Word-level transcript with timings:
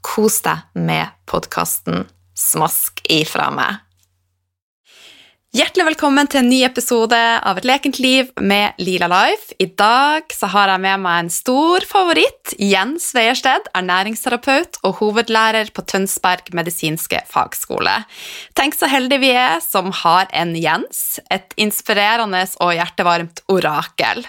Kos 0.00 0.40
deg 0.44 0.64
med 0.80 1.12
podkasten 1.28 2.06
smask 2.36 3.02
ifra 3.12 3.50
meg. 3.52 3.86
Hjertelig 5.50 5.82
velkommen 5.88 6.28
til 6.30 6.44
en 6.44 6.48
ny 6.48 6.60
episode 6.62 7.18
av 7.18 7.58
Et 7.58 7.64
lekent 7.66 7.98
liv 7.98 8.28
med 8.38 8.78
Lila 8.78 9.08
Life. 9.10 9.50
I 9.58 9.66
dag 9.66 10.30
har 10.52 10.70
jeg 10.70 10.82
med 10.84 11.02
meg 11.02 11.24
en 11.24 11.30
stor 11.34 11.82
favoritt. 11.90 12.54
Jens 12.54 13.08
Veiersted, 13.16 13.66
ernæringsterapeut 13.74 14.78
og 14.86 15.00
hovedlærer 15.02 15.72
på 15.74 15.82
Tønsberg 15.90 16.54
medisinske 16.54 17.24
fagskole. 17.26 17.96
Tenk 18.54 18.78
så 18.78 18.86
heldige 18.88 19.24
vi 19.26 19.34
er 19.34 19.58
som 19.64 19.90
har 20.04 20.30
en 20.30 20.54
Jens, 20.54 21.18
et 21.34 21.50
inspirerende 21.58 22.46
og 22.62 22.76
hjertevarmt 22.78 23.42
orakel. 23.50 24.22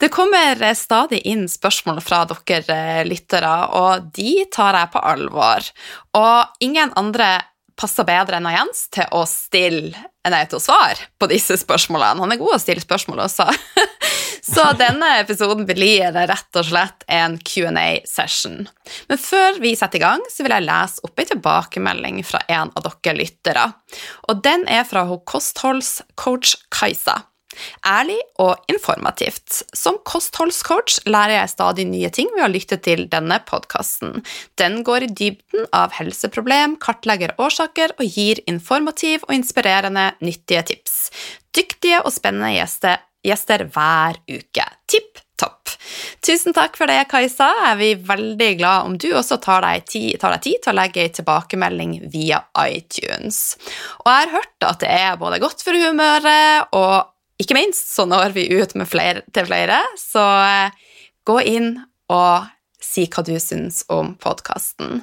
Det 0.00 0.10
kommer 0.12 0.60
stadig 0.76 1.22
inn 1.30 1.46
spørsmål 1.50 2.00
fra 2.04 2.24
dere 2.30 2.78
eh, 3.00 3.02
lyttere, 3.08 3.54
og 3.78 4.10
de 4.16 4.44
tar 4.52 4.78
jeg 4.78 4.92
på 4.94 5.02
alvor. 5.14 5.68
Og 6.18 6.64
ingen 6.64 6.94
andre 6.98 7.36
passer 7.78 8.06
bedre 8.06 8.38
enn 8.38 8.50
Jens 8.54 8.86
til 8.94 9.08
å 9.14 9.24
stille 9.26 9.98
nei, 10.30 10.44
til 10.48 10.60
å 10.60 10.62
svare 10.62 11.08
på 11.20 11.28
disse 11.30 11.56
spørsmålene. 11.60 12.22
Han 12.22 12.32
er 12.32 12.40
god 12.40 12.56
å 12.56 12.62
stille 12.62 12.82
spørsmål 12.84 13.26
også. 13.26 13.48
Så 14.44 14.64
denne 14.82 15.10
episoden 15.22 15.66
blir 15.68 16.12
rett 16.14 16.58
og 16.60 16.66
slett 16.68 17.04
en 17.10 17.36
Q&A-session. 17.40 18.64
Men 19.08 19.20
før 19.20 19.60
vi 19.62 19.74
setter 19.78 20.00
i 20.00 20.04
gang, 20.04 20.24
så 20.30 20.44
vil 20.44 20.54
jeg 20.56 20.66
lese 20.68 21.04
opp 21.06 21.20
en 21.20 21.30
tilbakemelding 21.32 22.22
fra 22.26 22.42
en 22.52 22.72
av 22.74 22.86
dere 22.86 23.16
lyttere. 23.18 23.68
Og 24.28 24.42
den 24.44 24.66
er 24.70 24.84
fra 24.88 25.06
kostholdscoach 25.32 26.58
Kajsa. 26.74 27.22
Ærlig 27.86 28.18
og 28.42 28.60
informativt. 28.70 29.62
Som 29.76 29.98
kostholdscoach 30.06 31.02
lærer 31.08 31.38
jeg 31.38 31.52
stadig 31.54 31.86
nye 31.90 32.10
ting 32.14 32.30
ved 32.34 32.46
å 32.46 32.52
lytte 32.52 32.78
til 32.84 33.06
denne 33.12 33.40
podkasten. 33.48 34.22
Den 34.60 34.82
går 34.86 35.08
i 35.08 35.12
dybden 35.22 35.68
av 35.76 35.94
helseproblem, 35.98 36.78
kartlegger 36.82 37.36
årsaker 37.40 37.96
og 37.98 38.06
gir 38.06 38.42
informativ 38.50 39.26
og 39.28 39.36
inspirerende 39.38 40.10
nyttige 40.24 40.64
tips. 40.74 40.96
Dyktige 41.54 42.02
og 42.04 42.14
spennende 42.14 42.54
gjester, 42.56 43.02
gjester 43.24 43.68
hver 43.74 44.18
uke. 44.30 44.66
Tipp 44.90 45.24
topp. 45.40 45.72
Tusen 46.24 46.54
takk 46.56 46.76
for 46.78 46.90
det, 46.90 47.00
Kajsa. 47.10 47.48
Jeg 47.68 47.78
blir 47.80 48.04
veldig 48.08 48.50
glad 48.60 48.88
om 48.88 48.98
du 49.00 49.08
også 49.16 49.38
tar 49.42 49.64
deg, 49.66 49.86
tid, 49.90 50.18
tar 50.22 50.34
deg 50.36 50.44
tid 50.46 50.62
til 50.64 50.72
å 50.72 50.78
legge 50.78 51.04
en 51.04 51.16
tilbakemelding 51.18 51.96
via 52.12 52.40
iTunes. 52.64 53.40
Og 54.04 54.10
jeg 54.10 54.22
har 54.22 54.34
hørt 54.38 54.68
at 54.70 54.84
det 54.84 54.92
er 54.94 55.18
både 55.20 55.42
godt 55.42 55.64
for 55.66 55.78
humøret 55.78 56.74
og 56.76 57.10
ikke 57.40 57.56
minst 57.56 57.94
så 57.94 58.06
når 58.08 58.34
vi 58.36 58.46
ut 58.54 58.76
flere, 58.86 59.24
til 59.34 59.48
flere, 59.48 59.80
så 59.98 60.22
eh, 60.44 60.84
gå 61.26 61.40
inn 61.54 61.72
og 62.12 62.46
si 62.84 63.08
hva 63.10 63.24
du 63.26 63.34
syns 63.40 63.82
om 63.92 64.14
podkasten. 64.20 65.02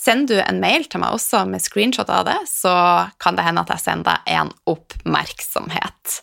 Sender 0.00 0.38
du 0.38 0.40
en 0.40 0.60
mail 0.62 0.86
til 0.88 1.02
meg 1.02 1.12
også 1.12 1.42
med 1.48 1.60
screenshot 1.60 2.08
av 2.12 2.24
det, 2.28 2.38
så 2.48 2.72
kan 3.20 3.36
det 3.36 3.44
hende 3.44 3.64
at 3.66 3.72
jeg 3.74 3.82
sender 3.82 4.14
deg 4.14 4.32
en 4.38 4.52
oppmerksomhet. 4.70 6.20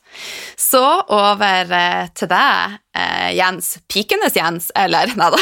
Så 0.58 0.84
over 1.14 1.76
eh, 1.78 2.10
til 2.18 2.32
deg, 2.32 2.80
eh, 2.98 3.30
Jens. 3.38 3.76
Pikenes 3.92 4.38
Jens, 4.40 4.72
eller 4.78 5.14
nei 5.20 5.32
da. 5.36 5.42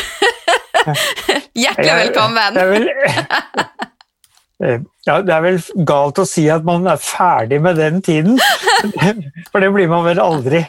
Hjertelig 1.55 1.99
velkommen. 2.01 2.59
Jeg, 2.59 2.83
jeg, 2.83 3.27
jeg, 3.63 3.94
ja, 4.59 5.15
Det 5.21 5.33
er 5.35 5.41
vel 5.43 5.57
galt 5.87 6.19
å 6.21 6.25
si 6.27 6.45
at 6.51 6.63
man 6.67 6.87
er 6.87 6.99
ferdig 7.01 7.57
med 7.63 7.75
den 7.79 7.99
tiden, 8.05 8.37
for 9.51 9.63
det 9.63 9.71
blir 9.75 9.89
man 9.91 10.05
vel 10.05 10.21
aldri. 10.23 10.61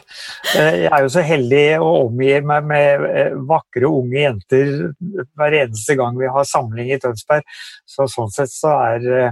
Eh, 0.57 0.73
jeg 0.83 0.91
er 0.91 1.05
jo 1.05 1.13
så 1.13 1.23
heldig 1.23 1.63
å 1.83 1.91
omgi 2.03 2.33
meg 2.43 2.67
med 2.67 3.05
eh, 3.07 3.37
vakre 3.47 3.87
unge 3.87 4.19
jenter 4.19 4.73
hver 5.39 5.55
eneste 5.63 5.95
gang 5.99 6.19
vi 6.19 6.27
har 6.31 6.49
samling 6.49 6.91
i 6.91 6.99
Tønsberg. 6.99 7.47
Så 7.87 8.09
sånn 8.11 8.33
sett 8.33 8.51
så 8.51 8.75
er, 8.89 9.31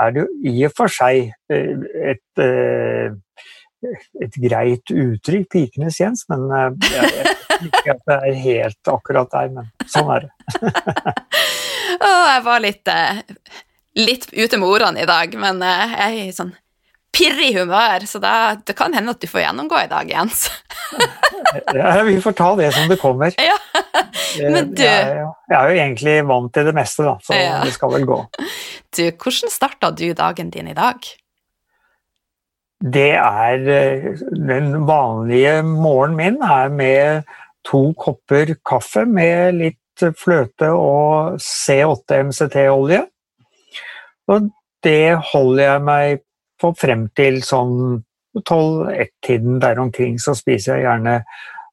er 0.00 0.14
det 0.14 0.24
jo 0.24 0.28
i 0.48 0.64
og 0.68 0.76
for 0.78 0.92
seg 0.92 1.34
et, 1.52 2.42
et 4.24 4.40
greit 4.46 4.94
uttrykk, 4.94 5.46
'pikenes 5.52 6.00
Jens', 6.00 6.24
men 6.32 6.48
jeg, 6.48 6.94
jeg 6.96 7.36
ikke 7.68 7.94
at 7.94 8.02
det 8.08 8.16
er 8.16 8.40
helt 8.46 8.90
akkurat 8.94 9.28
der, 9.34 9.52
men 9.52 9.68
sånn 9.90 10.10
er 10.16 10.26
det. 10.26 10.32
Å, 12.02 12.08
jeg 12.08 12.42
var 12.46 12.64
litt 12.64 12.92
litt 13.98 14.28
ute 14.32 14.58
med 14.58 14.68
ordene 14.68 15.02
i 15.02 15.08
dag, 15.08 15.34
men 15.38 15.62
eh, 15.64 15.96
jeg 15.96 16.18
er 16.18 16.28
i 16.28 16.36
sånn 16.36 16.52
pirrig 17.12 17.50
humør, 17.58 18.06
så 18.08 18.18
da, 18.22 18.34
det 18.64 18.74
kan 18.76 18.94
hende 18.96 19.12
at 19.12 19.20
du 19.20 19.28
får 19.28 19.44
gjennomgå 19.44 19.82
i 19.82 19.88
dag, 19.90 20.08
Jens. 20.08 20.46
ja, 21.76 21.98
vi 22.06 22.16
får 22.24 22.36
ta 22.38 22.52
det 22.56 22.70
som 22.72 22.88
det 22.88 22.96
kommer. 23.02 23.34
Ja, 23.36 23.58
men 24.48 24.72
du... 24.72 24.80
Jeg, 24.80 25.26
jeg, 25.50 25.58
er 25.58 25.68
jo 25.68 25.82
egentlig 25.82 26.14
vant 26.30 26.54
til 26.56 26.70
det 26.70 26.76
meste, 26.76 27.04
da, 27.04 27.18
så 27.20 27.36
ja. 27.36 27.58
det 27.66 27.74
skal 27.76 27.96
vel 27.98 28.08
gå. 28.08 28.22
Du, 28.92 29.06
hvordan 29.08 29.48
starta 29.48 29.88
du 29.96 30.10
dagen 30.12 30.50
din 30.52 30.66
i 30.68 30.74
dag? 30.76 31.06
Det 32.84 33.14
er 33.16 33.62
eh, 33.72 34.18
Den 34.36 34.82
vanlige 34.84 35.62
morgenen 35.64 36.18
min 36.18 36.36
er 36.44 36.68
med 36.68 37.30
to 37.64 37.94
kopper 37.96 38.52
kaffe 38.68 39.06
med 39.08 39.56
litt 39.56 40.04
fløte 40.20 40.68
og 40.76 41.40
C8 41.40 42.20
MCT-olje. 42.28 43.00
Og 44.30 44.50
det 44.86 45.14
holder 45.32 45.64
jeg 45.64 45.84
meg 45.86 46.22
på 46.62 46.70
frem 46.78 47.08
til 47.18 47.40
sånn 47.46 48.02
tolv-ett-tiden 48.48 49.60
der 49.62 49.80
omkring. 49.82 50.18
Så 50.22 50.34
spiser 50.38 50.78
jeg 50.78 50.86
gjerne 50.86 51.18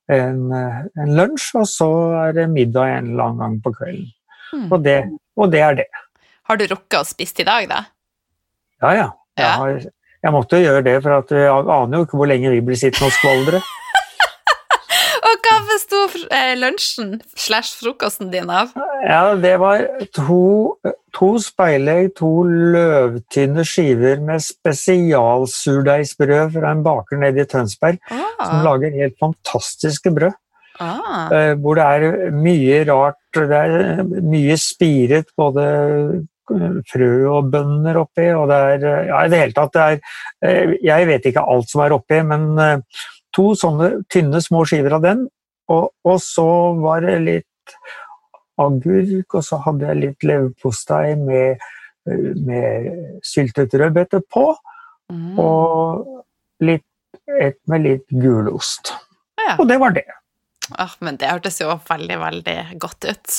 en, 0.10 0.42
en, 0.54 1.14
lunsj, 1.18 1.52
og 1.62 1.68
så 1.70 1.90
er 2.26 2.36
det 2.40 2.50
middag 2.52 2.96
en 2.98 3.14
eller 3.14 3.30
annen 3.30 3.44
gang 3.44 3.58
på 3.66 3.74
kvelden. 3.78 4.10
Mm. 4.50 4.68
Og, 4.72 4.78
det, 4.86 4.98
og, 5.38 5.52
det, 5.54 5.62
er 5.62 5.80
det. 5.84 5.88
Har 6.50 6.58
du 6.58 6.66
rukket 6.72 7.00
å 7.00 7.06
spise 7.08 7.44
i 7.44 7.48
dag, 7.48 7.70
da? 7.70 7.84
Ja, 8.82 8.94
ja. 8.98 9.08
Jeg, 9.40 9.52
har, 9.62 9.84
jeg 10.26 10.36
måtte 10.36 10.60
gjøre 10.60 10.82
det, 10.84 10.98
for 11.04 11.38
jeg 11.38 11.52
aner 11.54 12.00
jo 12.02 12.08
ikke 12.08 12.18
hvor 12.20 12.28
lenge 12.28 12.52
vi 12.52 12.64
blir 12.66 12.80
sittende 12.80 13.08
og 13.08 13.16
skvaldre. 13.16 13.62
Og 15.30 15.44
hva 15.46 15.60
besto 15.68 16.00
eh, 16.34 16.56
lunsjen 16.58 17.20
slash 17.38 17.76
frokosten 17.78 18.32
din 18.34 18.50
av? 18.50 18.72
Ja, 19.04 19.36
Det 19.38 19.60
var 19.62 19.84
to, 20.16 20.74
to 21.16 21.40
speilegg, 21.44 22.16
to 22.18 22.44
løvtynne 22.48 23.64
skiver 23.68 24.20
med 24.26 24.42
spesialsurdeigsbrød 24.46 26.52
fra 26.56 26.72
en 26.74 26.84
baker 26.86 27.18
nede 27.22 27.42
i 27.44 27.46
Tønsberg, 27.50 27.98
ah. 28.10 28.42
som 28.42 28.64
lager 28.66 28.98
helt 28.98 29.18
fantastiske 29.22 30.10
brød. 30.16 30.34
Ah. 30.80 31.30
Eh, 31.36 31.54
hvor 31.60 31.76
det 31.78 31.86
er 31.86 32.32
mye 32.34 32.86
rart. 32.90 33.22
Det 33.36 33.54
er 33.54 34.04
mye 34.08 34.58
spiret, 34.58 35.26
både 35.38 35.64
frø 36.90 37.30
og 37.30 37.52
bønner 37.54 37.94
oppi, 38.02 38.26
og 38.34 38.50
det 38.50 38.58
er 38.58 38.82
Ja, 39.12 39.22
i 39.22 39.30
det 39.30 39.38
hele 39.44 39.54
tatt, 39.54 39.70
det 39.76 39.84
er 39.86 40.02
Jeg 40.82 41.06
vet 41.06 41.22
ikke 41.30 41.46
alt 41.46 41.70
som 41.70 41.86
er 41.86 41.94
oppi, 41.94 42.18
men 42.26 42.58
to 43.36 43.52
sånne 43.58 43.92
tynne, 44.12 44.42
små 44.44 44.64
skiver 44.68 44.98
av 44.98 45.06
den. 45.06 45.26
Og, 45.70 45.92
og, 46.08 46.18
så 46.24 46.48
var 46.82 47.04
det 47.06 47.18
litt 47.26 47.76
agurk, 48.60 49.38
og 49.38 49.44
så 49.46 49.60
hadde 49.66 49.92
jeg 49.92 50.02
litt 50.04 50.26
leverpostei 50.26 51.14
med, 51.20 51.62
med 52.10 52.90
syltet 53.26 53.76
rødbete 53.78 54.24
på. 54.34 54.48
Mm. 55.14 55.38
Og 55.42 56.66
litt, 56.66 56.86
et 57.40 57.60
med 57.70 57.86
litt 57.86 58.08
gulost. 58.10 58.94
Ja. 59.40 59.56
Og 59.60 59.70
det 59.70 59.78
var 59.82 59.94
det. 59.96 60.08
Oh, 60.78 60.92
men 61.02 61.18
det 61.18 61.30
hørtes 61.32 61.58
jo 61.62 61.72
veldig, 61.88 62.18
veldig 62.22 62.58
godt 62.82 63.08
ut. 63.10 63.38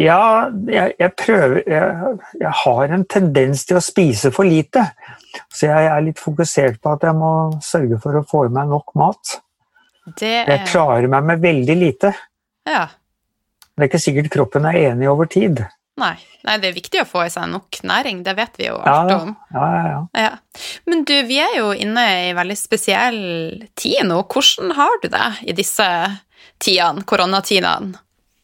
Ja, 0.00 0.48
jeg, 0.70 0.94
jeg 1.00 1.12
prøver 1.20 1.58
jeg, 1.60 2.14
jeg, 2.40 2.52
har 2.62 2.94
en 2.96 3.04
tendens 3.10 3.66
til 3.68 3.80
å 3.80 3.84
spise 3.84 4.32
for 4.34 4.48
lite. 4.48 4.86
Så 5.52 5.68
jeg 5.68 5.90
er 5.90 6.06
litt 6.06 6.22
fokusert 6.22 6.80
på 6.80 6.94
at 6.96 7.04
jeg 7.06 7.16
må 7.18 7.32
sørge 7.64 8.00
for 8.02 8.16
å 8.16 8.24
få 8.30 8.46
i 8.48 8.54
meg 8.54 8.70
nok 8.72 8.94
mat. 8.98 9.36
Er... 10.16 10.48
Jeg 10.48 10.70
klarer 10.70 11.10
meg 11.12 11.28
med 11.28 11.44
veldig 11.44 11.76
lite. 11.78 12.14
Ja. 12.68 12.86
Det 13.76 13.84
er 13.86 13.92
ikke 13.92 14.02
sikkert 14.02 14.32
kroppen 14.32 14.66
er 14.68 14.80
enig 14.90 15.10
over 15.10 15.28
tid. 15.30 15.62
Nei. 16.00 16.16
Nei. 16.46 16.56
det 16.62 16.70
er 16.70 16.76
viktig 16.76 17.02
å 17.02 17.08
få 17.08 17.26
i 17.26 17.32
seg 17.32 17.50
nok 17.52 17.82
næring, 17.84 18.22
det 18.24 18.32
vet 18.38 18.56
vi 18.56 18.70
jo 18.70 18.78
alt 18.88 19.12
om. 19.12 19.34
Ja, 19.52 19.66
ja, 19.76 20.00
ja. 20.16 20.30
Men 20.88 21.04
du, 21.08 21.14
vi 21.28 21.36
er 21.42 21.58
jo 21.58 21.70
inne 21.76 22.06
i 22.30 22.32
veldig 22.36 22.56
spesiell 22.56 23.20
tid 23.78 24.08
nå. 24.08 24.22
Hvordan 24.32 24.72
har 24.78 25.00
du 25.02 25.10
det 25.12 25.28
i 25.44 25.56
disse 25.56 25.86
tidene, 26.60 27.04
koronatidene? 27.08 27.98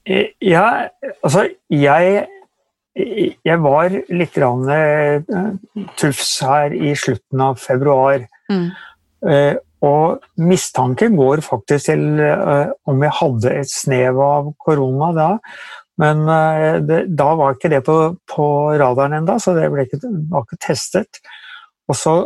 Eh, 0.07 0.33
ja, 0.45 0.89
altså 1.23 1.49
jeg 1.73 2.27
jeg 2.97 3.61
var 3.61 3.93
litt 3.93 4.37
uh, 4.41 5.25
tufs 6.01 6.31
her 6.41 6.73
i 6.73 6.95
slutten 6.97 7.43
av 7.45 7.59
februar. 7.61 8.23
Mm. 8.49 8.71
Uh, 9.21 9.57
og 9.85 10.25
mistanken 10.41 11.19
går 11.19 11.43
faktisk 11.45 11.91
til 11.91 12.07
om 12.89 13.03
jeg 13.05 13.13
hadde 13.19 13.53
et 13.61 13.69
snev 13.69 14.17
av 14.25 14.49
korona 14.65 15.11
da. 15.13 15.27
Men 16.01 16.25
det, 16.89 17.03
da 17.13 17.27
var 17.37 17.55
ikke 17.55 17.71
det 17.71 17.83
på, 17.85 17.97
på 18.33 18.47
radaren 18.81 19.19
enda, 19.21 19.37
så 19.39 19.53
det 19.55 19.69
ikke, 19.69 20.01
var 20.33 20.47
ikke 20.47 20.59
testet. 20.65 21.21
Og 21.93 22.01
så, 22.01 22.17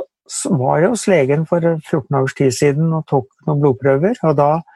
var 0.54 0.78
jeg 0.78 0.92
hos 0.94 1.08
legen 1.10 1.42
for 1.50 1.66
14 1.66 2.20
års 2.20 2.38
tid 2.38 2.54
siden 2.54 2.94
og 2.94 3.02
tok 3.10 3.26
noen 3.48 3.64
blodprøver. 3.64 4.14
og 4.30 4.38
da 4.38 4.52
Eh, 4.60 4.69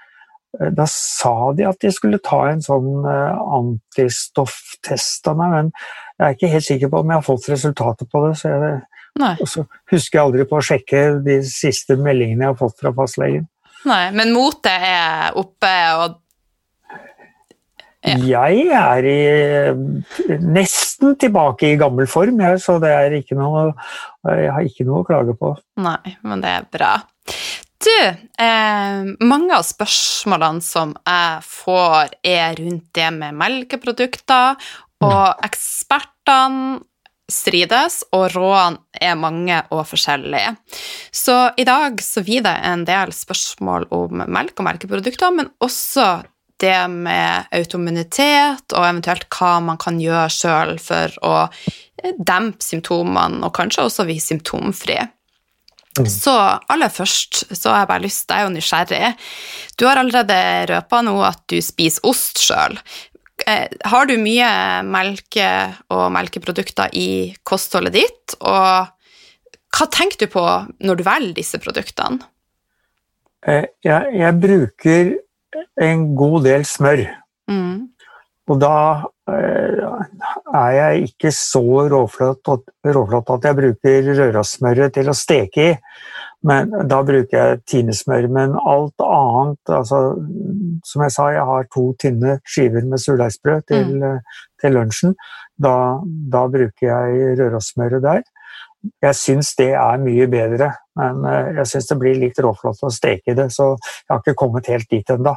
da 0.76 0.86
sa 0.90 1.52
de 1.56 1.66
at 1.68 1.80
de 1.82 1.90
skulle 1.92 2.22
ta 2.22 2.40
en 2.50 2.62
sånn 2.62 3.06
eh, 3.10 3.44
antistofftest 3.58 5.30
av 5.30 5.38
meg, 5.40 5.54
men 5.54 5.70
jeg 6.18 6.26
er 6.26 6.36
ikke 6.36 6.52
helt 6.52 6.68
sikker 6.68 6.92
på 6.92 7.00
om 7.02 7.10
jeg 7.10 7.20
har 7.20 7.26
fått 7.26 7.48
resultatet 7.50 8.10
på 8.10 8.22
det. 8.26 8.34
Så 8.38 8.52
jeg, 8.52 8.82
og 9.32 9.48
så 9.50 9.64
husker 9.90 10.18
jeg 10.18 10.24
aldri 10.24 10.46
på 10.50 10.58
å 10.58 10.64
sjekke 10.64 11.00
de 11.26 11.40
siste 11.46 11.98
meldingene 11.98 12.46
jeg 12.46 12.54
har 12.54 12.60
fått 12.60 12.78
fra 12.82 12.94
fastlegen. 12.94 13.48
Nei, 13.84 14.04
Men 14.16 14.32
motet 14.32 14.86
er 14.88 15.34
oppe 15.40 15.72
og 16.00 16.20
ja. 18.04 18.18
Jeg 18.20 18.66
er 18.76 19.06
i, 19.08 19.20
nesten 20.44 21.14
tilbake 21.16 21.70
i 21.72 21.78
gammel 21.80 22.04
form, 22.10 22.42
jeg, 22.44 22.58
så 22.60 22.76
det 22.82 22.90
er 22.92 23.14
ikke 23.16 23.38
noe, 23.38 23.70
jeg 24.28 24.50
har 24.52 24.66
ikke 24.68 24.84
noe 24.84 25.00
å 25.00 25.06
klage 25.08 25.32
på. 25.40 25.54
Nei, 25.80 26.12
men 26.20 26.44
det 26.44 26.52
er 26.52 26.66
bra. 26.68 26.90
Du, 27.84 28.00
eh, 28.44 29.04
mange 29.20 29.52
av 29.52 29.64
spørsmålene 29.66 30.64
som 30.64 30.94
jeg 31.04 31.44
får, 31.44 32.16
er 32.24 32.56
rundt 32.56 32.88
det 32.96 33.10
med 33.12 33.36
melkeprodukter, 33.36 34.56
og 35.04 35.44
ekspertene 35.44 36.80
strides, 37.30 38.02
og 38.12 38.28
rådene 38.34 39.00
er 39.00 39.16
mange 39.16 39.58
og 39.72 39.84
forskjellige. 39.88 40.54
Så 41.12 41.36
i 41.60 41.64
dag 41.68 42.00
så 42.04 42.22
blir 42.24 42.44
det 42.44 42.54
en 42.68 42.84
del 42.88 43.12
spørsmål 43.16 43.88
om 43.96 44.24
melk 44.28 44.60
og 44.60 44.68
melkeprodukter, 44.68 45.32
men 45.32 45.50
også 45.64 46.22
det 46.60 46.78
med 46.90 47.50
automunitet, 47.52 48.64
og 48.72 48.86
eventuelt 48.86 49.26
hva 49.34 49.58
man 49.64 49.80
kan 49.80 49.98
gjøre 50.00 50.30
sjøl 50.32 50.76
for 50.80 51.16
å 51.26 51.34
dempe 52.20 52.64
symptomene, 52.64 53.42
og 53.44 53.52
kanskje 53.56 53.88
også 53.88 54.08
bli 54.08 54.20
symptomfrie. 54.22 55.08
Mm. 55.94 56.08
Så 56.10 56.34
aller 56.72 56.90
først 56.90 57.44
så 57.54 57.70
har 57.70 57.84
jeg 57.84 57.90
bare 57.92 58.02
lyst, 58.02 58.30
jeg 58.30 58.42
er 58.42 58.48
jo 58.48 58.54
nysgjerrig. 58.54 59.10
Du 59.78 59.86
har 59.86 60.00
allerede 60.00 60.38
røpa 60.72 61.02
nå 61.06 61.14
at 61.22 61.44
du 61.50 61.60
spiser 61.62 62.08
ost 62.10 62.42
sjøl. 62.42 62.78
Eh, 63.46 63.68
har 63.90 64.08
du 64.08 64.14
mye 64.18 64.48
melke 64.86 65.48
og 65.94 66.06
melkeprodukter 66.14 66.94
i 66.98 67.34
kostholdet 67.46 67.96
ditt, 67.98 68.36
og 68.40 68.90
hva 69.74 69.88
tenker 69.90 70.24
du 70.24 70.30
på 70.30 70.44
når 70.86 70.98
du 70.98 71.04
velger 71.06 71.36
disse 71.38 71.58
produktene? 71.62 72.22
Eh, 73.46 73.66
jeg, 73.84 74.14
jeg 74.18 74.40
bruker 74.40 75.14
en 75.82 76.06
god 76.16 76.46
del 76.46 76.66
smør. 76.66 77.04
Mm. 77.50 77.93
Og 78.52 78.60
da 78.60 78.76
eh, 79.32 79.84
er 80.52 80.72
jeg 80.76 81.08
ikke 81.08 81.30
så 81.32 81.64
råflott, 81.88 82.50
råflott 82.84 83.32
at 83.38 83.48
jeg 83.48 83.58
bruker 83.60 84.10
rørasmøret 84.18 84.94
til 84.98 85.08
å 85.08 85.16
steke 85.16 85.68
i. 85.70 85.72
Men 86.44 86.68
da 86.90 86.98
bruker 87.06 87.38
jeg 87.38 87.62
tinesmør. 87.70 88.28
Men 88.28 88.58
alt 88.60 89.00
annet 89.00 89.72
altså, 89.72 90.00
Som 90.84 91.06
jeg 91.06 91.14
sa, 91.14 91.30
jeg 91.32 91.46
har 91.48 91.70
to 91.72 91.86
tynne 92.00 92.36
skiver 92.44 92.84
med 92.84 93.00
surdeigsbrød 93.00 93.64
til, 93.70 93.96
mm. 94.02 94.20
til, 94.60 94.76
lunsjen. 94.76 95.16
Da, 95.56 96.02
da, 96.04 96.44
bruker 96.52 96.90
jeg 96.90 97.38
rørasmøret 97.40 98.04
der. 98.04 98.22
Jeg 99.00 99.16
syns 99.16 99.54
det 99.56 99.70
er 99.80 100.02
mye 100.02 100.26
bedre, 100.28 100.68
men 101.00 101.24
eh, 101.24 101.54
jeg 101.62 101.70
syns 101.70 101.88
det 101.88 101.96
blir 102.02 102.20
litt 102.20 102.36
råflott 102.44 102.84
å 102.84 102.92
steke 102.92 103.32
i 103.32 103.38
det. 103.38 103.48
Så 103.56 103.72
jeg 103.72 104.12
har 104.12 104.20
ikke 104.20 104.36
kommet 104.44 104.68
helt 104.68 104.90
dit 104.92 105.16
ennå. 105.16 105.32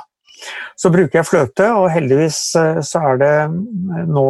Så 0.78 0.92
bruker 0.94 1.19
jeg 1.19 1.28
fløte, 1.28 1.68
og 1.74 1.89
heldigvis 1.94 2.39
eh, 2.60 2.80
så 2.86 3.04
er 3.12 3.22
det 3.22 3.34
eh, 3.44 4.07
nå 4.07 4.28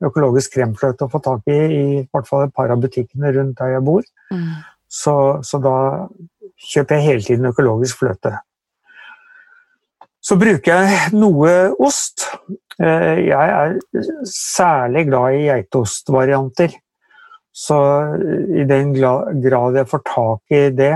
økologisk 0.00 0.56
kremfløte 0.56 1.06
å 1.06 1.12
få 1.12 1.20
tak 1.24 1.48
i 1.52 1.58
i 1.60 1.82
hvert 2.08 2.28
fall 2.28 2.46
et 2.46 2.54
par 2.56 2.72
av 2.72 2.80
butikkene 2.80 3.32
rundt 3.36 3.58
der 3.60 3.74
jeg 3.76 3.84
bor. 3.84 4.04
Mm. 4.32 4.62
Så, 4.90 5.14
så, 5.46 5.60
da 5.62 5.74
kjøper 6.70 6.96
jeg 6.96 7.06
hele 7.06 7.26
tiden 7.26 7.50
økologisk 7.50 8.00
fløte. 8.00 8.38
Så 10.20 10.36
bruker 10.40 10.84
jeg 10.84 11.12
noe 11.16 11.52
ost. 11.80 12.26
Eh, 12.80 13.26
jeg 13.28 13.54
er 13.60 13.76
særlig 14.28 15.06
glad 15.08 15.36
i 15.36 15.46
geitostvarianter. 15.48 16.74
Så 17.52 17.76
i 18.56 18.64
den 18.68 18.92
grad 18.94 19.76
jeg 19.76 19.88
får 19.90 20.02
tak 20.06 20.54
i 20.54 20.68
det, 20.72 20.94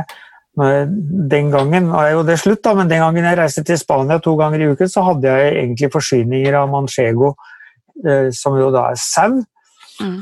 den 0.54 1.50
gangen 1.50 1.90
er 1.98 2.12
jo 2.12 2.22
det 2.26 2.38
slutt, 2.38 2.62
da, 2.62 2.74
men 2.78 2.90
den 2.90 3.02
gangen 3.02 3.26
jeg 3.26 3.38
reiste 3.40 3.64
til 3.66 3.78
Spania 3.80 4.20
to 4.22 4.36
ganger 4.38 4.62
i 4.62 4.68
uken, 4.70 4.90
så 4.90 5.02
hadde 5.08 5.32
jeg 5.32 5.56
egentlig 5.58 5.90
forsyninger 5.90 6.54
av 6.60 6.70
manchego, 6.70 7.32
eh, 8.06 8.28
som 8.34 8.58
jo 8.60 8.70
da 8.74 8.88
er 8.92 9.00
sau. 9.02 9.40
Mm. 9.98 10.20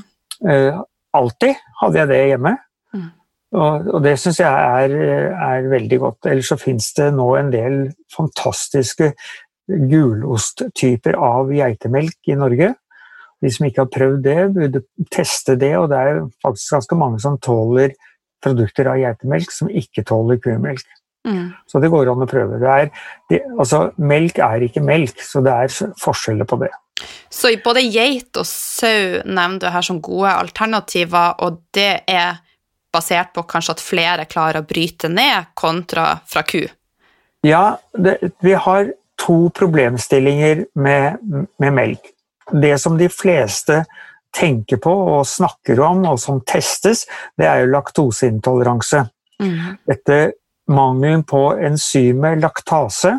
Eh, 0.48 0.80
alltid 1.12 1.60
hadde 1.82 2.00
jeg 2.00 2.10
det 2.12 2.20
hjemme. 2.30 2.54
Mm. 2.96 3.08
Og, 3.52 3.88
og, 3.92 3.98
det 4.06 4.14
syns 4.20 4.40
jeg 4.40 4.48
er, 4.48 4.94
er, 5.36 5.68
veldig 5.68 5.98
godt. 6.00 6.30
Ellers 6.32 6.52
så 6.54 6.56
fins 6.60 6.88
det 6.96 7.10
nå 7.12 7.28
en 7.36 7.52
del 7.52 7.82
fantastiske 8.14 9.12
gulosttyper 9.68 11.18
av 11.20 11.52
geitemelk 11.52 12.32
i 12.32 12.38
Norge. 12.40 12.72
De 13.42 13.50
som 13.52 13.66
ikke 13.66 13.84
har 13.84 13.92
prøvd 13.92 14.24
det, 14.24 14.38
burde 14.54 14.82
teste 15.12 15.58
det, 15.60 15.74
og 15.76 15.90
det 15.92 16.00
er 16.00 16.24
faktisk 16.44 16.78
ganske 16.78 16.98
mange 16.98 17.20
som 17.20 17.36
tåler 17.42 17.92
produkter 18.44 18.90
av 18.90 19.00
geitemelk 19.00 19.54
som 19.54 19.70
ikke 19.70 20.04
tåler 20.08 20.40
kumelk. 20.42 20.84
Mm. 21.28 21.52
Så 21.70 21.78
det 21.78 21.90
går 21.92 22.10
an 22.10 22.24
å 22.24 22.28
prøve. 22.30 22.58
Er, 22.66 22.90
det, 23.30 23.42
altså, 23.54 23.90
melk 24.02 24.40
er 24.42 24.66
ikke 24.66 24.82
melk, 24.84 25.22
så 25.22 25.42
det 25.44 25.52
er 25.54 25.92
forskjeller 26.02 26.48
på 26.50 26.58
det. 26.64 26.72
Så 27.32 27.50
både 27.64 27.82
geit 27.86 28.36
og 28.38 28.46
sau 28.46 29.22
nevner 29.24 29.60
du 29.62 29.68
her 29.72 29.86
som 29.86 30.00
gode 30.02 30.32
alternativer, 30.34 31.38
og 31.42 31.62
det 31.74 32.04
er 32.10 32.42
basert 32.92 33.32
på 33.34 33.44
kanskje 33.48 33.76
at 33.76 33.82
flere 33.82 34.26
klarer 34.30 34.60
å 34.60 34.68
bryte 34.68 35.08
ned 35.10 35.52
kontra 35.58 36.18
fra 36.28 36.44
ku? 36.46 36.60
Ja, 37.46 37.78
det, 37.96 38.18
vi 38.44 38.54
har 38.54 38.92
to 39.22 39.48
problemstillinger 39.54 40.66
med, 40.78 41.22
med 41.58 41.74
melk. 41.74 42.12
Det 42.52 42.74
som 42.82 42.98
de 42.98 43.08
fleste 43.10 43.82
tenker 44.32 44.80
på 44.82 44.92
og 45.16 45.26
snakker 45.28 45.80
om, 45.84 46.04
og 46.08 46.20
som 46.20 46.40
testes, 46.48 47.06
det 47.38 47.48
er 47.48 47.62
jo 47.62 47.72
laktoseintoleranse. 47.74 49.04
Mm. 49.42 49.76
Dette 49.88 50.18
mangelen 50.72 51.24
på 51.28 51.42
enzymet 51.60 52.40
laktase, 52.42 53.18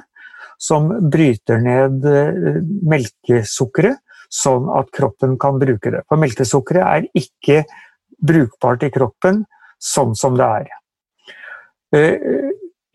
som 0.57 0.87
bryter 1.11 1.59
ned 1.61 2.05
eh, 2.07 2.59
melkesukkeret, 2.87 3.99
sånn 4.33 4.69
at 4.73 4.89
kroppen 4.95 5.35
kan 5.41 5.59
bruke 5.61 5.91
det. 5.93 6.01
For 6.09 6.21
melkesukkeret 6.21 6.83
er 6.87 7.09
ikke 7.19 7.63
brukbart 8.23 8.85
i 8.87 8.91
kroppen 8.93 9.43
sånn 9.83 10.15
som 10.17 10.37
det 10.39 10.47
er. 10.61 10.69
Eh, 11.93 12.51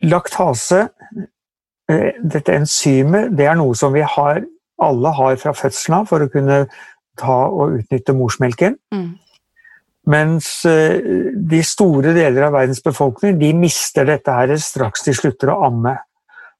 laktase, 0.08 0.88
eh, 1.90 2.16
dette 2.18 2.56
enzymet, 2.56 3.36
det 3.36 3.46
er 3.46 3.58
noe 3.60 3.76
som 3.78 3.92
vi 3.94 4.02
har, 4.02 4.42
alle 4.78 5.12
har 5.14 5.36
fra 5.42 5.52
fødselen 5.54 6.00
av 6.00 6.08
for 6.10 6.24
å 6.24 6.30
kunne 6.32 6.64
ta 7.18 7.38
og 7.48 7.80
utnytte 7.80 8.14
morsmelken. 8.16 8.78
Mm. 8.94 9.16
Mens 10.08 10.48
eh, 10.68 10.98
de 11.34 11.60
store 11.66 12.14
deler 12.16 12.46
av 12.46 12.54
verdens 12.56 12.80
befolkning 12.84 13.36
de 13.40 13.52
mister 13.56 14.08
dette 14.08 14.32
her 14.32 14.54
straks 14.62 15.04
de 15.04 15.16
slutter 15.16 15.52
å 15.52 15.60
amme. 15.68 15.98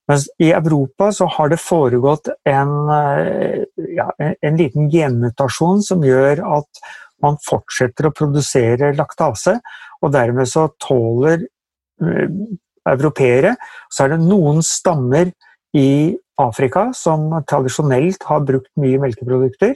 Mens 0.09 0.27
i 0.41 0.50
Europa 0.57 1.11
så 1.12 1.29
har 1.35 1.50
det 1.53 1.61
foregått 1.61 2.31
en, 2.49 2.73
eh, 2.93 3.65
ja, 3.97 4.09
en 4.19 4.57
liten 4.61 4.88
genmutasjon 4.93 5.85
som 5.85 6.05
gjør 6.05 6.45
at 6.59 6.83
man 7.25 7.37
fortsetter 7.45 8.09
å 8.09 8.15
produsere 8.15 8.95
laktase, 8.97 9.59
og 10.03 10.12
dermed 10.15 10.47
så 10.47 10.69
tåler 10.79 11.41
uh, 11.43 12.29
europeere 12.87 13.57
Så 13.91 14.05
er 14.05 14.12
det 14.12 14.21
noen 14.23 14.62
stammer 14.62 15.33
i 15.77 16.15
Afrika 16.38 16.88
som 16.95 17.33
tradisjonelt 17.50 18.23
har 18.29 18.45
brukt 18.47 18.71
mye 18.79 19.00
melkeprodukter, 19.03 19.75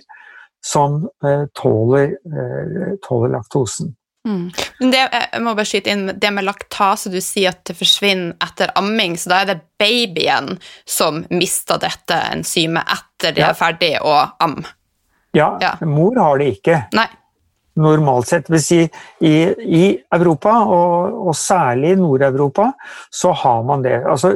som 0.64 1.02
eh, 1.25 1.45
tåler, 1.59 2.16
eh, 2.26 2.95
tåler 3.09 3.35
laktosen. 3.37 3.95
Mm. 4.28 4.52
Det, 4.78 4.99
jeg 4.99 5.42
må 5.42 5.54
bare 5.59 5.66
skyte 5.66 5.90
inn 5.90 6.04
det 6.14 6.31
med 6.31 6.47
laktase. 6.47 7.11
Du 7.11 7.19
sier 7.23 7.50
at 7.50 7.64
det 7.66 7.75
forsvinner 7.75 8.37
etter 8.45 8.71
amming, 8.78 9.16
så 9.19 9.33
da 9.33 9.40
er 9.42 9.50
det 9.50 9.59
babyen 9.83 10.54
som 10.87 11.25
mister 11.35 11.81
dette 11.83 12.19
enzymet 12.31 12.87
etter 12.95 13.35
de 13.35 13.42
ja. 13.42 13.50
er 13.50 13.59
ferdig 13.59 13.97
å 13.99 14.14
amme? 14.42 14.62
Ja, 15.35 15.57
ja, 15.62 15.75
mor 15.88 16.19
har 16.21 16.38
det 16.38 16.52
ikke. 16.59 16.85
Nei. 16.95 17.09
Normalt 17.83 18.28
sett. 18.28 18.50
Vil 18.52 18.61
si, 18.61 18.83
i, 19.25 19.37
i 19.49 19.85
Europa, 20.12 20.59
og, 20.69 21.23
og 21.31 21.37
særlig 21.37 21.95
i 21.95 22.00
Nord-Europa, 22.02 22.69
så 23.11 23.33
har 23.42 23.62
man 23.66 23.83
det. 23.83 23.97
Altså, 24.04 24.35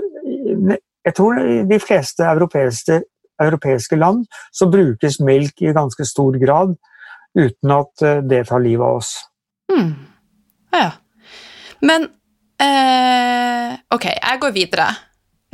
jeg 1.06 1.14
tror 1.14 1.36
de 1.68 1.78
fleste 1.84 2.24
europeiske, 2.24 3.02
europeiske 3.42 3.98
land 3.98 4.26
så 4.54 4.68
brukes 4.70 5.20
melk 5.20 5.62
i 5.62 5.74
ganske 5.76 6.06
stor 6.08 6.36
grad 6.40 6.76
uten 7.36 7.74
at 7.76 8.04
eh, 8.04 8.22
det 8.24 8.46
tar 8.48 8.62
livet 8.64 8.86
av 8.86 9.00
oss. 9.00 9.12
Hmm. 9.72 9.92
Ja. 10.72 10.90
Men 11.84 12.08
eh, 12.62 13.76
Ok, 13.92 14.08
jeg 14.08 14.40
går 14.40 14.54
videre. 14.54 14.88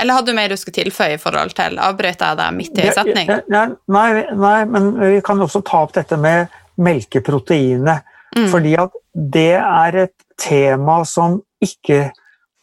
Eller 0.00 0.16
hadde 0.16 0.32
du 0.32 0.36
mer 0.36 0.50
du 0.50 0.56
skulle 0.56 0.78
tilføye 0.78 1.16
i 1.16 1.20
forhold 1.20 1.52
til 1.56 1.76
Avbrøt 1.82 2.22
jeg 2.24 2.38
deg 2.38 2.56
midt 2.56 2.78
i 2.78 2.86
en 2.86 2.96
setning? 2.96 3.28
Nei, 3.52 3.66
nei, 3.92 4.08
nei, 4.40 4.58
men 4.70 4.88
vi 4.98 5.20
kan 5.24 5.42
også 5.44 5.62
ta 5.66 5.82
opp 5.84 5.92
dette 5.94 6.16
med 6.18 6.50
melkeproteinet. 6.82 8.08
Mm. 8.32 8.48
Fordi 8.48 8.72
at 8.80 8.96
det 9.12 9.52
er 9.60 9.98
et 10.06 10.14
tema 10.40 11.02
som 11.08 11.42
ikke 11.62 12.06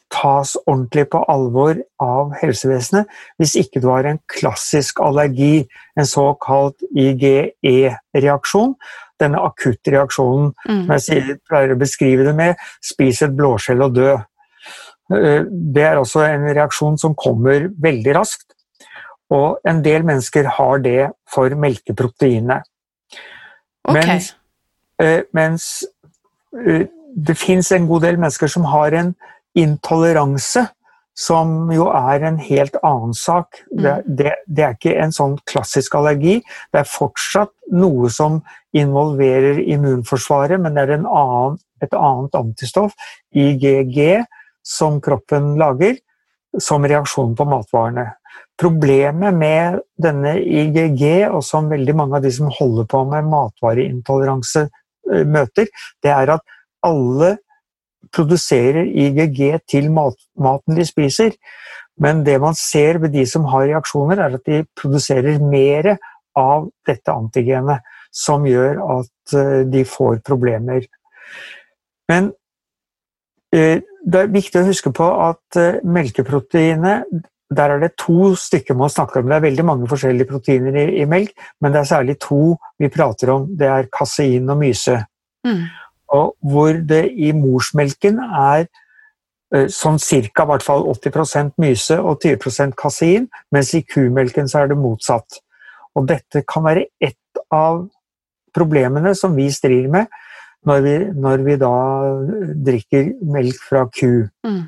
tas 0.09 0.55
ordentlig 0.65 1.05
på 1.13 1.21
alvor 1.29 1.77
av 2.01 2.33
helsevesenet 2.39 3.09
hvis 3.39 3.55
ikke 3.61 3.81
du 3.83 3.89
har 3.91 4.07
en 4.09 4.19
klassisk 4.31 5.01
allergi, 5.05 5.67
en 5.97 6.07
såkalt 6.07 6.81
IGE-reaksjon. 6.89 8.73
Denne 9.19 9.41
akutte 9.43 9.93
reaksjonen 9.93 10.53
mm. 10.55 10.81
som 10.85 10.93
jeg 10.95 11.05
sier, 11.05 11.39
pleier 11.49 11.75
å 11.75 11.79
beskrive 11.79 12.25
det 12.27 12.35
med 12.35 12.59
'spis 12.81 13.21
et 13.25 13.35
blåskjell 13.37 13.85
og 13.85 13.95
dø'. 13.97 14.17
Eh, 15.13 15.41
det 15.75 15.85
er 15.85 15.99
også 15.99 16.23
en 16.25 16.47
reaksjon 16.55 16.97
som 17.01 17.17
kommer 17.17 17.69
veldig 17.81 18.15
raskt. 18.17 18.47
Og 19.29 19.59
en 19.67 19.83
del 19.85 20.05
mennesker 20.07 20.47
har 20.57 20.81
det 20.81 21.11
for 21.29 21.53
melkeproteinet. 21.53 22.65
Okay. 23.89 24.05
Mens, 24.05 24.35
eh, 25.01 25.21
mens 25.33 25.65
eh, 26.53 26.87
det 27.15 27.37
fins 27.37 27.71
en 27.71 27.87
god 27.87 28.07
del 28.07 28.17
mennesker 28.17 28.47
som 28.47 28.65
har 28.69 28.93
en 28.97 29.13
intoleranse, 29.57 30.67
som 31.19 31.71
jo 31.73 31.89
er 31.91 32.23
en 32.29 32.37
helt 32.39 32.77
annen 32.85 33.15
sak. 33.17 33.61
Mm. 33.71 33.81
Det, 33.83 33.95
det, 34.05 34.33
det, 34.47 34.63
er 34.63 34.75
ikke 34.77 34.97
en 35.03 35.15
sånn 35.15 35.37
klassisk 35.49 35.97
allergi. 35.99 36.37
Det 36.71 36.83
er 36.83 36.89
fortsatt 36.89 37.51
noe 37.75 38.11
som 38.13 38.39
involverer 38.77 39.59
immunforsvaret, 39.65 40.61
men 40.61 40.77
det 40.77 40.85
er 40.85 40.95
annen, 40.99 41.57
et 41.83 41.95
annet 41.95 42.37
antistoff, 42.39 42.95
IGG, 43.35 44.23
som 44.63 44.99
kroppen 45.03 45.55
lager 45.59 45.97
som 46.57 46.85
reaksjon 46.87 47.35
på 47.37 47.45
matvarene. 47.45 48.05
Problemet 48.59 49.35
med 49.35 49.79
denne 50.01 50.35
IGG, 50.39 51.03
og 51.29 51.43
som 51.45 51.69
veldig 51.71 51.95
mange 51.95 52.17
av 52.17 52.25
de 52.25 52.31
som 52.33 52.49
holder 52.51 52.87
på 52.89 53.03
med 53.11 53.29
matvareintoleranse 53.31 54.65
møter, 55.29 55.69
det 56.03 56.11
er 56.13 56.33
at 56.35 56.57
alle 56.85 57.37
produserer 58.15 58.87
IGG 58.87 59.59
til 59.69 59.89
mat, 59.93 60.17
maten 60.39 60.77
de 60.77 60.85
spiser. 60.87 61.35
Men 61.99 62.23
det 62.25 62.39
man 62.41 62.55
ser 62.55 63.01
ved 63.03 63.13
de 63.13 63.25
som 63.27 63.47
har 63.51 63.67
reaksjoner, 63.67 64.19
er 64.19 64.37
at 64.39 64.45
de 64.47 64.63
produserer 64.79 65.41
mer 65.43 65.95
av 66.39 66.69
dette 66.87 67.11
antigenet, 67.11 67.83
som 68.15 68.45
gjør 68.47 68.79
at 68.99 69.33
eh, 69.37 69.65
de 69.69 69.83
får 69.85 70.21
problemer. 70.25 70.87
Men 72.09 72.31
eh, 73.53 73.83
det 73.83 74.21
er 74.21 74.31
viktig 74.33 74.61
å 74.61 74.69
huske 74.69 74.93
på 74.95 75.09
at 75.27 75.59
eh, 75.59 75.83
melkeproteinet 75.83 77.11
der 77.49 77.73
er 77.73 77.81
det 77.81 77.95
to 77.97 78.31
stykker 78.37 78.77
man 78.77 78.91
snakker 78.93 79.21
om. 79.21 79.29
Det 79.29 79.37
er 79.39 79.45
veldig 79.47 79.65
mange 79.65 79.87
forskjellige 79.89 80.29
proteiner 80.29 80.75
i, 80.77 80.87
i 81.01 81.05
melk, 81.09 81.33
men 81.61 81.73
det 81.73 81.81
er 81.81 81.91
særlig 81.91 82.15
to 82.21 82.55
vi 82.79 82.91
prater 82.93 83.33
om. 83.33 83.47
Det 83.57 83.69
er 83.69 83.89
kasein 83.93 84.49
og 84.53 84.59
myse. 84.61 84.99
Mm 85.45 85.63
og 86.15 86.35
hvor 86.41 86.79
det 86.89 87.03
i 87.13 87.31
morsmelken 87.37 88.19
er 88.23 88.65
eh, 89.53 89.67
sånn 89.69 89.99
ca. 89.99 90.45
80% 90.45 91.53
myse 91.61 91.99
og 91.99 92.23
20% 92.23 92.75
kasein, 92.79 93.29
mens 93.51 93.73
i 93.77 93.83
kumelken 93.85 94.49
så 94.49 94.63
er 94.63 94.73
det 94.73 94.79
motsatt. 94.79 95.41
Og 95.95 96.07
dette 96.09 96.43
kan 96.47 96.65
være 96.65 96.87
ett 97.01 97.43
av 97.53 97.87
problemene 98.55 99.13
som 99.15 99.35
vi 99.37 99.49
strir 99.53 99.89
med 99.91 100.09
når 100.67 100.81
vi, 100.83 100.95
når 101.15 101.43
vi 101.45 101.55
da 101.59 101.75
drikker 102.67 103.11
melk 103.31 103.61
fra 103.69 103.85
ku. 103.87 104.27
Mm. 104.43 104.63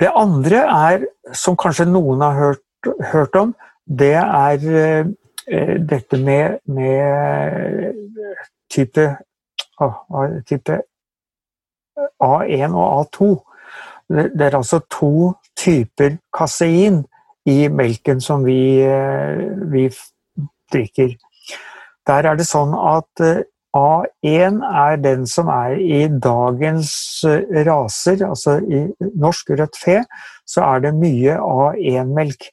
Det 0.00 0.10
andre 0.16 0.64
er, 0.64 1.04
som 1.36 1.58
kanskje 1.60 1.86
noen 1.86 2.24
har 2.24 2.38
hørt, 2.38 2.64
hørt 3.12 3.36
om, 3.38 3.52
det 3.86 4.16
er 4.16 4.64
eh, 4.80 5.76
dette 5.78 6.18
med, 6.18 6.58
med 6.66 7.94
type 8.70 9.06
type 10.48 10.80
A1 12.22 12.74
og 12.74 13.00
A2. 13.00 13.30
Det 14.10 14.46
er 14.46 14.56
altså 14.56 14.80
to 14.90 15.32
typer 15.58 16.16
kasein 16.34 17.04
i 17.48 17.68
melken 17.68 18.20
som 18.20 18.44
vi, 18.44 18.82
eh, 18.82 19.38
vi 19.72 19.88
drikker. 20.72 21.14
Der 22.06 22.26
er 22.26 22.36
det 22.36 22.48
sånn 22.48 22.74
at 22.74 23.22
eh, 23.24 23.44
A1 23.76 24.60
er 24.66 24.96
den 24.98 25.26
som 25.30 25.48
er 25.52 25.78
i 25.78 26.06
dagens 26.08 26.92
eh, 27.28 27.62
raser, 27.66 28.24
altså 28.26 28.58
i 28.60 28.86
norsk 29.14 29.54
rødt 29.60 29.78
fe, 29.78 30.00
så 30.46 30.66
er 30.66 30.86
det 30.86 30.96
mye 30.98 31.38
A1-melk. 31.38 32.50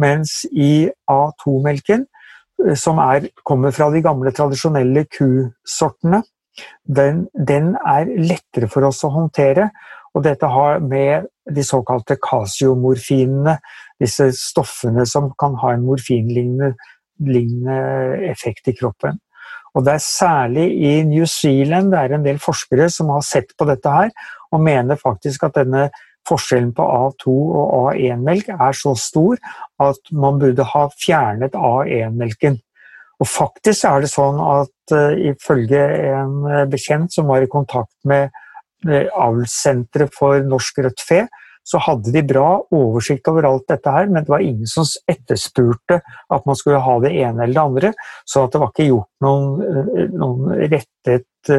Mens 0.00 0.46
i 0.48 0.88
A2-melken, 1.10 2.06
som 2.78 2.96
er, 3.02 3.26
kommer 3.44 3.74
fra 3.74 3.90
de 3.92 4.00
gamle, 4.00 4.30
tradisjonelle 4.32 5.02
kusortene, 5.12 6.22
den, 6.84 7.26
den, 7.32 7.76
er 7.76 8.06
lettere 8.06 8.68
for 8.70 8.84
oss 8.88 9.04
å 9.06 9.12
håndtere. 9.14 9.70
Og 10.12 10.24
dette 10.26 10.46
har 10.46 10.80
med 10.84 11.28
de 11.48 11.64
såkalte 11.64 12.18
kasiomorfinene, 12.20 13.56
disse 14.02 14.28
stoffene 14.36 15.06
som 15.08 15.30
kan 15.40 15.56
ha 15.62 15.72
en 15.72 15.86
morfinlignende 15.86 16.74
effekt 18.28 18.68
i 18.68 18.76
kroppen. 18.76 19.20
Og 19.72 19.86
det 19.86 19.94
er 19.96 20.04
særlig 20.04 20.66
i 20.84 21.02
New 21.08 21.24
Zealand 21.24 21.92
det 21.94 22.00
er 22.00 22.16
en 22.16 22.26
del 22.26 22.40
forskere 22.42 22.90
som 22.92 23.12
har 23.14 23.22
sett 23.24 23.54
på 23.56 23.64
dette 23.68 23.88
her, 23.88 24.10
og 24.52 24.60
mener 24.60 25.00
faktisk 25.00 25.46
at 25.48 25.56
denne 25.56 25.88
forskjellen 26.28 26.74
på 26.76 26.84
A2 26.84 27.32
og 27.32 27.88
A1-melk 27.92 28.52
er 28.52 28.76
så 28.78 28.92
stor 28.98 29.40
at 29.82 30.12
man 30.12 30.38
burde 30.42 30.66
ha 30.74 30.84
fjernet 30.92 31.56
A1-melken. 31.56 32.60
Og 33.22 33.28
faktisk 33.30 33.86
er 33.86 34.02
det 34.02 34.10
sånn 34.10 34.40
at 34.42 34.94
uh, 34.96 35.12
ifølge 35.30 35.82
en 36.10 36.40
uh, 36.48 36.64
bekjent 36.70 37.14
som 37.14 37.30
var 37.30 37.44
i 37.44 37.50
kontakt 37.50 37.94
med 38.08 38.32
uh, 38.88 39.06
avlssenteret 39.14 40.14
for 40.16 40.42
norsk 40.46 40.82
rødt 40.82 41.04
fe, 41.06 41.22
så 41.62 41.78
hadde 41.78 42.10
de 42.10 42.24
bra 42.26 42.56
oversikt 42.74 43.28
over 43.30 43.46
alt 43.46 43.68
dette 43.70 43.90
her, 43.94 44.08
men 44.10 44.24
det 44.24 44.32
var 44.32 44.42
ingen 44.42 44.66
som 44.66 44.88
etterspurte 45.06 46.00
at 46.02 46.48
man 46.48 46.58
skulle 46.58 46.80
ha 46.82 46.96
det 47.04 47.12
ene 47.14 47.44
eller 47.44 47.54
det 47.54 47.62
andre. 47.62 47.92
Så 48.26 48.48
det 48.50 48.58
var 48.58 48.72
ikke 48.72 48.88
gjort 48.88 49.10
noen, 49.22 50.08
noen 50.10 50.64
rettet 50.72 51.52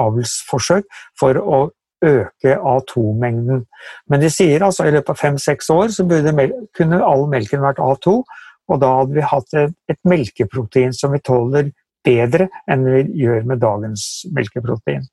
avlsforsøk 0.00 0.88
for 1.20 1.36
å 1.36 1.60
øke 2.02 2.56
A2-mengden. 2.56 3.66
Men 4.08 4.24
de 4.24 4.30
sier 4.32 4.64
altså 4.64 4.88
i 4.88 4.94
løpet 4.94 5.12
av 5.12 5.20
fem-seks 5.20 5.68
år 5.76 5.92
så 5.92 6.06
kunne 6.08 7.04
all 7.04 7.28
melken 7.30 7.60
vært 7.60 7.82
A2, 7.82 8.22
og 8.72 8.80
da 8.82 8.92
hadde 9.00 9.18
vi 9.18 9.30
hatt 9.32 9.58
et, 9.60 9.74
et 9.92 10.00
melkeprotein 10.08 10.94
som 10.96 11.12
vi 11.12 11.20
tåler 11.24 11.70
bedre 12.02 12.48
enn 12.70 12.86
vi 12.88 13.02
gjør 13.22 13.44
med 13.50 13.60
dagens 13.62 14.24
melkeprotein. 14.34 15.04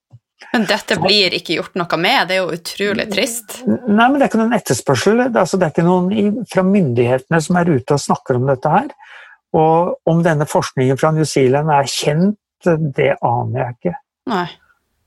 Men 0.54 0.64
dette 0.70 0.96
blir 1.02 1.34
ikke 1.36 1.58
gjort 1.58 1.76
noe 1.78 1.98
med, 2.00 2.30
det 2.30 2.38
er 2.38 2.46
jo 2.46 2.56
utrolig 2.56 3.06
trist. 3.12 3.60
Nei, 3.68 4.06
men 4.08 4.16
det 4.16 4.24
er 4.24 4.30
ikke 4.32 4.40
noen 4.40 4.56
etterspørsel. 4.56 5.20
Det 5.20 5.28
er, 5.28 5.42
altså, 5.44 5.60
det 5.60 5.68
er 5.68 5.74
ikke 5.74 5.86
noen 5.86 6.46
fra 6.50 6.64
myndighetene 6.66 7.42
som 7.44 7.60
er 7.60 7.72
ute 7.76 7.98
og 7.98 8.04
snakker 8.06 8.40
om 8.40 8.48
dette 8.48 8.72
her. 8.72 8.88
Og 9.60 10.10
om 10.10 10.24
denne 10.24 10.48
forskningen 10.50 10.98
fra 11.02 11.12
New 11.14 11.28
Zealand 11.28 11.74
er 11.74 11.92
kjent, 11.92 12.40
det 12.66 13.12
aner 13.26 13.62
jeg 13.62 13.78
ikke. 13.78 13.96
Nei. 14.32 14.48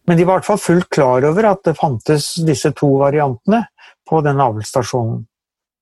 Men 0.08 0.18
de 0.18 0.24
var 0.26 0.36
i 0.36 0.40
hvert 0.40 0.50
fall 0.50 0.62
fullt 0.62 0.88
klar 0.92 1.24
over 1.28 1.48
at 1.52 1.62
det 1.66 1.78
fantes 1.78 2.32
disse 2.46 2.72
to 2.76 2.90
variantene 3.00 3.64
på 4.08 4.20
den 4.26 4.40
avlsstasjonen. 4.42 5.22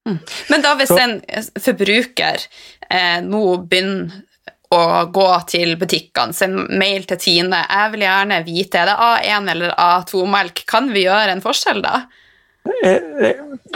Mm. 0.08 0.18
Men 0.48 0.64
da 0.64 0.74
hvis 0.78 0.92
en 0.96 1.18
forbruker 1.60 2.40
eh, 2.88 3.20
nå 3.24 3.42
begynner 3.68 4.24
å 4.70 4.82
gå 5.10 5.28
til 5.50 5.74
butikkene, 5.80 6.34
send 6.36 6.68
mail 6.78 7.02
til 7.08 7.18
Tine 7.18 7.64
Jeg 7.64 7.90
vil 7.90 8.04
gjerne 8.06 8.36
vite 8.46 8.78
er 8.78 8.86
det 8.86 8.98
A1 9.02 9.50
eller 9.50 9.72
A2-melk. 9.74 10.62
Kan 10.70 10.92
vi 10.94 11.08
gjøre 11.08 11.34
en 11.34 11.42
forskjell 11.42 11.82
da? 11.82 12.04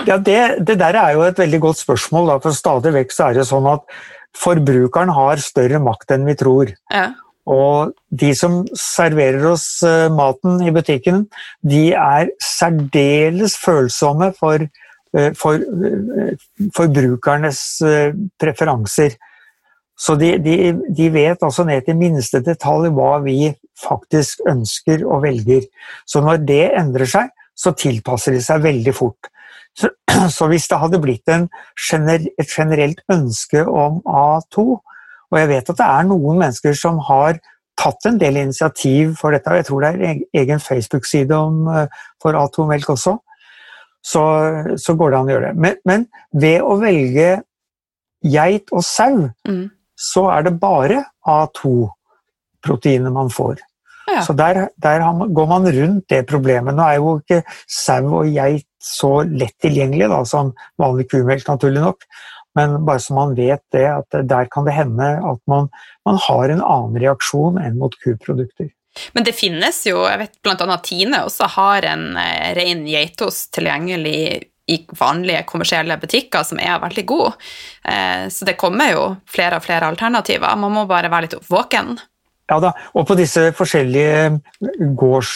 Ja, 0.06 0.18
det, 0.20 0.38
det, 0.62 0.76
der 0.78 0.98
er 1.00 1.16
jo 1.16 1.24
et 1.26 1.40
veldig 1.40 1.60
godt 1.64 1.80
spørsmål. 1.82 2.30
Da, 2.30 2.38
for 2.44 2.54
Stadig 2.54 2.94
vekk 2.94 3.14
så 3.14 3.26
er 3.26 3.40
det 3.40 3.48
sånn 3.48 3.66
at 3.72 3.82
forbrukeren 4.38 5.10
har 5.14 5.42
større 5.42 5.82
makt 5.82 6.14
enn 6.14 6.28
vi 6.28 6.38
tror. 6.38 6.70
Ja. 6.94 7.08
Og 7.50 7.92
de 8.14 8.30
som 8.38 8.62
serverer 8.78 9.42
oss 9.50 9.66
maten 10.14 10.62
i 10.64 10.72
butikken, 10.74 11.26
de 11.66 11.88
er 11.98 12.30
særdeles 12.42 13.58
følsomme 13.60 14.30
for, 14.38 14.62
for 15.38 15.60
uh, 15.62 16.32
forbrukernes 16.74 17.60
preferanser. 18.40 19.14
Så 19.94 20.16
de, 20.18 20.32
de, 20.42 20.72
de, 20.90 21.10
vet 21.14 21.42
altså 21.46 21.64
ned 21.66 21.84
til 21.86 21.98
minste 21.98 22.40
detalj 22.42 22.90
hva 22.96 23.20
vi 23.22 23.52
faktisk 23.78 24.42
ønsker 24.50 25.04
og 25.06 25.22
velger. 25.22 25.68
Så 26.06 26.22
når 26.24 26.42
det 26.48 26.64
endrer 26.74 27.10
seg, 27.10 27.30
så 27.54 27.70
tilpasser 27.78 28.34
de 28.34 28.42
seg 28.42 28.64
veldig 28.64 28.94
fort. 28.96 29.30
Så, 29.78 29.90
så 30.36 30.48
hvis 30.50 30.66
det 30.70 30.80
hadde 30.82 31.02
blitt 31.02 31.30
gener, 31.30 32.26
et 32.38 32.50
generelt 32.50 33.02
ønske 33.12 33.64
om 33.64 34.02
A2, 34.02 34.66
og 35.34 35.40
jeg 35.40 35.50
vet 35.50 35.70
at 35.70 35.78
det 35.80 35.90
er 35.90 36.08
noen 36.10 36.40
mennesker 36.42 36.76
som 36.78 37.00
har 37.08 37.38
tatt 37.78 38.06
en 38.06 38.18
del 38.20 38.38
initiativ 38.38 39.16
for 39.18 39.34
dette. 39.34 39.50
og 39.50 39.58
Jeg 39.58 39.66
tror 39.66 39.82
det 39.82 39.90
er 39.94 40.42
egen 40.42 40.60
Facebook-side 40.62 41.38
eh, 41.74 42.02
for 42.22 42.38
A2-melk 42.38 42.92
også. 42.94 43.16
Så, 44.04 44.22
så, 44.76 44.94
går 45.00 45.12
det 45.12 45.18
an 45.18 45.28
å 45.30 45.34
gjøre 45.34 45.50
det. 45.50 45.60
Men, 45.64 45.76
men 45.88 46.06
ved 46.36 46.64
å 46.64 46.76
velge 46.82 47.28
geit 48.24 48.72
og 48.72 48.84
sau, 48.84 49.28
mm. 49.48 49.64
så 49.96 50.26
er 50.32 50.48
det 50.48 50.58
bare 50.60 51.04
A2-proteiner 51.28 53.14
man 53.14 53.32
får. 53.32 53.62
Ja. 54.10 54.20
Så 54.26 54.36
der, 54.36 54.66
der, 54.76 55.02
går 55.32 55.48
man 55.48 55.66
rundt 55.72 56.08
det 56.12 56.26
problemet. 56.28 56.76
Nå 56.76 56.84
er 56.84 57.00
jo 57.00 57.16
ikke 57.22 57.40
sau 57.70 58.20
og 58.20 58.28
geit 58.28 58.68
så 58.84 59.22
lett 59.24 59.56
tilgjengelig 59.64 60.10
da, 60.12 60.20
som 60.28 60.52
vanlig 60.80 61.08
kumelk, 61.12 61.46
naturlig 61.48 61.80
nok. 61.84 62.04
Men 62.54 62.76
bare 62.86 63.02
så 63.02 63.16
man 63.16 63.34
vet 63.34 63.62
det, 63.74 63.86
at 63.88 64.20
der 64.28 64.48
kan 64.52 64.68
det 64.68 64.76
hende 64.76 65.08
at 65.32 65.40
man, 65.50 65.70
man 66.06 66.20
har 66.28 66.52
en 66.52 66.62
annen 66.62 67.00
reaksjon 67.02 67.58
enn 67.62 67.80
mot 67.80 67.96
kuprodukter. 68.04 68.68
Men 69.12 69.26
det 69.26 69.36
finnes 69.36 69.82
jo, 69.88 70.04
jeg 70.08 70.20
vet 70.22 70.40
bl.a. 70.44 70.78
Tine 70.84 71.24
også 71.26 71.50
har 71.56 71.86
en 71.90 72.10
eh, 72.20 72.50
ren 72.58 72.84
geitost 72.88 73.52
tilgjengelig 73.56 74.18
i 74.66 74.78
vanlige 74.96 75.44
kommersielle 75.48 75.96
butikker 76.00 76.44
som 76.46 76.60
er 76.62 76.80
veldig 76.82 77.04
god. 77.08 77.44
Eh, 77.84 78.26
så 78.32 78.48
det 78.48 78.56
kommer 78.60 78.94
jo 78.94 79.04
flere 79.28 79.60
og 79.60 79.66
flere 79.66 79.90
alternativer. 79.92 80.56
Man 80.56 80.72
må 80.72 80.86
bare 80.90 81.12
være 81.12 81.28
litt 81.28 81.50
våken. 81.50 81.96
Ja 82.52 82.58
da, 82.60 82.74
og 82.92 83.06
på 83.08 83.16
disse 83.16 83.46
forskjellige 83.56 84.90
gårds, 85.00 85.30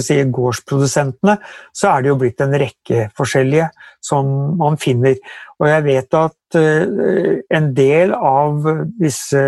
si, 0.00 0.16
gårdsprodusentene 0.32 1.34
så 1.76 1.90
er 1.90 2.04
det 2.04 2.08
jo 2.08 2.16
blitt 2.22 2.40
en 2.40 2.56
rekke 2.56 3.10
forskjellige 3.18 3.66
som 4.04 4.30
man 4.56 4.78
finner. 4.80 5.18
Og 5.60 5.68
jeg 5.68 5.84
vet 5.84 6.16
at 6.16 6.56
uh, 6.56 7.36
en 7.52 7.68
del 7.76 8.14
av 8.16 8.64
disse 8.96 9.42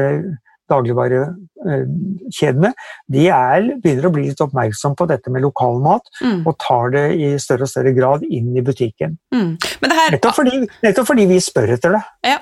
dagligvarekjedene 0.70 2.70
de 3.10 3.24
er, 3.28 3.66
begynner 3.82 4.08
å 4.08 4.12
bli 4.14 4.28
litt 4.28 4.42
oppmerksom 4.44 4.94
på 4.98 5.08
dette 5.10 5.32
med 5.32 5.44
lokalmat, 5.44 6.06
mm. 6.22 6.40
og 6.46 6.54
tar 6.62 6.94
det 6.94 7.06
i 7.18 7.32
større 7.42 7.66
og 7.66 7.72
større 7.72 7.92
grad 7.96 8.24
inn 8.26 8.54
i 8.56 8.64
butikken. 8.64 9.18
Mm. 9.34 9.52
Her, 9.60 10.16
nettopp, 10.16 10.38
fordi, 10.38 10.62
nettopp, 10.84 11.10
fordi, 11.10 11.24
vi 11.30 11.38
spør 11.44 11.74
etter 11.76 11.98
det. 11.98 12.04
Ja. 12.30 12.38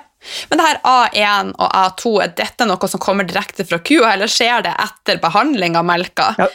Men 0.51 0.59
det 0.59 0.65
her 0.67 0.79
A1 0.83 1.53
og 1.55 1.69
A2, 1.81 2.15
er 2.25 2.33
dette 2.37 2.63
noe 2.67 2.87
som 2.91 3.01
kommer 3.01 3.27
direkte 3.27 3.65
fra 3.67 3.79
kua, 3.79 4.13
eller 4.13 4.31
skjer 4.31 4.65
det 4.67 4.73
etter 4.83 5.21
behandling 5.23 5.79
av 5.79 5.87
melka? 5.87 6.33
Ja. 6.39 6.49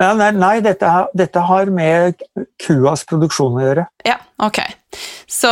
Ja, 0.00 0.14
nei, 0.16 0.30
nei 0.32 0.54
dette, 0.64 0.88
dette, 1.12 1.42
har 1.44 1.68
med 1.76 2.22
kuas 2.64 3.02
produksjon 3.08 3.58
å 3.58 3.66
gjøre. 3.66 3.84
Ja, 4.08 4.16
ok. 4.40 4.62
Så, 5.30 5.50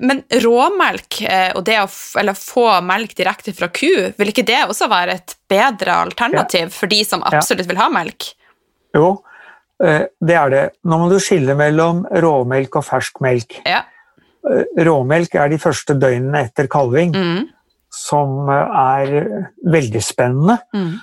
men 0.00 0.22
råmelk 0.42 1.20
eh, 1.28 1.50
og 1.56 1.64
det 1.66 1.76
å 1.82 1.88
få 2.38 2.66
melk 2.84 3.12
direkte 3.18 3.52
fra 3.56 3.68
ku, 3.72 3.90
vil 4.16 4.32
ikke 4.32 4.46
det 4.48 4.62
også 4.64 4.88
være 4.90 5.18
et 5.18 5.36
bedre 5.50 5.98
alternativ 6.06 6.66
ja. 6.66 6.74
for 6.74 6.90
de 6.90 7.02
som 7.04 7.24
absolutt 7.28 7.68
vil 7.68 7.80
ha 7.80 7.90
melk? 7.92 8.30
Jo, 8.96 9.12
eh, 9.84 10.08
det 10.24 10.38
er 10.40 10.54
det. 10.54 10.64
Nå 10.88 11.02
må 11.02 11.10
du 11.12 11.18
skille 11.22 11.56
mellom 11.58 12.06
råmelk 12.24 12.80
og 12.80 12.88
fersk 12.88 13.20
melk. 13.24 13.60
Ja. 13.68 13.84
Eh, 14.48 14.64
råmelk 14.88 15.36
er 15.36 15.52
de 15.52 15.60
første 15.60 15.96
døgnene 15.98 16.46
etter 16.48 16.70
kalving, 16.72 17.12
mm. 17.12 17.44
som 17.92 18.48
er 18.48 19.14
veldig 19.68 20.04
spennende. 20.04 20.60
Mm. 20.72 20.96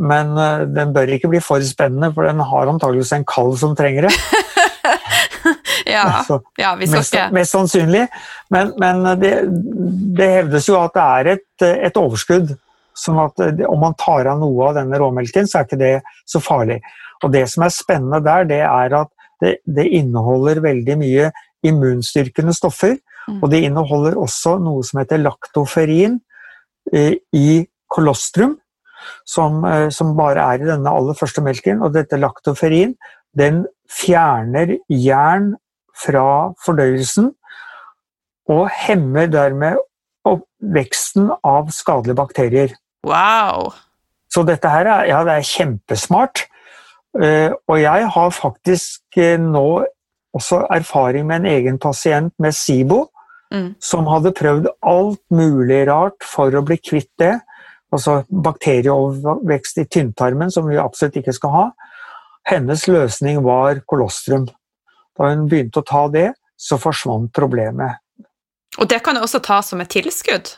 Men 0.00 0.32
eh, 0.40 0.64
den 0.72 0.92
bør 0.96 1.10
ikke 1.16 1.30
bli 1.32 1.40
for 1.44 1.64
spennende, 1.66 2.12
for 2.14 2.28
den 2.28 2.40
har 2.40 2.70
antageligvis 2.70 3.12
en 3.16 3.26
kalv 3.28 3.58
som 3.60 3.76
trenger 3.76 4.08
det. 4.08 4.14
ja, 5.96 6.04
altså, 6.20 6.38
ja, 6.60 6.74
vi 6.78 6.88
skal 6.88 7.02
mest, 7.02 7.16
ikke 7.16 7.34
Mest 7.36 7.56
sannsynlig. 7.56 8.04
Men, 8.54 8.70
men 8.80 9.02
det, 9.20 9.32
det, 10.18 10.30
hevdes 10.40 10.68
jo 10.70 10.78
at 10.80 10.94
det 10.96 11.06
er 11.06 11.32
et, 11.36 11.66
et 11.88 12.00
overskudd. 12.00 12.54
Sånn 12.96 13.18
at 13.20 13.42
om 13.68 13.82
man 13.82 13.96
tar 14.00 14.28
av 14.30 14.40
noe 14.40 14.70
av 14.70 14.78
denne 14.78 15.00
råmelken, 15.00 15.48
så 15.48 15.60
er 15.60 15.68
ikke 15.68 15.80
det 15.80 15.94
så 16.28 16.40
farlig. 16.40 16.78
Og 17.24 17.32
det 17.32 17.44
som 17.52 17.66
er 17.66 17.74
spennende 17.74 18.22
der, 18.24 18.46
det 18.48 18.62
er 18.64 18.96
at 19.02 19.12
det, 19.42 19.58
det 19.64 19.88
inneholder 19.98 20.62
veldig 20.64 20.96
mye 21.00 21.30
immunstyrkende 21.66 22.54
stoffer. 22.56 22.96
Mm. 23.26 23.40
Og 23.40 23.50
det 23.52 23.64
inneholder 23.66 24.18
også 24.20 24.56
noe 24.62 24.84
som 24.86 25.00
heter 25.02 25.20
laktoferin 25.20 26.20
eh, 26.94 27.16
i 27.36 27.64
kolostrum 27.92 28.56
som, 29.24 29.64
eh, 29.64 29.88
som, 29.90 30.14
bare 30.16 30.44
er 30.54 30.62
i 30.62 30.70
denne 30.70 30.92
aller 30.92 31.16
første 31.18 31.42
melken. 31.44 31.82
Og 31.82 31.94
dette 31.94 32.20
laktoferin 32.20 32.94
den 33.36 33.64
fjerner 33.92 34.76
jern 34.90 35.54
fra 35.96 36.52
fordøyelsen 36.64 37.32
og 38.52 38.68
hemmer 38.86 39.30
dermed 39.30 39.80
veksten 40.74 41.30
av 41.44 41.70
skadelige 41.74 42.18
bakterier. 42.18 42.76
Wow! 43.06 43.72
Så 44.32 44.42
dette 44.46 44.70
her 44.70 44.88
er, 44.88 45.08
ja, 45.10 45.22
det 45.26 45.36
er 45.36 45.48
kjempesmart. 45.48 46.46
Eh, 47.22 47.52
og 47.68 47.78
jeg 47.80 48.08
har 48.12 48.32
faktisk 48.34 49.20
eh, 49.20 49.38
nå 49.40 49.84
også 50.36 50.66
erfaring 50.74 51.28
med 51.28 51.42
en 51.44 51.50
egen 51.54 51.78
pasient 51.80 52.34
med 52.42 52.52
SIBO, 52.52 53.06
mm. 53.54 53.68
som 53.80 54.08
hadde 54.10 54.34
prøvd 54.36 54.68
alt 54.84 55.22
mulig 55.32 55.86
rart 55.88 56.26
for 56.26 56.52
å 56.52 56.64
bli 56.66 56.80
kvitt 56.82 57.12
det 57.22 57.36
altså 57.94 58.24
bakterieovervekst 58.28 59.78
i 59.80 59.86
tynntarmen, 59.88 60.50
som 60.50 60.66
vi 60.68 60.78
absolutt 60.80 61.20
ikke 61.20 61.34
skal 61.36 61.54
ha. 61.54 61.66
Hennes 62.46 62.86
løsning 62.90 63.42
var 63.46 63.80
kolostrum. 63.88 64.48
Da 65.16 65.30
hun 65.32 65.46
begynte 65.50 65.82
å 65.82 65.86
ta 65.86 66.06
det, 66.12 66.28
så 66.56 66.78
forsvant 66.80 67.32
problemet. 67.36 68.00
Og 68.80 68.88
det 68.90 69.00
kan 69.04 69.16
du 69.16 69.22
også 69.22 69.40
ta 69.44 69.62
som 69.64 69.80
et 69.80 69.92
tilskudd? 69.92 70.52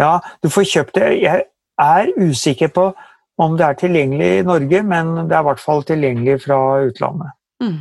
Ja, 0.00 0.18
du 0.42 0.48
får 0.52 0.68
kjøpt 0.72 0.98
det. 0.98 1.08
Jeg 1.20 1.48
er 1.82 2.10
usikker 2.16 2.72
på 2.74 2.90
om 3.38 3.54
det 3.58 3.66
er 3.66 3.78
tilgjengelig 3.78 4.28
i 4.38 4.46
Norge, 4.46 4.82
men 4.86 5.14
det 5.28 5.36
er 5.36 5.44
i 5.44 5.48
hvert 5.48 5.62
fall 5.62 5.84
tilgjengelig 5.86 6.40
fra 6.46 6.58
utlandet. 6.88 7.34
Mm. 7.62 7.78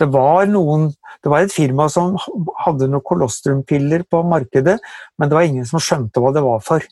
Det 0.00 0.08
var, 0.12 0.48
noen, 0.50 0.88
det 1.22 1.30
var 1.30 1.44
et 1.44 1.54
firma 1.54 1.86
som 1.92 2.16
hadde 2.64 2.88
noen 2.90 3.04
kolostrumpiller 3.06 4.04
på 4.10 4.22
markedet, 4.26 4.78
men 5.20 5.30
det 5.30 5.38
var 5.38 5.46
ingen 5.46 5.68
som 5.68 5.82
skjønte 5.82 6.20
hva 6.20 6.32
det 6.34 6.42
var 6.44 6.60
for. 6.64 6.84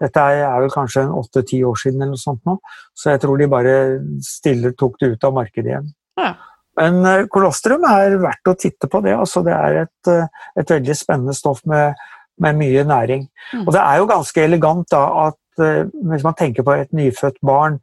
Dette 0.00 0.24
er, 0.28 0.42
vel 0.60 0.72
kanskje 0.72 1.06
åtte-ti 1.08 1.62
år 1.64 1.78
siden, 1.80 2.02
eller 2.02 2.16
noe 2.16 2.20
sånt 2.20 2.42
nå, 2.48 2.58
så 2.96 3.14
jeg 3.14 3.22
tror 3.22 3.40
de 3.40 3.48
bare 3.48 3.76
stille 4.24 4.74
tok 4.76 4.98
det 5.00 5.14
ut 5.14 5.24
av 5.24 5.36
markedet 5.38 5.72
igjen. 5.72 5.88
Ja. 6.20 6.34
Men 6.80 7.00
uh, 7.06 7.26
kolostrum 7.32 7.86
er 7.88 8.18
verdt 8.22 8.50
å 8.50 8.56
titte 8.58 8.90
på 8.92 9.00
det. 9.04 9.14
Altså, 9.16 9.42
det 9.46 9.54
er 9.56 9.82
et, 9.84 10.10
uh, 10.10 10.50
et 10.58 10.74
veldig 10.76 10.96
spennende 10.98 11.36
stoff 11.36 11.62
med, 11.68 11.96
med 12.42 12.58
mye 12.60 12.84
næring. 12.88 13.26
Mm. 13.52 13.64
Og 13.66 13.72
det 13.76 13.82
er 13.82 14.00
jo 14.00 14.10
ganske 14.10 14.44
elegant 14.44 14.90
da, 14.92 15.04
at 15.28 15.62
uh, 15.62 15.86
hvis 16.12 16.26
man 16.26 16.36
tenker 16.38 16.66
på 16.66 16.76
et 16.76 16.92
nyfødt 16.96 17.40
barn 17.46 17.80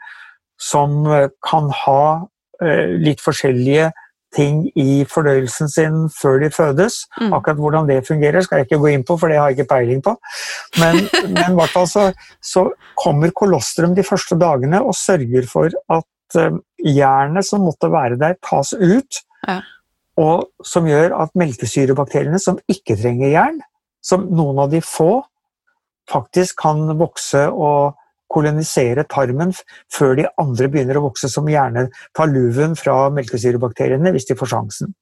som 0.61 1.01
kan 1.43 1.65
ha 1.75 2.03
litt 3.03 3.19
forskjellige 3.19 3.89
ting 4.35 4.63
i 4.79 5.03
fordøyelsen 5.09 5.69
sin 5.71 5.97
før 6.13 6.39
de 6.43 6.49
fødes. 6.53 7.03
Mm. 7.19 7.33
Akkurat 7.37 7.59
hvordan 7.61 7.89
det 7.89 8.03
fungerer, 8.07 8.45
skal 8.45 8.61
jeg 8.61 8.69
ikke 8.69 8.81
gå 8.83 8.93
inn 8.93 9.05
på, 9.07 9.17
for 9.19 9.31
det 9.31 9.39
har 9.39 9.51
jeg 9.51 9.59
ikke 9.59 9.71
peiling 9.73 10.01
på. 10.05 10.15
Men, 10.81 11.01
men 11.35 11.53
i 11.53 11.57
hvert 11.59 11.75
fall 11.75 11.89
så, 11.89 12.07
så, 12.41 12.67
kommer 13.03 13.33
kolostrum 13.35 13.95
de 13.97 14.03
første 14.05 14.37
dagene 14.39 14.79
og 14.85 14.93
sørger 14.95 15.47
for 15.49 15.73
at 15.91 16.05
um, 16.39 16.61
jernet 16.83 17.47
som 17.47 17.65
måtte 17.65 17.91
være 17.93 18.19
der, 18.21 18.37
tas 18.43 18.73
ut. 18.73 19.21
Ja. 19.47 19.59
Og 20.21 20.49
som 20.65 20.87
gjør 20.87 21.15
at 21.23 21.33
melkesyrebakteriene 21.39 22.39
som 22.41 22.59
ikke 22.69 22.97
trenger 22.99 23.33
jern, 23.33 23.61
som 24.03 24.27
noen 24.35 24.61
av 24.65 24.73
de 24.73 24.81
få, 24.85 25.23
faktisk 26.11 26.59
kan 26.61 26.85
vokse 26.99 27.45
og 27.49 27.95
kolonisere 28.33 29.05
tarmen 29.09 29.53
før 29.93 30.17
de 30.17 30.25
andre 30.41 30.69
begynner 30.71 30.99
å 30.99 31.05
vokse, 31.07 31.29
som 31.29 31.47
gjerne 31.49 31.87
tar 32.17 32.31
luven 32.31 32.75
fra 32.79 33.07
melkesyrebakteriene 33.13 34.13
hvis 34.13 34.29
de 34.29 34.37
får 34.39 34.53
sjansen. 34.55 34.93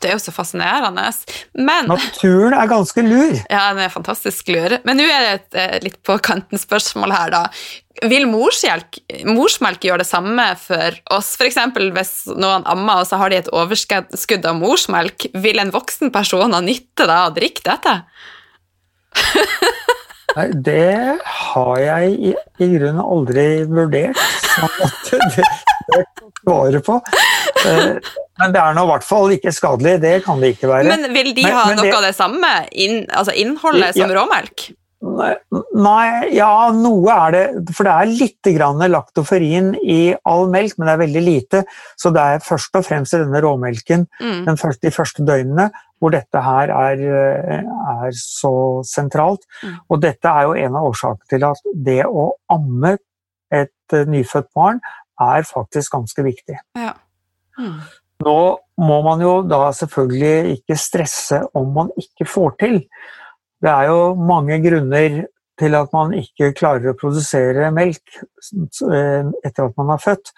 Det 0.00 0.08
er 0.08 0.14
jo 0.16 0.22
så 0.22 0.32
fascinerende. 0.32 1.04
Men 1.58 1.90
Naturen 1.90 2.54
er 2.56 2.68
ganske 2.70 3.02
lur. 3.04 3.34
Ja, 3.52 3.66
den 3.74 3.82
er 3.84 3.92
fantastisk 3.92 4.48
lur. 4.48 4.78
Men 4.88 4.96
nå 4.96 5.04
er 5.04 5.24
det 5.24 5.34
et 5.34 5.58
eh, 5.60 5.74
litt 5.84 5.98
på 6.06 6.16
kanten 6.24 6.60
spørsmål 6.60 7.12
her, 7.12 7.34
da. 7.34 7.42
Vil 8.08 8.26
morsmelk, 8.28 8.98
morsmelk 9.28 9.84
gjøre 9.84 10.02
det 10.02 10.08
samme 10.08 10.46
for 10.60 10.96
oss? 11.16 11.34
F.eks. 11.36 11.60
hvis 11.96 12.14
noen 12.32 12.64
ammer, 12.68 13.02
og 13.02 13.08
så 13.08 13.20
har 13.20 13.32
de 13.32 13.40
et 13.40 13.52
overskudd 13.52 14.48
av 14.48 14.56
morsmelk, 14.60 15.28
vil 15.36 15.60
en 15.60 15.72
voksen 15.72 16.12
person 16.12 16.56
ha 16.56 16.62
nytte 16.64 17.08
av 17.08 17.30
å 17.30 17.36
drikke 17.36 17.64
dette? 17.68 17.98
Nei, 20.36 20.50
det 20.52 21.16
har 21.24 21.78
jeg 21.80 22.16
i, 22.32 22.34
i 22.60 22.72
grunnen 22.74 23.00
aldri 23.00 23.46
vurdert. 23.68 24.20
Sånn 24.44 24.84
at 24.84 25.14
det 25.36 25.46
svaret 26.42 26.86
på. 26.86 27.00
Eh, 27.66 28.14
men 28.40 28.52
det 28.54 28.62
er 28.62 28.74
nå 28.76 28.86
i 28.86 28.90
hvert 28.92 29.06
fall 29.06 29.36
ikke 29.36 29.52
skadelig. 29.54 29.98
Det 30.02 30.16
kan 30.26 30.42
det 30.42 30.54
ikke 30.56 30.70
være. 30.70 30.88
Men 30.90 31.06
vil 31.14 31.32
de 31.34 31.46
men, 31.46 31.54
ha 31.56 31.68
men 31.70 31.80
noe 31.80 31.88
det, 31.88 31.94
av 31.98 32.08
det 32.08 32.16
samme 32.16 32.56
inn, 32.72 33.06
altså 33.10 33.36
innholdet 33.36 33.96
som 33.96 34.06
ja, 34.06 34.18
råmelk? 34.18 34.68
Nei, 35.06 36.06
ja, 36.34 36.50
noe 36.74 37.14
er 37.14 37.34
det. 37.34 37.44
For 37.76 37.86
det 37.86 37.94
er 37.94 38.12
litt 38.12 38.50
laktoferin 38.90 39.74
i 39.82 40.14
all 40.24 40.48
melk, 40.50 40.76
men 40.76 40.88
det 40.88 40.94
er 40.94 41.02
veldig 41.04 41.24
lite. 41.24 41.64
Så 41.96 42.12
det 42.14 42.22
er 42.22 42.44
først 42.44 42.76
og 42.78 42.86
fremst 42.86 43.14
i 43.14 43.22
denne 43.22 43.42
råmelken 43.44 44.06
mm. 44.20 44.56
første, 44.56 44.86
de 44.88 44.94
første 44.94 45.26
døgnene 45.26 45.70
hvor 45.96 46.12
dette 46.12 46.40
her 46.44 46.70
er, 46.74 47.02
er 47.56 48.16
så 48.18 48.82
sentralt. 48.84 49.46
Mm. 49.62 49.76
Og 49.88 50.02
dette 50.02 50.28
er 50.28 50.44
jo 50.44 50.56
en 50.66 50.76
av 50.76 50.88
årsakene 50.90 51.30
til 51.32 51.46
at 51.48 51.70
det 51.86 52.02
å 52.04 52.28
amme 52.52 52.96
et 53.54 53.94
eh, 53.94 54.08
nyfødt 54.10 54.50
barn 54.56 54.80
er 55.22 55.46
faktisk 55.48 55.96
ganske 55.96 56.24
viktig. 56.26 56.58
Ja. 56.78 56.94
Mm. 57.58 57.78
Nå 58.24 58.40
må 58.80 58.98
man 59.04 59.22
jo 59.24 59.38
da 59.48 59.68
selvfølgelig 59.76 60.58
ikke 60.58 60.78
stresse 60.80 61.42
om 61.56 61.72
man 61.76 61.92
ikke 62.00 62.28
får 62.28 62.56
til. 62.60 62.78
Det 63.62 63.72
er 63.72 63.88
jo 63.90 64.14
mange 64.18 64.58
grunner 64.64 65.24
til 65.60 65.76
at 65.78 65.92
man 65.96 66.12
ikke 66.16 66.52
klarer 66.56 66.92
å 66.92 66.98
produsere 66.98 67.70
melk 67.74 68.18
eh, 68.20 69.28
etter 69.44 69.68
at 69.68 69.76
man 69.80 69.94
er 69.94 70.02
født. 70.02 70.32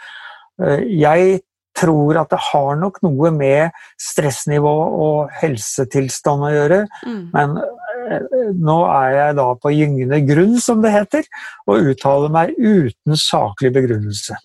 Eh, 0.62 0.84
jeg 1.00 1.40
tror 1.78 2.18
at 2.22 2.30
det 2.32 2.40
har 2.50 2.78
nok 2.78 3.00
noe 3.06 3.30
med 3.34 3.74
stressnivå 4.02 4.74
og 5.06 5.34
helsetilstand 5.40 6.46
å 6.46 6.52
gjøre, 6.54 6.80
mm. 7.06 7.20
men 7.34 7.58
eh, 7.60 8.52
nå 8.58 8.78
er 8.90 9.14
jeg 9.16 9.38
da 9.38 9.48
på 9.62 9.74
gyngende 9.74 10.20
grunn, 10.26 10.58
som 10.62 10.82
det 10.82 10.94
heter, 10.94 11.30
og 11.68 11.90
uttaler 11.92 12.34
meg 12.34 12.54
uten 12.58 13.18
saklig 13.18 13.74
begrunnelse. 13.76 14.38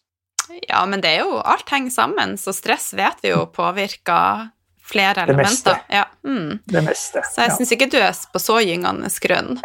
Ja, 0.68 0.84
men 0.90 1.02
det 1.04 1.16
er 1.16 1.24
jo 1.26 1.40
alt 1.40 1.70
henger 1.72 1.94
sammen, 1.94 2.36
så 2.38 2.54
stress 2.56 2.92
vet 2.98 3.24
vi 3.24 3.34
jo 3.34 3.46
påvirker 3.52 4.50
flere 4.84 5.24
elementer. 5.24 5.34
Det 5.34 5.50
meste. 5.50 5.76
Ja. 5.90 6.06
Mm. 6.28 6.60
Det 6.66 6.82
meste. 6.82 7.24
Så 7.32 7.42
jeg 7.42 7.52
ja. 7.52 7.56
syns 7.58 7.74
ikke 7.76 7.90
du 7.92 7.98
er 8.02 8.18
på 8.34 8.42
så 8.42 8.60
gyngende 8.62 9.10
grunn. 9.24 9.58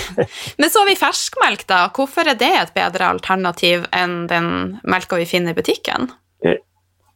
Men 0.58 0.72
så 0.72 0.82
har 0.82 0.88
vi 0.88 0.98
ferskmelk, 0.98 1.66
da. 1.68 1.84
Hvorfor 1.94 2.28
er 2.32 2.38
det 2.40 2.52
et 2.58 2.74
bedre 2.76 3.12
alternativ 3.12 3.86
enn 3.92 4.22
den 4.30 4.52
melka 4.82 5.20
vi 5.20 5.28
finner 5.28 5.52
i 5.52 5.58
butikken? 5.60 6.08
Eh, 6.44 6.60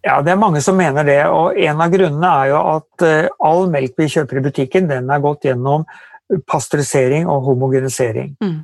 ja, 0.06 0.20
det 0.22 0.34
er 0.34 0.40
mange 0.40 0.60
som 0.62 0.76
mener 0.78 1.06
det, 1.08 1.22
og 1.32 1.56
en 1.58 1.80
av 1.82 1.94
grunnene 1.94 2.34
er 2.42 2.52
jo 2.52 2.60
at 2.76 3.06
eh, 3.06 3.30
all 3.48 3.64
melk 3.72 3.96
vi 3.98 4.10
kjøper 4.12 4.38
i 4.38 4.44
butikken, 4.50 4.90
den 4.92 5.10
er 5.10 5.24
gått 5.24 5.48
gjennom 5.48 5.88
pasteurisering 6.50 7.26
og 7.30 7.46
homogenisering. 7.46 8.34
Mm. 8.42 8.60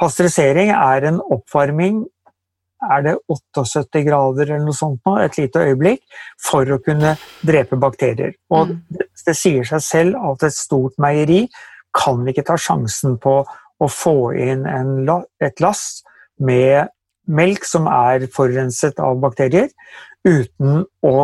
Pasteurisering 0.00 0.72
er 0.74 1.08
en 1.08 1.20
oppvarming 1.22 2.02
er 2.90 3.04
det 3.06 3.16
78 3.30 4.04
grader 4.06 4.48
eller 4.48 4.64
noe 4.66 4.76
sånt 4.76 5.00
nå, 5.06 5.16
et 5.22 5.38
lite 5.38 5.64
øyeblikk, 5.68 6.02
for 6.42 6.68
å 6.68 6.80
kunne 6.82 7.14
drepe 7.46 7.78
bakterier. 7.80 8.34
Og 8.52 8.70
mm. 8.70 8.78
det, 8.98 9.08
det, 9.26 9.36
sier 9.38 9.68
seg 9.68 9.84
selv 9.86 10.22
at 10.32 10.46
et 10.48 10.56
stort 10.56 10.96
meieri 11.02 11.44
kan 11.96 12.24
ikke 12.28 12.46
ta 12.48 12.56
sjansen 12.60 13.18
på 13.22 13.42
å 13.82 13.90
få 13.90 14.16
inn 14.38 14.66
en, 14.68 14.96
et 15.42 15.62
lass 15.62 16.02
med 16.42 16.90
melk 17.30 17.66
som 17.66 17.86
er 17.90 18.26
forurenset 18.32 18.98
av 19.02 19.20
bakterier, 19.22 19.70
uten 20.26 20.82
å 21.06 21.16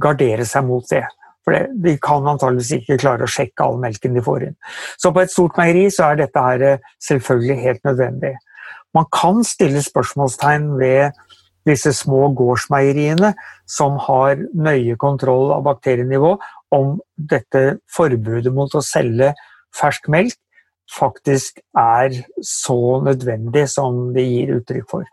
gardere 0.00 0.44
seg 0.48 0.66
mot 0.68 0.84
det. 0.90 1.06
For 1.44 1.56
det, 1.56 1.62
de 1.84 1.96
kan 2.02 2.26
antageligvis 2.28 2.82
ikke 2.82 2.98
klare 3.00 3.24
å 3.24 3.30
sjekke 3.30 3.64
all 3.64 3.78
melken 3.80 4.16
de 4.16 4.22
får 4.24 4.50
inn. 4.50 4.56
Så 5.00 5.12
på 5.12 5.22
et 5.22 5.32
stort 5.32 5.56
meieri 5.60 5.86
så 5.92 6.10
er 6.10 6.20
dette 6.20 6.44
her 6.44 6.64
selvfølgelig 7.06 7.56
helt 7.64 7.84
nødvendig. 7.88 8.34
Man 8.96 9.06
kan 9.14 9.44
stille 9.46 9.82
spørsmålstegn 9.84 10.72
ved 10.80 11.16
disse 11.68 11.92
små 11.94 12.30
gårdsmeieriene 12.34 13.34
som 13.68 13.98
har 14.06 14.40
nøye 14.56 14.96
kontroll 14.98 15.52
av 15.54 15.66
bakterienivå, 15.68 16.36
om 16.74 16.96
dette 17.30 17.80
forbudet 17.92 18.52
mot 18.54 18.72
å 18.74 18.82
selge 18.84 19.34
fersk 19.76 20.08
melk 20.10 20.38
faktisk 20.90 21.60
er 21.78 22.14
så 22.42 23.00
nødvendig 23.04 23.66
som 23.70 24.10
det 24.14 24.24
gir 24.26 24.54
uttrykk 24.58 24.88
for. 24.90 25.06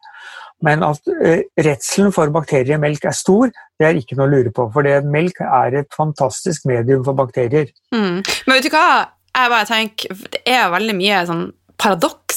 Men 0.65 0.81
at 0.85 1.03
uh, 1.05 1.43
redselen 1.61 2.13
for 2.15 2.31
bakteriemelk 2.33 3.05
er 3.05 3.15
stor, 3.15 3.51
det 3.77 3.85
er 3.87 3.99
ikke 3.99 4.17
noe 4.17 4.25
å 4.25 4.31
lure 4.31 4.53
på. 4.53 4.65
For 4.73 4.89
melk 5.05 5.43
er 5.45 5.83
et 5.83 5.91
fantastisk 5.93 6.65
medium 6.69 7.05
for 7.05 7.17
bakterier. 7.17 7.69
Mm. 7.93 8.23
Men 8.25 8.55
vet 8.55 8.65
du 8.65 8.73
hva? 8.73 9.13
Jeg 9.37 9.53
bare 9.53 9.69
tenker, 9.69 10.17
Det 10.33 10.41
er 10.49 10.71
veldig 10.73 10.97
mye 10.97 11.21
sånn 11.29 11.45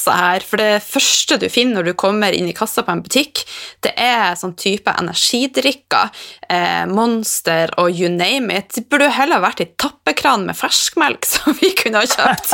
paradokser 0.01 0.11
her. 0.11 0.39
For 0.45 0.57
det 0.57 0.83
første 0.83 1.37
du 1.37 1.49
finner 1.49 1.81
når 1.81 1.91
du 1.91 1.93
kommer 1.93 2.31
inn 2.31 2.47
i 2.47 2.53
kassa 2.53 2.83
på 2.83 2.91
en 2.91 3.01
butikk, 3.01 3.43
det 3.81 3.93
er 3.97 4.35
sånn 4.35 4.55
type 4.55 4.89
energidrikker, 4.91 6.09
eh, 6.49 6.85
Monster 6.87 7.71
og 7.77 7.91
you 7.91 8.09
name 8.09 8.53
it. 8.53 8.73
Det 8.75 8.89
burde 8.89 9.05
jo 9.05 9.11
heller 9.11 9.41
vært 9.41 9.61
i 9.61 9.69
tappekran 9.77 10.45
med 10.45 10.55
ferskmelk 10.55 11.25
som 11.31 11.53
vi 11.59 11.73
kunne 11.75 12.01
ha 12.01 12.05
kjøpt. 12.05 12.53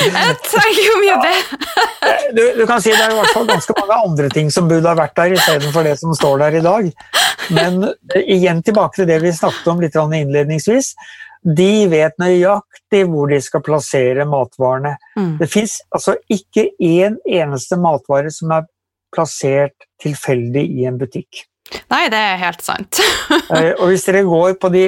Jeg 0.00 0.36
tenker 0.50 0.84
jo 0.84 0.98
mye 1.00 1.18
det. 1.24 1.36
du, 2.36 2.42
du, 2.60 2.66
kan 2.66 2.80
si 2.80 2.90
det 2.90 3.00
er 3.00 3.14
i 3.14 3.18
hvert 3.18 3.34
fall 3.34 3.48
ganske 3.48 3.74
mange 3.78 4.00
andre 4.04 4.30
ting 4.30 4.50
som 4.50 4.68
burde 4.68 4.88
ha 4.88 4.96
vært 4.98 5.16
der 5.16 5.36
istedenfor 5.36 5.86
det 5.86 5.96
som 6.00 6.14
står 6.16 6.44
der 6.44 6.60
i 6.60 6.64
dag. 6.64 6.92
Men 7.50 7.82
eh, 7.84 8.22
igjen 8.36 8.62
tilbake 8.62 9.00
til 9.00 9.10
det 9.10 9.20
vi 9.24 9.34
snakket 9.34 9.72
om 9.72 9.82
litt 9.82 9.96
innledningsvis. 9.96 10.94
De 11.40 11.86
vet 11.88 12.16
nøyaktig 12.20 13.04
hvor 13.08 13.30
de 13.30 13.38
skal 13.40 13.62
plassere 13.64 14.26
matvarene. 14.28 14.96
Mm. 15.16 15.38
Det 15.40 15.48
fins 15.50 15.78
altså 15.94 16.16
ikke 16.28 16.68
én 16.76 17.16
eneste 17.24 17.78
matvare 17.80 18.32
som 18.34 18.52
er 18.58 18.66
plassert 19.14 19.88
tilfeldig 20.02 20.66
i 20.80 20.84
en 20.88 20.98
butikk. 21.00 21.46
Nei, 21.90 22.06
det 22.10 22.18
er 22.18 22.40
helt 22.44 22.64
sant. 22.66 23.00
Eh, 23.50 23.72
og 23.82 23.90
hvis 23.90 24.04
dere 24.06 24.20
går 24.26 24.52
de, 24.70 24.82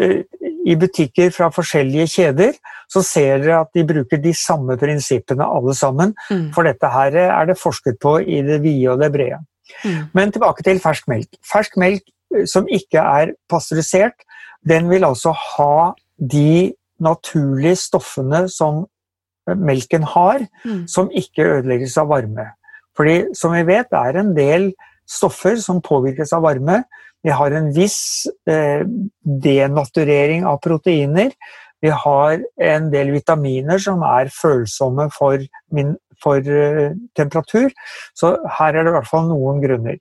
eh, 0.00 0.20
i 0.68 0.74
butikker 0.80 1.28
fra 1.34 1.50
forskjellige 1.52 2.06
kjeder, 2.14 2.54
så 2.88 3.02
ser 3.04 3.42
dere 3.42 3.58
at 3.64 3.70
de 3.76 3.84
bruker 3.88 4.20
de 4.22 4.32
samme 4.36 4.76
prinsippene 4.80 5.44
alle 5.44 5.74
sammen. 5.76 6.14
Mm. 6.30 6.46
For 6.56 6.64
dette 6.64 6.90
her 6.92 7.18
er 7.26 7.50
det 7.50 7.58
forsket 7.60 7.98
på 8.00 8.16
i 8.20 8.40
det 8.46 8.62
vide 8.64 8.94
og 8.94 9.02
det 9.04 9.10
brede. 9.12 9.42
Mm. 9.84 10.00
Men 10.16 10.32
tilbake 10.32 10.64
til 10.64 10.80
fersk 10.80 11.08
melk. 11.12 11.28
Fersk 11.44 11.76
melk 11.80 12.04
eh, 12.34 12.46
som 12.48 12.68
ikke 12.72 13.04
er 13.20 13.34
pasteurisert, 13.52 14.25
den 14.68 14.90
vil 14.90 15.06
altså 15.06 15.32
ha 15.36 15.94
de 16.16 16.74
naturlige 17.02 17.76
stoffene 17.76 18.46
som 18.50 18.84
melken 19.46 20.06
har, 20.10 20.46
mm. 20.64 20.86
som 20.90 21.10
ikke 21.14 21.46
ødelegges 21.58 21.96
av 22.00 22.10
varme. 22.10 22.48
Fordi 22.96 23.18
som 23.36 23.54
vi 23.54 23.62
vet, 23.68 23.90
det 23.92 24.00
er 24.00 24.20
en 24.20 24.32
del 24.36 24.70
stoffer 25.06 25.58
som 25.62 25.82
påvirkes 25.84 26.32
av 26.34 26.46
varme. 26.46 26.80
Vi 27.22 27.34
har 27.34 27.54
en 27.54 27.68
viss 27.74 28.26
eh, 28.48 28.82
denaturering 29.22 30.46
av 30.48 30.58
proteiner. 30.64 31.30
Vi 31.84 31.92
har 31.92 32.40
en 32.62 32.90
del 32.90 33.12
vitaminer 33.14 33.78
som 33.82 34.02
er 34.06 34.32
følsomme 34.34 35.08
for, 35.14 35.42
min, 35.76 35.92
for 36.22 36.40
uh, 36.40 36.96
temperatur. 37.18 37.68
Så 38.16 38.32
her 38.58 38.72
er 38.72 38.86
det 38.86 38.94
i 38.94 38.96
hvert 38.96 39.10
fall 39.10 39.28
noen 39.28 39.60
grunner. 39.62 40.00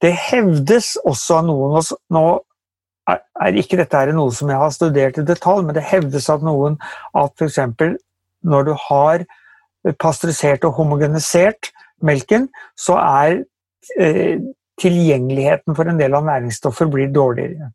Det 0.00 0.12
hevdes 0.30 0.94
også 1.08 1.40
av 1.40 1.46
noen 1.48 1.78
oss 1.80 1.90
Nå 2.12 2.26
er 3.10 3.58
ikke 3.58 3.78
dette 3.80 3.98
er 3.98 4.12
noe 4.14 4.32
som 4.34 4.50
jeg 4.50 4.60
har 4.60 4.74
studert 4.74 5.18
i 5.18 5.26
detalj, 5.26 5.64
men 5.66 5.76
det 5.76 5.84
hevdes 5.88 6.28
at 6.30 6.44
noen 6.46 6.78
at 7.18 7.34
f.eks. 7.42 7.58
når 8.46 8.68
du 8.68 8.74
har 8.88 9.24
pasteurisert 9.98 10.64
og 10.68 10.76
homogenisert 10.78 11.72
melken, 12.02 12.48
så 12.78 12.98
er 13.02 13.42
eh, 13.98 14.38
tilgjengeligheten 14.80 15.76
for 15.76 15.90
en 15.90 16.00
del 16.00 16.14
av 16.14 16.26
næringsstoffer 16.26 16.90
blir 16.90 17.10
dårligere. 17.14 17.72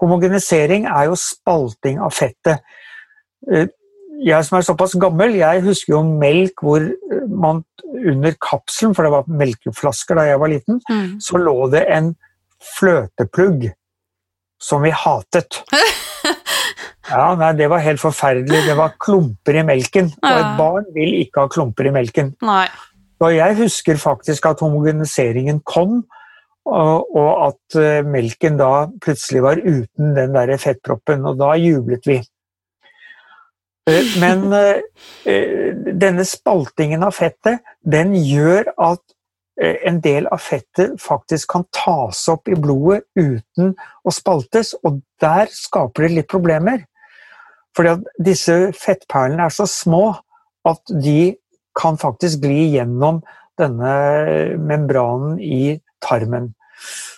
Homogenisering 0.00 0.88
er 0.88 1.10
jo 1.10 1.18
spalting 1.20 2.00
av 2.02 2.14
fettet. 2.16 2.64
Eh, 3.52 3.68
jeg 4.24 4.46
som 4.46 4.56
er 4.56 4.64
såpass 4.64 4.94
gammel, 5.00 5.36
jeg 5.36 5.64
husker 5.64 5.96
jo 5.96 6.02
melk 6.06 6.62
hvor 6.62 6.84
man 7.28 7.64
under 7.94 8.36
kapselen, 8.40 8.94
for 8.94 9.04
det 9.04 9.12
var 9.12 9.30
melkeflasker 9.40 10.18
da 10.18 10.28
jeg 10.28 10.40
var 10.40 10.52
liten, 10.52 10.80
mm. 10.88 11.16
så 11.20 11.40
lå 11.40 11.56
det 11.72 11.82
en 11.92 12.12
fløteplugg 12.76 13.72
som 14.64 14.84
vi 14.84 14.94
hatet. 15.04 15.60
Ja, 17.04 17.34
nei, 17.36 17.52
Det 17.52 17.68
var 17.68 17.82
helt 17.84 18.00
forferdelig. 18.00 18.62
Det 18.64 18.74
var 18.78 18.94
klumper 18.96 19.58
i 19.60 19.64
melken. 19.66 20.10
Og 20.24 20.38
et 20.40 20.54
barn 20.56 20.86
vil 20.94 21.18
ikke 21.20 21.44
ha 21.44 21.50
klumper 21.52 21.90
i 21.90 21.92
melken. 21.92 22.32
Nei. 22.40 22.64
Og 23.20 23.34
jeg 23.34 23.56
husker 23.58 24.00
faktisk 24.00 24.46
at 24.48 24.62
homogeniseringen 24.64 25.60
kom, 25.68 26.02
Og, 26.64 27.10
og 27.12 27.32
at 27.50 27.76
uh, 27.76 28.06
melken 28.08 28.54
da 28.56 28.86
plutselig 29.04 29.42
var 29.44 29.58
uten 29.60 30.14
den 30.16 30.32
der 30.32 30.54
fettproppen, 30.56 31.26
og 31.28 31.36
da 31.36 31.50
jublet 31.60 32.06
vi. 32.08 32.16
Uh, 33.84 34.14
men 34.16 34.46
uh, 34.48 34.80
denne 36.06 36.24
spaltingen 36.24 37.04
av 37.04 37.12
fettet, 37.18 37.60
den 37.84 38.16
gjør 38.16 38.72
at 38.80 39.04
en 39.60 40.00
del 40.02 40.26
av 40.34 40.42
fettet 40.42 40.96
faktisk 41.02 41.52
kan 41.54 41.64
tas 41.74 42.24
opp 42.32 42.50
i 42.50 42.56
blodet 42.58 43.04
uten 43.14 43.74
å 44.02 44.14
spaltes, 44.14 44.74
og 44.82 44.98
der 45.22 45.50
skaper 45.52 46.06
det 46.06 46.12
litt 46.16 46.30
problemer. 46.30 46.82
Fordi 47.74 47.94
at 47.96 48.10
disse 48.22 48.56
fettperlene 48.78 49.46
er 49.46 49.54
så 49.54 49.66
små 49.70 50.04
at 50.66 50.82
de 50.90 51.34
kan 51.78 51.98
faktisk 52.00 52.44
gli 52.44 52.74
gjennom 52.76 53.22
denne 53.58 53.94
membranen 54.58 55.38
i 55.42 55.78
tarmen. 56.02 56.52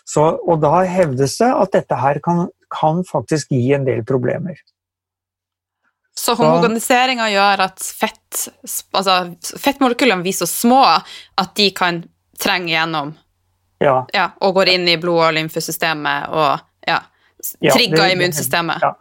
Så, 0.06 0.22
og 0.36 0.60
da 0.62 0.84
hevdes 0.86 1.36
det 1.40 1.50
at 1.50 1.74
dette 1.76 1.98
her 2.00 2.20
kan, 2.24 2.46
kan 2.72 3.02
faktisk 3.08 3.52
gi 3.52 3.72
en 3.76 3.86
del 3.88 4.04
problemer. 4.06 4.58
Så 6.16 6.32
homogeniseringa 6.38 7.28
gjør 7.28 7.62
at 7.66 7.82
fett, 7.84 8.46
altså 8.96 9.16
fettmolekylene 9.60 10.24
blir 10.24 10.36
så 10.36 10.48
små 10.48 10.80
at 10.88 11.50
de 11.58 11.68
kan 11.76 12.00
trenge 12.40 12.72
gjennom 12.72 13.14
ja. 13.82 14.06
ja 14.12 14.30
og 14.40 14.54
går 14.56 14.74
inn 14.76 14.86
i 14.88 14.96
blod- 15.00 15.24
og 15.28 15.34
lymfesystemet 15.36 16.30
og 16.32 16.62
ja, 16.86 17.00
trigger 17.72 18.06
ja, 18.06 18.12
immunsystemet. 18.14 18.84
Ja. 18.84 18.94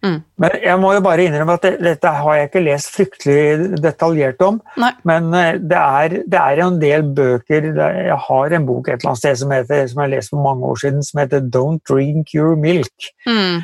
Mm. 0.00 0.22
Men 0.40 0.54
jeg 0.64 0.80
må 0.80 0.94
jo 0.96 1.00
bare 1.04 1.26
innrømme 1.28 1.58
at 1.58 1.64
det, 1.66 1.72
dette 1.84 2.10
har 2.16 2.36
jeg 2.38 2.48
ikke 2.48 2.62
lest 2.64 2.94
fryktelig 2.94 3.80
detaljert 3.84 4.40
om. 4.44 4.60
Nei. 4.80 4.92
Men 5.08 5.28
eh, 5.36 5.58
det 5.60 5.80
er, 5.80 6.14
det 6.24 6.40
er, 6.40 6.62
en 6.64 6.78
del 6.80 7.04
bøker 7.16 7.68
Jeg 7.76 8.16
har 8.28 8.56
en 8.56 8.68
bok 8.68 8.88
et 8.88 8.96
eller 8.96 9.12
annet 9.12 9.20
sted 9.20 9.42
som, 9.42 9.52
heter, 9.52 9.84
som 9.90 10.00
jeg 10.04 10.14
leste 10.14 10.32
for 10.32 10.46
mange 10.46 10.70
år 10.70 10.80
siden, 10.84 11.04
som 11.04 11.20
heter 11.20 11.44
'Don't 11.44 11.84
Drink 11.88 12.32
Your 12.34 12.56
Milk'. 12.56 13.12
Mm. 13.28 13.60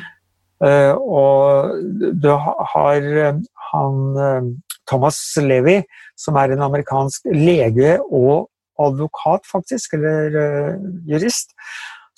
Uh, 0.57 0.93
og 0.97 1.73
du 2.17 2.31
har 2.33 3.01
uh, 3.01 3.41
han 3.71 3.97
uh, 4.17 4.47
Thomas 4.89 5.19
Levi, 5.37 5.83
som 6.17 6.37
er 6.41 6.53
en 6.53 6.63
amerikansk 6.65 7.29
lege 7.29 7.99
og 8.01 8.47
advokat, 8.81 9.45
faktisk, 9.49 9.93
eller 9.97 10.77
jurist 11.07 11.55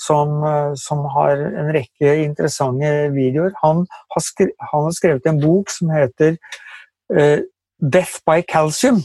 som, 0.02 0.44
eh, 0.44 0.74
som, 0.76 1.06
har 1.16 1.38
en 1.38 1.72
rekke 1.76 2.16
interessante 2.24 2.92
videoer. 3.16 3.54
Han 3.64 3.86
har, 4.16 4.24
skrevet, 4.24 4.56
han 4.72 4.88
har 4.88 4.96
skrevet 4.96 5.30
en 5.30 5.42
bok 5.42 5.72
som 5.74 5.92
heter 5.94 6.38
uh, 7.16 7.40
'Death 7.80 8.22
by 8.28 8.44
Calcium'. 8.48 9.04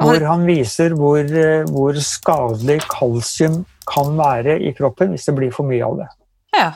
Hvor 0.00 0.24
han 0.24 0.46
viser 0.48 0.94
hvor, 0.96 1.20
hvor, 1.68 1.98
skadelig 2.00 2.80
kalsium 2.88 3.60
kan 3.86 4.16
være 4.16 4.56
i 4.64 4.72
kroppen 4.72 5.12
hvis 5.12 5.28
det 5.28 5.34
blir 5.36 5.52
for 5.52 5.68
mye 5.68 5.84
av 5.84 5.98
det. 6.00 6.06
Ja. 6.56 6.70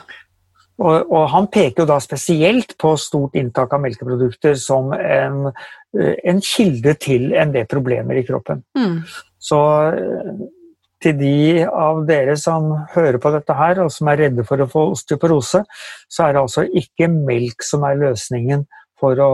Og, 0.76 1.08
og, 1.08 1.22
han 1.32 1.48
peker 1.48 1.82
jo 1.82 1.86
da 1.88 1.96
spesielt 2.04 2.76
på 2.78 2.92
stort 3.00 3.34
inntak 3.40 3.72
av 3.72 3.80
melkeprodukter 3.80 4.54
som 4.60 4.92
en, 4.92 5.48
en 5.96 6.42
kilde 6.44 6.92
til 7.00 7.32
en 7.32 7.56
del 7.56 7.64
problemer 7.70 8.20
i 8.20 8.26
kroppen. 8.28 8.60
Mm. 8.76 9.00
Så 9.46 9.60
til 11.02 11.16
de 11.20 11.64
av 11.68 12.02
dere 12.08 12.36
som 12.40 12.70
hører 12.94 13.18
på 13.22 13.32
dette 13.34 13.56
her, 13.56 13.82
og 13.84 13.92
som 13.92 14.10
er 14.10 14.22
redde 14.24 14.46
for 14.48 14.62
å 14.62 14.68
få 14.70 14.86
osteoporose, 14.94 15.62
så 16.08 16.26
er 16.26 16.34
det 16.34 16.42
altså 16.42 16.66
ikke 16.82 17.10
melk 17.12 17.66
som 17.66 17.84
er 17.86 18.00
løsningen 18.00 18.66
for 19.00 19.20
å 19.20 19.32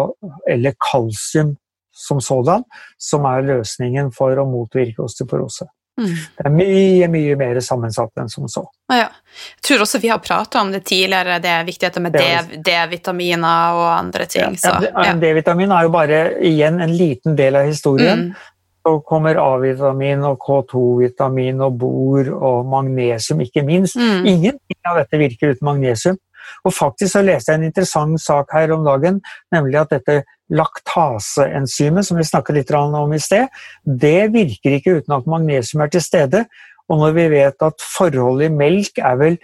Eller 0.50 0.74
kalsium 0.90 1.56
som 1.94 2.20
sådan, 2.20 2.64
som 2.98 3.24
er 3.28 3.46
løsningen 3.46 4.10
for 4.16 4.34
å 4.40 4.48
motvirke 4.48 5.04
osteoporose. 5.04 5.68
Mm. 6.00 6.08
Det 6.08 6.44
er 6.48 6.52
mye, 6.56 7.08
mye 7.12 7.34
mer 7.36 7.58
sammensatt 7.60 8.16
enn 8.22 8.30
som 8.32 8.46
så. 8.48 8.62
Ja. 8.88 9.10
Jeg 9.52 9.64
tror 9.68 9.84
også 9.84 10.00
vi 10.00 10.08
har 10.08 10.22
prata 10.24 10.62
om 10.64 10.70
det 10.72 10.86
tidligere, 10.88 11.36
det 11.44 11.50
er 11.52 11.66
viktigheten 11.68 12.06
med 12.06 12.16
D-vitaminer 12.64 13.76
og 13.76 13.88
andre 13.92 14.26
ting. 14.30 14.56
Ja, 14.64 14.78
ja. 14.88 15.12
D-vitamin 15.20 15.74
er 15.76 15.86
jo 15.86 15.92
bare 15.92 16.22
igjen 16.48 16.80
en 16.80 16.96
liten 16.96 17.36
del 17.36 17.60
av 17.60 17.68
historien. 17.68 18.30
Mm. 18.30 18.51
Så 18.82 18.96
kommer 19.06 19.38
A-vitamin 19.38 20.24
og 20.26 20.40
K2-vitamin 20.42 21.60
og 21.62 21.78
bor 21.78 22.28
og 22.34 22.66
magnesium, 22.66 23.40
ikke 23.44 23.62
minst. 23.66 23.96
Mm. 23.96 24.26
Ingenting 24.26 24.88
av 24.88 24.98
dette 24.98 25.20
virker 25.20 25.54
uten 25.54 25.68
magnesium. 25.68 26.18
Og 26.66 26.74
faktisk 26.74 27.14
så 27.14 27.22
leste 27.22 27.52
jeg 27.52 27.60
en 27.60 27.68
interessant 27.68 28.20
sak 28.20 28.50
her 28.54 28.72
om 28.74 28.82
dagen, 28.86 29.20
nemlig 29.54 29.78
at 29.78 29.94
dette 29.94 30.22
laktaseenzymet, 30.52 32.06
som 32.06 32.18
vi 32.18 32.26
snakket 32.26 32.58
litt 32.58 32.74
om 32.74 33.14
i 33.14 33.22
sted, 33.22 33.48
det 33.86 34.32
virker 34.34 34.76
ikke 34.76 34.98
uten 34.98 35.16
at 35.16 35.30
magnesium 35.30 35.84
er 35.84 35.92
til 35.92 36.02
stede. 36.04 36.44
Og 36.90 36.98
når 37.00 37.16
vi 37.16 37.28
vet 37.32 37.64
at 37.64 37.84
forholdet 37.96 38.50
i 38.50 38.54
melk 38.54 38.98
er 38.98 39.18
vel 39.20 39.38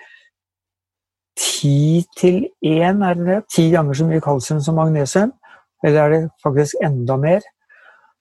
ti 1.39 2.05
til 2.19 2.49
én, 2.67 3.05
er 3.07 3.15
det 3.15 3.27
det? 3.27 3.39
Ti 3.55 3.69
ganger 3.71 3.95
så 3.95 4.09
mye 4.09 4.25
kalsium 4.25 4.61
som 4.61 4.77
magnesium? 4.79 5.33
Eller 5.87 6.03
er 6.03 6.15
det 6.15 6.23
faktisk 6.43 6.83
enda 6.85 7.17
mer? 7.17 7.47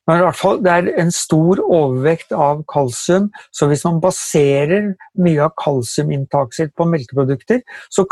Men 0.07 0.21
i 0.21 0.23
hvert 0.23 0.39
fall, 0.39 0.61
det 0.63 0.71
er 0.71 0.89
en 1.01 1.11
stor 1.11 1.59
overvekt 1.63 2.31
av 2.31 2.63
kalsium, 2.71 3.27
så 3.51 3.67
hvis 3.67 3.83
man 3.83 3.99
baserer 4.03 4.93
mye 5.19 5.43
av 5.43 5.55
kalsiuminntaket 5.59 6.59
sitt 6.61 6.75
på 6.79 6.87
melkeprodukter, 6.87 7.63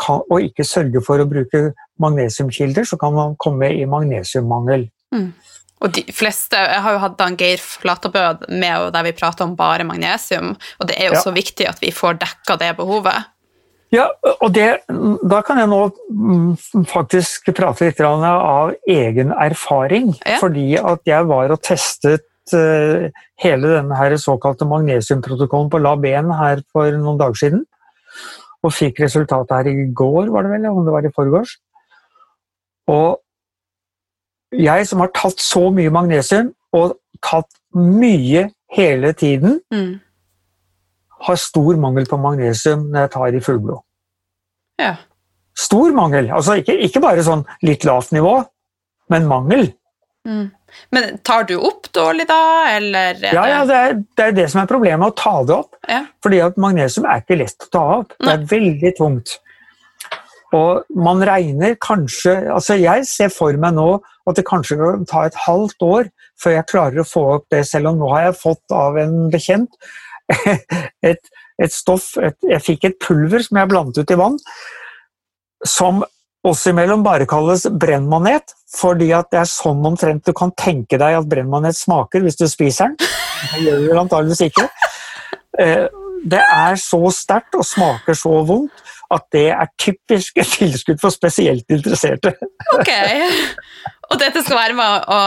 kan, 0.02 0.24
og 0.28 0.44
ikke 0.44 0.68
sørger 0.68 1.06
for 1.06 1.24
å 1.24 1.28
bruke 1.30 1.70
magnesiumkilder, 2.04 2.88
så 2.88 3.00
kan 3.00 3.16
man 3.16 3.38
komme 3.40 3.72
i 3.72 3.86
magnesiummangel. 3.88 4.90
Mm. 5.16 5.30
Og 5.84 5.92
de 5.94 6.04
fleste, 6.16 6.56
Jeg 6.56 6.82
har 6.82 6.96
jo 6.96 7.02
hatt 7.04 7.18
Dan 7.20 7.36
Geir 7.38 7.60
Flaterbød 7.62 8.48
med 8.50 8.92
der 8.96 9.04
vi 9.04 9.16
prater 9.16 9.46
om 9.46 9.56
bare 9.56 9.84
magnesium, 9.88 10.56
og 10.80 10.88
det 10.90 11.00
er 11.00 11.12
jo 11.12 11.18
ja. 11.20 11.24
så 11.24 11.32
viktig 11.36 11.68
at 11.70 11.82
vi 11.84 11.92
får 11.96 12.20
dekka 12.20 12.58
det 12.60 12.76
behovet. 12.80 13.32
Ja, 13.94 14.08
og 14.42 14.50
det, 14.56 14.68
da 15.30 15.42
kan 15.46 15.60
jeg 15.62 15.70
nå 15.70 15.82
mm, 16.10 16.86
faktisk 16.90 17.52
prate 17.56 17.90
litt 17.90 18.02
av 18.02 18.74
egen 18.90 19.32
erfaring. 19.32 20.14
Ja. 20.26 20.40
Fordi 20.42 20.66
at 20.80 21.06
jeg 21.08 21.28
var 21.30 21.54
og 21.54 21.62
testet 21.66 22.26
uh, 22.56 23.06
hele 23.42 23.76
denne 23.76 24.00
her 24.00 24.16
såkalte 24.22 24.68
magnesiumprotokollen 24.70 25.70
på 25.70 25.82
Lab 25.84 26.06
1 26.06 26.34
her 26.40 26.64
for 26.74 26.98
noen 26.98 27.22
dager 27.22 27.42
siden. 27.44 27.64
Og 28.66 28.74
fikk 28.74 29.04
resultatet 29.04 29.54
her 29.54 29.70
i 29.70 29.90
går, 29.94 30.34
var 30.34 30.46
det 30.46 30.56
vel, 30.56 30.70
om 30.72 30.86
det 30.86 30.96
var 30.96 31.06
i 31.06 31.14
forgårs. 31.14 31.60
Og 32.90 33.22
jeg 34.56 34.88
som 34.90 35.02
har 35.04 35.14
tatt 35.14 35.42
så 35.42 35.68
mye 35.74 35.94
magnesium, 35.94 36.54
og 36.76 36.98
tatt 37.24 37.50
mye 37.76 38.50
hele 38.76 39.14
tiden, 39.18 39.60
mm 39.74 40.05
har 41.28 41.40
stor 41.40 41.78
mangel 41.80 42.08
på 42.10 42.20
magnesium 42.22 42.90
når 42.92 43.06
jeg 43.06 43.14
tar 43.16 43.38
i 43.38 43.44
fullblod. 43.44 43.82
Ja. 44.82 44.96
Stor 45.56 45.96
mangel. 45.96 46.28
Altså 46.36 46.58
ikke, 46.60 46.76
ikke, 46.88 47.02
bare 47.04 47.24
sånn 47.24 47.46
litt 47.64 47.88
lavt 47.88 48.12
nivå, 48.16 48.38
men 49.14 49.28
mangel. 49.30 49.70
Mm. 50.28 50.50
Men 50.92 51.18
tar 51.24 51.46
du 51.48 51.56
opp 51.56 51.88
dårlig 51.96 52.26
da, 52.28 52.42
eller? 52.74 53.22
Ja, 53.24 53.46
ja 53.48 53.62
det, 53.68 53.78
er, 53.78 53.96
det, 54.02 54.26
er, 54.26 54.36
det 54.42 54.50
som 54.52 54.64
er 54.64 54.70
problemet, 54.70 55.14
å 55.14 55.16
ta 55.16 55.38
det 55.48 55.56
opp. 55.56 55.80
Ja. 55.88 56.02
Fordi 56.26 56.42
at 56.44 56.60
magnesium 56.60 57.08
er 57.08 57.24
ikke 57.24 57.40
lett 57.40 57.68
å 57.68 57.72
ta 57.72 57.86
opp. 58.02 58.16
Det 58.20 58.34
er 58.34 58.48
veldig 58.52 58.94
tungt. 59.00 59.38
Og 60.56 60.86
man 60.96 61.24
regner 61.26 61.74
kanskje 61.82 62.36
Altså, 62.54 62.78
jeg 62.80 63.08
ser 63.10 63.32
for 63.34 63.58
meg 63.60 63.74
nå 63.76 63.88
at 64.30 64.38
det 64.38 64.46
kanskje 64.48 64.78
kan 64.80 65.08
ta 65.10 65.26
et 65.28 65.38
halvt 65.46 65.86
år 65.86 66.10
før 66.42 66.56
jeg 66.58 66.70
klarer 66.70 67.02
å 67.02 67.08
få 67.08 67.24
opp 67.38 67.46
det, 67.54 67.64
selv 67.68 67.92
om 67.92 68.00
nå 68.00 68.10
har 68.14 68.28
jeg 68.28 68.40
fått 68.40 68.76
av 68.76 68.98
en 69.00 69.30
bekjent 69.34 69.78
et, 71.10 71.32
et 71.62 71.74
stoff 71.74 72.16
et, 72.18 72.38
Jeg 72.50 72.64
fikk 72.66 72.88
et 72.90 73.00
pulver 73.02 73.44
som 73.46 73.60
jeg 73.60 73.70
blandet 73.72 74.02
ut 74.02 74.14
i 74.14 74.20
vann, 74.20 74.38
som 75.66 76.04
oss 76.46 76.66
imellom 76.70 77.04
bare 77.06 77.26
kalles 77.30 77.66
brennmanet, 77.82 78.54
fordi 78.76 79.10
at 79.18 79.32
det 79.34 79.42
er 79.42 79.50
sånn 79.50 79.86
omtrent 79.88 80.26
du 80.28 80.34
kan 80.38 80.54
tenke 80.58 81.00
deg 81.02 81.20
at 81.20 81.30
brennmanet 81.30 81.78
smaker 81.78 82.26
hvis 82.26 82.38
du 82.38 82.46
spiser 82.50 82.94
den. 82.94 83.14
Det 83.56 83.64
gjør 83.66 83.86
du 83.86 84.02
antakeligvis 84.04 84.44
ikke. 84.50 84.68
Eh, 85.62 85.88
det 86.26 86.42
er 86.42 86.78
så 86.82 87.00
sterkt 87.14 87.58
og 87.58 87.66
smaker 87.68 88.18
så 88.18 88.34
vondt 88.46 88.84
at 89.14 89.26
det 89.34 89.48
er 89.54 89.70
typisk 89.78 90.40
et 90.42 90.54
tilskudd 90.58 91.02
for 91.02 91.14
spesielt 91.14 91.70
interesserte. 91.72 92.34
Ok, 92.74 92.90
Og 94.10 94.20
dette 94.22 94.42
skal 94.46 94.58
være 94.58 94.78
med 94.78 95.06
å 95.10 95.20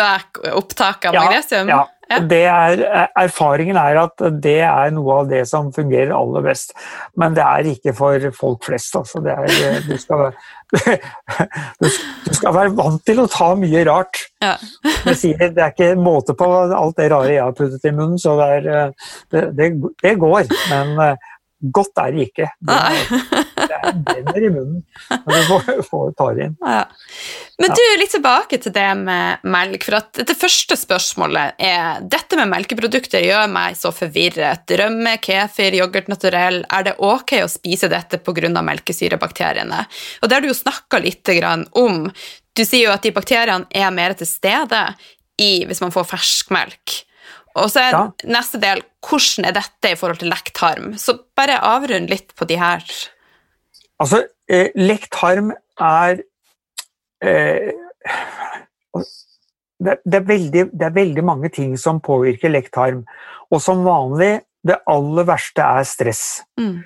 øke 0.00 0.52
opptaket 0.56 1.10
av 1.10 1.16
magnesium? 1.16 1.68
Ja, 1.72 1.82
ja. 1.82 1.97
Er, 2.08 2.82
erfaringen 3.18 3.76
er 3.76 3.98
at 4.00 4.22
det 4.42 4.60
er 4.64 4.92
noe 4.96 5.20
av 5.22 5.28
det 5.28 5.42
som 5.50 5.68
fungerer 5.74 6.14
aller 6.16 6.44
best. 6.46 6.72
Men 7.20 7.36
det 7.36 7.44
er 7.44 7.68
ikke 7.74 7.92
for 7.96 8.28
folk 8.36 8.64
flest. 8.64 8.96
Altså. 8.96 9.20
Er, 9.20 9.82
du, 9.84 9.94
skal 10.00 10.30
du, 11.82 11.88
skal 12.32 12.54
være 12.56 12.74
vant 12.78 13.02
til 13.04 13.20
å 13.20 13.28
ta 13.32 13.50
mye 13.60 13.84
rart. 13.88 14.24
Ja. 14.44 14.56
Sier, 15.20 15.50
det 15.52 15.64
er 15.64 15.74
ikke 15.74 15.94
måte 16.00 16.36
på 16.38 16.48
alt 16.48 16.96
det 16.96 17.10
rare 17.12 17.34
jeg 17.34 17.44
har 17.44 17.56
puttet 17.56 17.88
i 17.88 17.94
munnen, 17.94 18.20
så 18.20 18.38
det, 18.40 18.52
er, 18.60 18.94
det, 19.34 19.48
det, 19.58 19.72
det 20.04 20.16
går. 20.20 20.48
Men 20.72 21.18
godt 21.60 21.98
er 22.00 22.14
det 22.14 22.28
ikke. 22.28 22.48
Det 22.60 22.74
er, 22.74 23.28
brenner 23.82 24.44
i 24.44 24.50
munnen 24.52 24.82
når 25.08 25.34
du 25.34 25.46
får, 25.48 25.82
får 25.88 26.12
tar 26.18 26.40
inn. 26.44 26.56
Ja. 26.64 26.84
Men 27.58 27.74
du, 27.74 27.82
litt 27.98 28.12
tilbake 28.14 28.60
til 28.62 28.74
det 28.74 28.88
med 29.00 29.46
melk. 29.50 29.86
For 29.88 29.98
at 29.98 30.20
det 30.28 30.36
første 30.38 30.76
spørsmålet 30.78 31.58
er 31.68 32.04
dette 32.06 32.38
med 32.38 32.50
melkeprodukter 32.52 33.24
gjør 33.24 33.48
meg 33.50 33.78
så 33.78 33.92
forvirret. 33.94 34.68
Rømme, 34.80 35.16
kefir, 35.24 35.78
yoghurt 35.80 36.10
naturell. 36.12 36.62
Er 36.70 36.86
det 36.86 36.98
ok 37.02 37.38
å 37.42 37.50
spise 37.50 37.90
dette 37.90 38.22
pga. 38.22 38.62
melkesyrebakteriene? 38.62 39.82
Og 40.22 40.28
det 40.28 40.36
har 40.36 40.44
du 40.44 40.52
jo 40.52 40.56
snakka 40.56 41.02
litt 41.02 41.34
om. 41.78 42.06
Du 42.54 42.64
sier 42.64 42.88
jo 42.88 42.94
at 42.94 43.04
de 43.04 43.14
bakteriene 43.14 43.66
er 43.70 43.90
mer 43.94 44.14
til 44.18 44.26
stede 44.26 44.86
i, 45.38 45.64
hvis 45.66 45.82
man 45.82 45.94
får 45.94 46.08
ferskmelk. 46.14 47.02
Og 47.58 47.70
så 47.72 47.82
er 47.82 47.94
ja. 47.94 48.02
neste 48.30 48.60
del 48.62 48.82
hvordan 49.04 49.48
er 49.48 49.56
dette 49.56 49.92
i 49.92 49.98
forhold 49.98 50.22
til 50.22 50.32
lekktarm. 50.32 50.92
Så 50.98 51.16
bare 51.38 51.60
avrund 51.64 52.10
litt 52.10 52.34
på 52.38 52.46
de 52.48 52.58
her. 52.60 52.84
Altså, 53.98 54.22
eh, 54.50 54.70
lekt 54.78 55.10
tarm 55.14 55.52
er 55.80 56.22
eh, 57.24 57.72
det, 59.78 59.98
det, 60.04 60.14
er 60.20 60.26
veldig, 60.26 60.64
det, 60.72 60.86
er 60.86 60.94
veldig, 60.94 61.24
mange 61.24 61.50
ting 61.54 61.76
som 61.78 62.00
påvirker 62.02 62.52
lekt 62.52 62.72
tarm. 62.74 63.04
Og 63.50 63.62
som 63.62 63.84
vanlig, 63.86 64.40
det 64.66 64.80
aller 64.90 65.26
verste 65.28 65.64
er 65.64 65.86
stress. 65.86 66.24
Mm. 66.58 66.82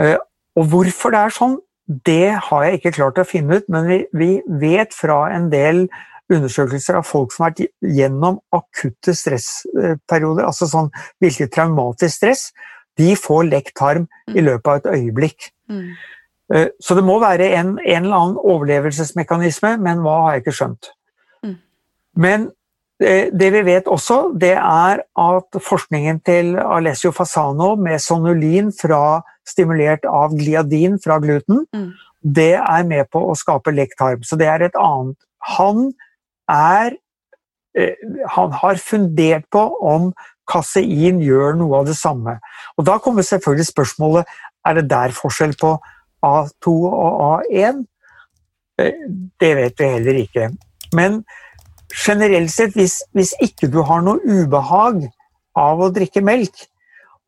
Eh, 0.00 0.16
og 0.58 0.68
hvorfor 0.72 1.14
det 1.14 1.24
er 1.24 1.34
sånn, 1.36 1.56
det 2.04 2.36
har 2.50 2.64
jeg 2.66 2.78
ikke 2.78 2.96
klart 2.98 3.20
å 3.20 3.28
finne 3.28 3.60
ut, 3.60 3.68
men 3.72 3.88
vi, 3.88 3.98
vi 4.12 4.30
vet 4.60 4.92
fra 4.92 5.22
en 5.32 5.48
del 5.52 5.86
undersøkelser 6.28 6.98
av 6.98 7.06
folk 7.08 7.32
som 7.32 7.46
har 7.46 7.54
vært 7.54 7.94
gjennom 7.96 8.36
akutte 8.52 9.14
stressperioder, 9.16 10.44
altså 10.44 10.68
sånn 10.68 10.90
virkelig 11.22 11.48
traumatisk 11.54 12.18
stress, 12.18 12.50
de 13.00 13.14
får 13.16 13.46
lekt 13.48 13.76
tarm 13.78 14.08
i 14.34 14.44
løpet 14.44 14.68
av 14.68 14.80
et 14.80 14.90
øyeblikk. 14.98 15.48
Mm. 15.70 15.94
Eh, 16.54 16.68
så 16.80 16.96
det 16.96 17.04
må 17.04 17.18
være 17.20 17.50
en, 17.58 17.74
en, 17.78 18.04
eller 18.04 18.16
annen 18.16 18.38
overlevelsesmekanisme, 18.40 19.76
men 19.84 20.00
hva 20.04 20.16
har 20.24 20.36
jeg 20.36 20.44
ikke 20.44 20.56
skjønt. 20.60 20.90
Mm. 21.44 21.56
Men 22.24 22.46
eh, 23.02 23.28
det 23.32 23.50
vi 23.54 23.64
vet 23.66 23.90
også, 23.90 24.20
det 24.40 24.54
er 24.56 25.02
at 25.04 25.60
forskningen 25.68 26.22
til 26.26 26.54
Alessio 26.62 27.12
Fasano 27.12 27.74
med 27.76 28.00
sonulin 28.04 28.72
fra, 28.74 29.20
stimulert 29.48 30.04
av 30.08 30.34
gliadin 30.36 30.98
fra 31.00 31.18
gluten, 31.22 31.64
mm. 31.74 31.90
det 32.20 32.54
er 32.60 32.88
med 32.88 33.08
på 33.12 33.22
å 33.28 33.36
skape 33.36 33.72
lektarm. 33.76 34.24
Så 34.24 34.40
det 34.40 34.48
er 34.48 34.66
et 34.66 34.80
annet 34.80 35.16
Han 35.56 35.92
er 36.52 36.96
eh, 37.76 37.94
Han 38.34 38.52
har 38.52 38.80
fundert 38.82 39.46
på 39.52 39.62
om 39.84 40.10
kasein 40.48 41.20
gjør 41.20 41.56
noe 41.60 41.82
av 41.82 41.88
det 41.88 41.96
samme. 41.96 42.38
Og 42.76 42.84
Da 42.88 42.96
kommer 43.04 43.22
selvfølgelig 43.22 43.68
spørsmålet 43.68 44.24
er 44.66 44.74
det 44.80 44.88
der 44.90 45.12
forskjell 45.12 45.54
på 45.60 45.76
A2 46.24 46.72
og 46.88 47.20
A1. 47.28 47.84
Eh, 48.80 49.04
det 49.40 49.52
vet 49.58 49.78
vi 49.80 49.92
heller 49.92 50.18
ikke. 50.22 50.50
Men 50.96 51.22
generelt 52.06 52.52
sett, 52.52 52.74
hvis, 52.76 53.00
hvis 53.16 53.34
ikke 53.44 53.70
du 53.72 53.80
har 53.86 54.02
noe 54.04 54.20
ubehag 54.24 55.06
av 55.58 55.80
å 55.82 55.90
drikke 55.94 56.22
melk, 56.24 56.66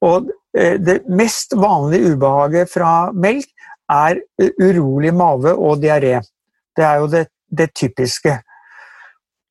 og 0.04 0.30
eh, 0.56 0.76
det 0.80 1.02
mest 1.08 1.56
vanlige 1.58 2.14
ubehaget 2.14 2.70
fra 2.72 3.10
melk 3.12 3.50
er 3.90 4.20
urolig 4.38 5.12
mage 5.14 5.52
og 5.54 5.80
diaré. 5.82 6.20
Det 6.76 6.86
er 6.86 7.00
jo 7.02 7.10
det, 7.10 7.24
det 7.50 7.70
typiske. 7.74 8.36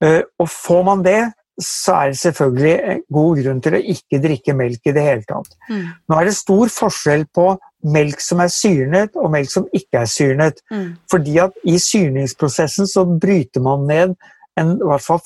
Eh, 0.03 0.21
og 0.39 0.49
får 0.49 0.83
man 0.87 1.03
det, 1.03 1.19
så 1.59 1.95
er 1.95 2.11
det 2.13 2.19
selvfølgelig 2.21 2.99
god 3.13 3.41
grunn 3.41 3.61
til 3.63 3.75
å 3.75 3.81
ikke 3.93 4.21
drikke 4.23 4.55
melk 4.55 4.87
i 4.87 4.93
det 4.95 5.03
hele 5.03 5.25
tatt. 5.27 5.55
Mm. 5.69 5.85
Nå 6.07 6.19
er 6.19 6.29
det 6.29 6.35
stor 6.37 6.71
forskjell 6.71 7.25
på 7.35 7.51
melk 7.95 8.23
som 8.23 8.41
er 8.43 8.51
syrnet 8.53 9.15
og 9.19 9.31
melk 9.33 9.51
som 9.51 9.67
ikke 9.75 10.03
er 10.03 10.11
syrnet. 10.11 10.63
Mm. 10.71 10.93
Fordi 11.11 11.37
at 11.43 11.59
i 11.67 11.77
syrningsprosessen 11.81 12.89
så 12.89 13.05
bryter 13.09 13.63
man 13.65 13.87
ned 13.89 14.15
en, 14.59 14.73
i 14.75 14.87
hvert 14.87 15.03
fall 15.03 15.21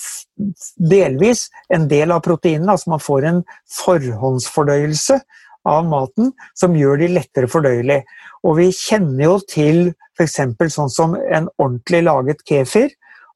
delvis 0.78 1.48
en 1.74 1.88
del 1.90 2.14
av 2.14 2.24
proteinene. 2.26 2.74
Altså 2.74 2.94
man 2.94 3.04
får 3.04 3.30
en 3.30 3.42
forhåndsfordøyelse 3.80 5.22
av 5.70 5.88
maten 5.88 6.34
som 6.60 6.76
gjør 6.78 7.02
de 7.04 7.14
lettere 7.16 7.50
fordøyelig. 7.50 8.02
Og 8.44 8.58
vi 8.60 8.70
kjenner 8.76 9.26
jo 9.30 9.38
til 9.48 9.84
f.eks. 10.18 10.40
sånn 10.76 10.92
som 10.94 11.16
en 11.16 11.50
ordentlig 11.58 12.04
laget 12.06 12.44
kefir, 12.48 12.92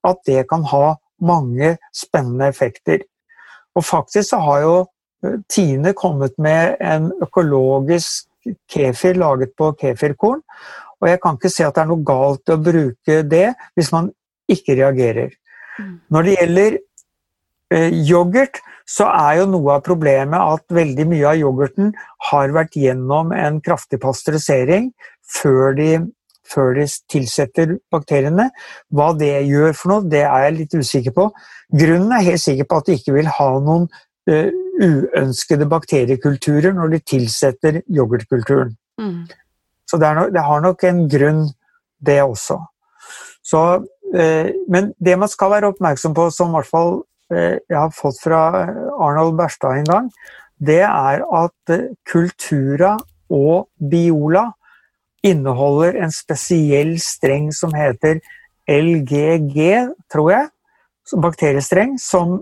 at 0.05 0.19
det 0.27 0.43
kan 0.49 0.65
ha 0.69 0.97
mange 1.23 1.75
spennende 1.95 2.49
effekter. 2.51 3.03
Og 3.77 3.85
faktisk 3.85 4.29
så 4.31 4.41
har 4.43 4.63
jo 4.65 4.75
eh, 5.25 5.39
Tine 5.49 5.93
kommet 5.97 6.37
med 6.41 6.77
en 6.81 7.11
økologisk 7.23 8.27
kefir 8.71 9.17
laget 9.19 9.53
på 9.57 9.71
kefirkorn. 9.79 10.41
Og 11.01 11.09
jeg 11.09 11.21
kan 11.21 11.37
ikke 11.37 11.53
se 11.53 11.65
at 11.67 11.75
det 11.75 11.83
er 11.83 11.91
noe 11.91 12.05
galt 12.05 12.53
å 12.53 12.61
bruke 12.61 13.21
det 13.29 13.47
hvis 13.77 13.91
man 13.93 14.09
ikke 14.49 14.77
reagerer. 14.79 15.35
Mm. 15.77 15.93
Når 16.13 16.25
det 16.25 16.35
gjelder 16.39 16.77
eh, 17.75 17.99
yoghurt, 18.09 18.61
så 18.87 19.09
er 19.11 19.41
jo 19.41 19.49
noe 19.51 19.75
av 19.75 19.83
problemet 19.85 20.39
at 20.39 20.63
veldig 20.73 21.05
mye 21.11 21.33
av 21.33 21.41
yoghurten 21.41 21.91
har 22.29 22.53
vært 22.55 22.77
gjennom 22.79 23.33
en 23.35 23.59
kraftig 23.61 23.99
pasteurisering 24.03 24.93
før 25.27 25.75
de 25.77 25.89
før 26.51 26.77
de 26.77 26.85
tilsetter 27.11 27.75
bakteriene. 27.93 28.49
Hva 28.93 29.11
det 29.17 29.33
gjør 29.47 29.75
for 29.77 29.93
noe, 29.93 30.07
det 30.09 30.23
er 30.25 30.47
jeg 30.47 30.57
litt 30.59 30.77
usikker 30.77 31.15
på. 31.15 31.27
Grunnen 31.81 32.13
er 32.15 32.25
helt 32.29 32.43
sikker 32.43 32.67
på 32.69 32.79
at 32.79 32.87
de 32.87 32.97
ikke 32.97 33.15
vil 33.17 33.29
ha 33.39 33.49
noen 33.63 33.87
uh, 34.31 34.49
uønskede 34.77 35.67
bakteriekulturer 35.71 36.75
når 36.77 36.95
de 36.95 37.03
tilsetter 37.15 37.81
yoghurtkulturen. 37.87 38.73
Mm. 39.01 39.27
Så 39.87 39.99
det, 40.01 40.13
no, 40.17 40.27
det, 40.33 40.43
har 40.43 40.63
nok 40.63 40.87
en 40.87 41.05
grunn, 41.11 41.45
det 42.03 42.19
også. 42.23 42.59
Så, 43.45 43.63
uh, 44.15 44.49
men 44.71 44.91
det 45.03 45.19
man 45.19 45.31
skal 45.31 45.53
være 45.57 45.73
oppmerksom 45.73 46.15
på, 46.17 46.29
som 46.33 46.51
i 46.51 46.59
hvert 46.59 46.71
fall 46.71 46.99
uh, 47.33 47.55
jeg 47.57 47.77
har 47.77 47.95
fått 47.95 48.21
fra 48.23 48.41
Arnold 48.95 49.37
Berstad 49.39 49.81
en 49.81 49.91
gang, 49.91 50.11
det 50.57 50.81
er 50.87 51.21
at 51.21 51.77
Kultura 52.09 52.95
og 53.29 53.67
Biola 53.77 54.47
inneholder 55.25 55.97
en 56.03 56.13
spesiell 56.13 56.97
streng 57.01 57.49
som 57.55 57.73
heter 57.75 58.19
LGG, 58.67 59.57
tror 60.11 60.31
jeg, 60.33 60.49
bakteriestreng, 61.23 61.95
som 62.01 62.41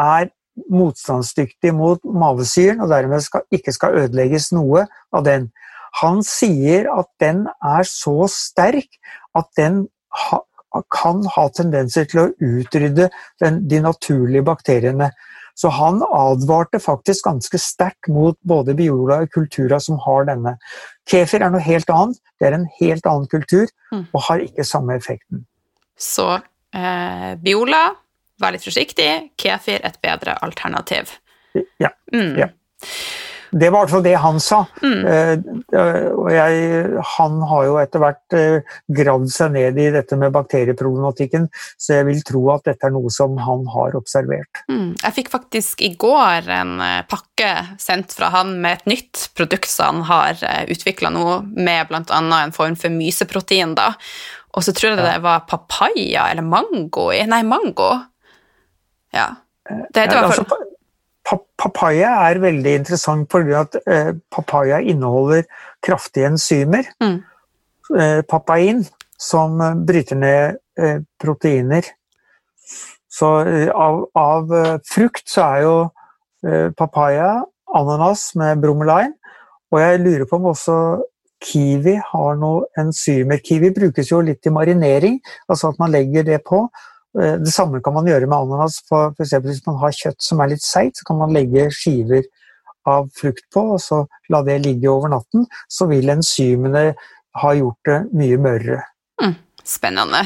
er 0.00 0.30
motstandsdyktig 0.70 1.72
mot 1.76 2.02
mavesyren, 2.04 2.82
og 2.82 2.90
dermed 2.90 3.22
skal, 3.24 3.46
ikke 3.54 3.72
skal 3.74 3.96
ødelegges 4.02 4.50
noe 4.52 4.86
av 5.14 5.24
den. 5.26 5.48
Han 6.02 6.20
sier 6.26 6.90
at 6.92 7.08
den 7.22 7.46
er 7.48 7.86
så 7.88 8.26
sterk 8.30 8.98
at 9.38 9.48
den 9.58 9.84
ha, 10.26 10.40
kan 10.92 11.24
ha 11.34 11.46
tendenser 11.54 12.06
til 12.10 12.22
å 12.22 12.28
utrydde 12.34 13.08
den, 13.42 13.62
de 13.70 13.80
naturlige 13.82 14.46
bakteriene. 14.46 15.10
Så 15.58 15.70
han 15.74 16.02
advarte 16.06 16.80
faktisk 16.82 17.26
ganske 17.28 17.60
sterkt 17.60 18.08
mot 18.12 18.38
både 18.46 18.74
Biola 18.78 19.22
og 19.24 19.32
Kultura 19.34 19.80
som 19.82 20.00
har 20.06 20.28
denne. 20.30 20.56
Kefir 21.10 21.44
er 21.44 21.52
noe 21.52 21.64
helt 21.64 21.90
annet. 21.92 22.20
Det 22.40 22.48
er 22.48 22.58
en 22.58 22.68
helt 22.80 23.08
annen 23.08 23.28
kultur 23.30 23.66
mm. 23.92 24.06
og 24.12 24.22
har 24.28 24.44
ikke 24.44 24.66
samme 24.66 24.96
effekten. 24.96 25.44
Så 26.00 26.28
eh, 26.36 27.32
Biola, 27.42 27.82
vær 28.40 28.56
litt 28.56 28.64
forsiktig. 28.64 29.10
Kefir 29.40 29.82
et 29.84 30.00
bedre 30.04 30.38
alternativ. 30.44 31.18
Ja. 31.82 31.90
Mm. 32.14 32.38
ja. 32.38 32.52
Det 33.50 33.70
var 33.70 33.80
i 33.80 33.82
hvert 33.82 33.92
fall 33.94 34.04
det 34.04 34.14
han 34.22 34.38
sa. 34.42 34.60
Mm. 34.82 35.00
Uh, 35.06 36.08
og 36.14 36.28
jeg, 36.32 37.00
han 37.16 37.38
har 37.50 37.66
jo 37.66 37.76
etter 37.82 38.02
hvert 38.02 38.36
uh, 38.36 38.76
gravd 39.00 39.32
seg 39.34 39.54
ned 39.56 39.80
i 39.80 39.88
dette 39.94 40.18
med 40.20 40.34
bakterieproblematikken, 40.34 41.48
så 41.80 41.98
jeg 41.98 42.08
vil 42.10 42.22
tro 42.26 42.44
at 42.54 42.68
dette 42.68 42.86
er 42.86 42.94
noe 42.94 43.10
som 43.14 43.38
han 43.42 43.66
har 43.74 43.96
observert. 43.98 44.62
Mm. 44.70 44.94
Jeg 45.02 45.16
fikk 45.18 45.32
faktisk 45.34 45.82
i 45.86 45.92
går 46.00 46.50
en 46.60 46.76
uh, 46.78 47.00
pakke 47.10 47.52
sendt 47.82 48.14
fra 48.16 48.30
han 48.34 48.56
med 48.62 48.80
et 48.80 48.90
nytt 48.94 49.26
produkt 49.38 49.70
som 49.70 50.04
han 50.04 50.06
har 50.10 50.68
utvikla 50.70 51.10
nå, 51.14 51.24
med 51.56 51.90
bl.a. 51.90 52.20
en 52.20 52.54
form 52.54 52.76
for 52.78 52.92
myseprotein. 52.94 53.74
da. 53.78 53.92
Og 54.56 54.66
så 54.66 54.74
tror 54.74 54.92
jeg 54.92 55.02
det 55.02 55.20
var 55.24 55.46
papaya 55.50 56.28
eller 56.30 56.46
mango 56.46 57.10
i 57.14 57.22
Nei, 57.30 57.42
mango. 57.46 57.92
Ja. 59.14 59.32
Det 59.66 60.04
heter 60.06 60.18
i 60.18 60.26
hvert 60.26 60.50
fall 60.50 60.68
Papaya 61.60 62.12
er 62.28 62.40
veldig 62.42 62.72
interessant 62.80 63.28
fordi 63.30 63.54
at 63.56 63.76
eh, 63.84 64.14
papaya 64.32 64.80
inneholder 64.80 65.44
kraftige 65.84 66.30
enzymer. 66.30 66.88
Mm. 67.02 67.20
Eh, 68.00 68.20
papain, 68.28 68.84
som 69.18 69.60
eh, 69.60 69.78
bryter 69.86 70.18
ned 70.18 70.60
proteiner. 71.20 71.84
Så 73.10 73.28
av, 73.74 73.96
av 74.16 74.52
frukt 74.88 75.26
så 75.28 75.42
er 75.44 75.64
jo 75.66 75.74
papaya, 76.78 77.42
ananas 77.76 78.22
med 78.38 78.62
bromelain, 78.62 79.10
og 79.68 79.80
jeg 79.82 80.00
lurer 80.00 80.24
på 80.30 80.38
om 80.38 80.46
også 80.54 80.76
kiwi 81.44 81.98
har 82.00 82.38
noen 82.40 82.64
enzymer. 82.80 83.42
Kiwi 83.44 83.74
brukes 83.76 84.08
jo 84.12 84.22
litt 84.24 84.46
i 84.46 84.54
marinering, 84.54 85.18
altså 85.50 85.74
at 85.74 85.82
man 85.82 85.92
legger 85.92 86.24
det 86.24 86.40
på. 86.48 86.62
Eh, 87.18 87.36
det 87.42 87.54
samme 87.54 87.80
kan 87.82 87.96
man 87.96 88.08
gjøre 88.08 88.28
med 88.28 88.36
ananas. 88.36 88.80
For, 88.88 89.14
for 89.18 89.46
hvis 89.46 89.64
man 89.66 89.80
har 89.82 89.96
kjøtt 89.96 90.22
som 90.24 90.42
er 90.42 90.52
litt 90.54 90.66
seigt, 90.66 91.00
så 91.00 91.08
kan 91.08 91.20
man 91.22 91.34
legge 91.34 91.70
skiver 91.74 92.26
av 92.88 93.10
frukt 93.16 93.44
på, 93.52 93.64
og 93.74 93.80
så 93.82 94.04
la 94.32 94.40
det 94.46 94.62
ligge 94.64 94.90
over 94.90 95.12
natten. 95.12 95.46
Så 95.70 95.88
vil 95.90 96.10
enzymene 96.12 96.90
ha 97.40 97.52
gjort 97.54 97.90
det 97.90 98.00
mye 98.16 98.40
mørere. 98.40 98.80
Mm, 99.22 99.36
spennende. 99.64 100.24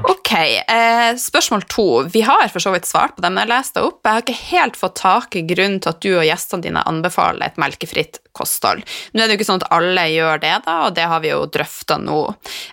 Ok, 0.00 0.32
eh, 0.32 1.16
spørsmål 1.16 1.62
to. 1.68 1.86
Vi 2.02 2.22
har 2.24 2.48
for 2.48 2.64
så 2.64 2.72
vidt 2.72 2.86
svart 2.88 3.16
på 3.16 3.22
det, 3.22 3.30
men 3.30 3.42
jeg 3.42 3.50
leste 3.50 3.82
opp. 3.84 4.00
Jeg 4.04 4.12
har 4.12 4.24
ikke 4.24 4.44
helt 4.48 4.76
fått 4.78 4.94
tak 5.00 5.36
i 5.36 5.42
grunnen 5.46 5.80
til 5.82 5.92
at 5.92 6.00
du 6.00 6.10
og 6.14 6.24
gjestene 6.26 6.64
dine 6.64 6.84
anbefaler 6.88 7.46
et 7.46 7.58
melkefritt 7.60 8.20
kosthold. 8.32 8.80
Nå 9.12 9.20
er 9.20 9.28
det 9.28 9.36
jo 9.36 9.40
ikke 9.40 9.48
sånn 9.50 9.60
at 9.60 9.74
alle 9.76 10.06
gjør 10.08 10.40
det, 10.42 10.54
da, 10.64 10.76
og 10.86 10.94
det 10.96 11.08
har 11.10 11.20
vi 11.24 11.32
jo 11.32 11.42
drøfta 11.52 11.98
nå. 12.00 12.20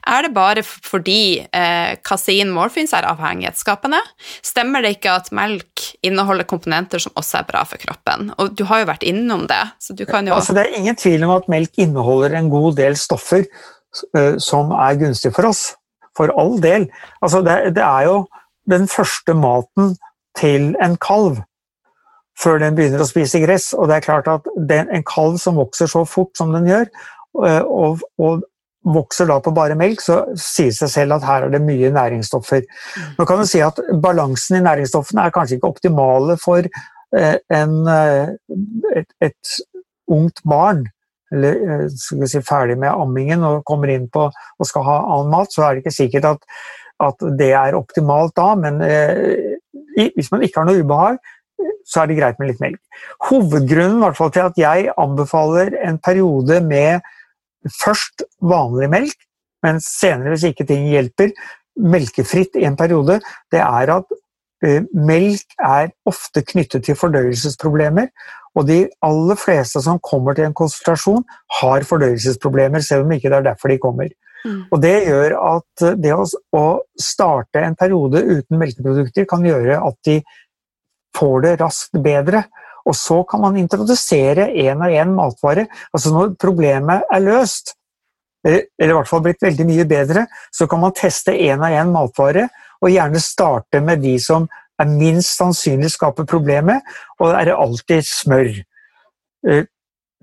Er 0.07 0.27
det 0.27 0.31
bare 0.37 0.63
fordi 0.63 1.23
eh, 1.43 1.97
kasein 2.05 2.53
morfins 2.55 2.95
er 2.95 3.09
avhengighetsskapende? 3.09 3.99
Stemmer 4.45 4.85
det 4.85 4.95
ikke 4.97 5.17
at 5.19 5.33
melk 5.35 5.89
inneholder 6.05 6.47
komponenter 6.47 7.03
som 7.03 7.15
også 7.19 7.41
er 7.41 7.49
bra 7.49 7.65
for 7.67 7.81
kroppen? 7.81 8.31
Og 8.39 8.55
du 8.55 8.63
har 8.69 8.85
jo 8.85 8.91
vært 8.93 9.03
innom 9.07 9.43
det, 9.51 9.61
så 9.83 9.97
du 9.97 10.05
kan 10.07 10.27
jo 10.27 10.37
altså, 10.37 10.55
Det 10.55 10.63
er 10.63 10.79
ingen 10.79 10.95
tvil 10.99 11.27
om 11.27 11.35
at 11.35 11.51
melk 11.51 11.75
inneholder 11.81 12.39
en 12.39 12.49
god 12.53 12.79
del 12.79 12.95
stoffer 12.99 13.43
uh, 14.15 14.39
som 14.39 14.71
er 14.71 15.01
gunstige 15.03 15.35
for 15.35 15.51
oss 15.51 15.73
for 16.19 16.33
all 16.39 16.57
del. 16.63 16.89
Altså 17.23 17.41
det, 17.45 17.75
det, 17.77 17.85
er 17.85 18.09
jo 18.09 18.17
den 18.69 18.89
første 18.91 19.35
maten 19.37 19.95
til 20.37 20.73
en 20.83 20.97
kalv 21.01 21.39
før 22.39 22.61
den 22.61 22.75
begynner 22.77 23.03
å 23.03 23.09
spise 23.09 23.41
gress. 23.43 23.71
Og 23.75 23.89
det 23.89 23.99
er 23.99 24.05
klart 24.05 24.29
at 24.31 24.47
den, 24.69 24.91
en 24.91 25.05
kalv 25.07 25.39
som 25.41 25.59
vokser 25.59 25.91
så 25.91 26.05
fort 26.07 26.31
som 26.39 26.53
den 26.55 26.69
gjør, 26.69 26.87
eh, 27.47 27.63
og, 27.63 28.05
og 28.21 28.45
vokser 28.89 29.27
da 29.27 29.39
på 29.43 29.51
bare 29.55 29.75
melk, 29.79 29.99
så 30.03 30.21
sier 30.39 30.71
seg 30.75 30.91
selv 30.93 31.17
at 31.17 31.25
her 31.27 31.47
er 31.47 31.55
det 31.55 31.63
mye 31.65 31.91
næringsstoffer. 31.95 32.63
Nå 33.17 33.27
kan 33.27 33.41
du 33.41 33.49
si 33.49 33.59
at 33.63 33.81
Balansen 34.03 34.59
i 34.59 34.63
næringsstoffene 34.63 35.25
er 35.25 35.35
kanskje 35.35 35.59
ikke 35.59 35.73
optimale 35.73 36.37
for 36.39 36.63
eh, 36.63 37.35
en, 37.59 37.75
eh, 37.91 38.31
et, 39.01 39.11
et 39.27 39.59
ungt 40.09 40.39
barn 40.47 40.87
eller 41.33 41.63
eh, 41.65 41.87
skal 41.93 42.29
si, 42.29 42.43
ferdig 42.45 42.77
med 42.81 42.93
ammingen 42.93 43.45
og 43.47 43.63
kommer 43.67 43.91
inn 43.93 44.07
på 44.11 44.27
og 44.29 44.67
skal 44.67 44.85
ha 44.87 44.99
annen 45.05 45.33
mat, 45.33 45.53
så 45.53 45.65
er 45.65 45.75
det 45.75 45.83
ikke 45.83 45.97
sikkert 45.97 46.29
at, 46.33 46.47
at 47.09 47.27
det 47.39 47.51
er 47.57 47.77
optimalt 47.77 48.35
da, 48.39 48.53
men 48.59 48.81
eh, 48.85 49.57
hvis 50.15 50.31
man 50.33 50.45
ikke 50.45 50.61
har 50.61 50.69
noe 50.69 50.81
ubehag, 50.83 51.19
så 51.89 52.03
er 52.03 52.09
det 52.09 52.19
greit 52.19 52.39
med 52.39 52.51
litt 52.51 52.61
melk. 52.63 52.79
Hovedgrunnen 53.29 54.03
hvert 54.03 54.17
fall, 54.17 54.31
til 54.33 54.45
at 54.47 54.59
jeg 54.59 54.91
anbefaler 54.99 55.73
en 55.83 55.97
periode 56.01 56.59
med 56.65 57.05
først 57.81 58.23
vanlig 58.45 58.89
melk, 58.91 59.17
men 59.65 59.81
senere, 59.83 60.35
hvis 60.35 60.47
ikke 60.51 60.67
ting 60.69 60.87
hjelper, 60.87 61.33
melkefritt 61.79 62.55
i 62.59 62.65
en 62.67 62.77
periode, 62.79 63.19
det 63.51 63.61
er 63.63 63.93
at 63.97 64.15
uh, 64.65 64.81
melk 64.95 65.57
er 65.57 65.91
ofte 66.09 66.43
knyttet 66.47 66.85
til 66.87 66.97
fordøyelsesproblemer. 66.99 68.09
Og 68.57 68.65
de 68.67 68.79
aller 69.05 69.37
fleste 69.39 69.81
som 69.83 70.01
kommer 70.03 70.37
til 70.37 70.49
en 70.49 70.57
konsultasjon, 70.57 71.23
har 71.59 71.85
fordøyelsesproblemer, 71.87 72.83
selv 72.85 73.05
om 73.05 73.13
ikke 73.15 73.29
det 73.29 73.39
er 73.39 73.47
derfor 73.51 73.73
de 73.73 73.79
kommer. 73.81 74.09
Mm. 74.45 74.61
Og 74.71 74.81
Det 74.81 74.95
gjør 75.07 75.35
at 75.37 75.87
det 75.99 76.13
å, 76.15 76.23
å, 76.55 76.65
starte 76.99 77.63
en 77.63 77.75
periode 77.79 78.21
uten 78.23 78.59
melkeprodukter 78.59 79.27
kan 79.29 79.43
gjøre 79.45 79.81
at 79.83 79.97
de 80.07 80.19
får 81.17 81.43
det 81.45 81.57
raskt 81.61 81.99
bedre. 82.03 82.45
Og 82.87 82.95
så 82.95 83.19
kan 83.27 83.43
man 83.43 83.59
introdusere 83.59 84.47
én 84.55 84.79
og 84.79 84.95
én 84.95 85.11
matvare. 85.13 85.67
Altså 85.93 86.13
Når 86.15 86.33
problemet 86.41 87.05
er 87.11 87.25
løst, 87.25 87.75
eh, 88.47 88.63
eller 88.79 88.95
i 88.95 88.97
hvert 88.97 89.11
fall 89.11 89.25
blitt 89.25 89.43
veldig 89.43 89.67
mye 89.67 89.85
bedre, 89.89 90.25
så 90.55 90.67
kan 90.67 90.81
man 90.81 90.95
teste 90.97 91.35
én 91.35 91.59
og 91.59 91.75
én 91.75 91.91
matvare, 91.93 92.47
og 92.79 92.93
gjerne 92.93 93.19
starte 93.19 93.81
med 93.83 93.99
de 94.01 94.15
som 94.23 94.47
er 94.79 94.91
minst 94.91 95.37
sannsynlig 95.37 95.91
skaper 95.93 96.27
problemet, 96.29 96.85
og 97.19 97.33
det 97.33 97.51
er 97.51 97.59
alltid 97.59 98.07
smør. 98.07 98.51
Eh, 99.47 99.65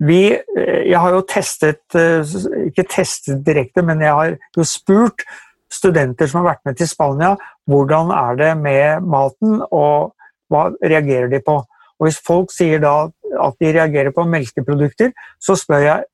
vi, 0.00 0.20
eh, 0.32 0.82
jeg 0.90 1.00
har 1.00 1.14
jo 1.14 1.24
testet, 1.28 1.82
eh, 1.94 2.34
ikke 2.68 2.86
testet 2.88 3.44
direkte, 3.44 3.82
men 3.82 4.00
jeg 4.00 4.12
har 4.12 4.36
jo 4.56 4.64
spurt 4.64 5.24
studenter 5.72 6.28
som 6.28 6.42
har 6.42 6.54
vært 6.54 6.64
med 6.64 6.76
til 6.76 6.88
Spania, 6.88 7.36
hvordan 7.68 8.12
er 8.12 8.36
det 8.36 8.56
med 8.56 9.02
maten, 9.02 9.62
og 9.72 10.14
hva 10.50 10.70
reagerer 10.82 11.28
de 11.30 11.40
på. 11.40 11.64
Og 11.98 12.06
Hvis 12.06 12.20
folk 12.20 12.52
sier 12.52 12.78
da 12.78 13.08
at 13.40 13.54
de 13.60 13.72
reagerer 13.72 14.12
på 14.12 14.28
melkeprodukter, 14.28 15.12
så 15.40 15.56
spør 15.56 15.82
jeg 15.82 16.04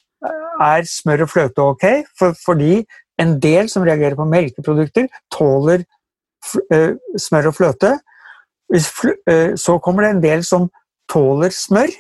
er 0.62 0.82
smør 0.86 1.22
og 1.22 1.28
fløte 1.28 1.58
ok, 1.58 1.84
For, 2.18 2.32
fordi 2.46 2.86
en 3.18 3.40
del 3.40 3.68
som 3.68 3.82
reagerer 3.82 4.14
på 4.14 4.24
melkeprodukter, 4.24 5.08
tåler 5.30 5.84
smør 7.18 7.50
og 7.50 7.54
fløte, 7.54 7.98
så 8.80 9.78
kommer 9.84 10.06
det 10.06 10.10
en 10.10 10.24
del 10.24 10.44
som 10.46 10.70
tåler 11.12 11.52
smør, 11.52 11.92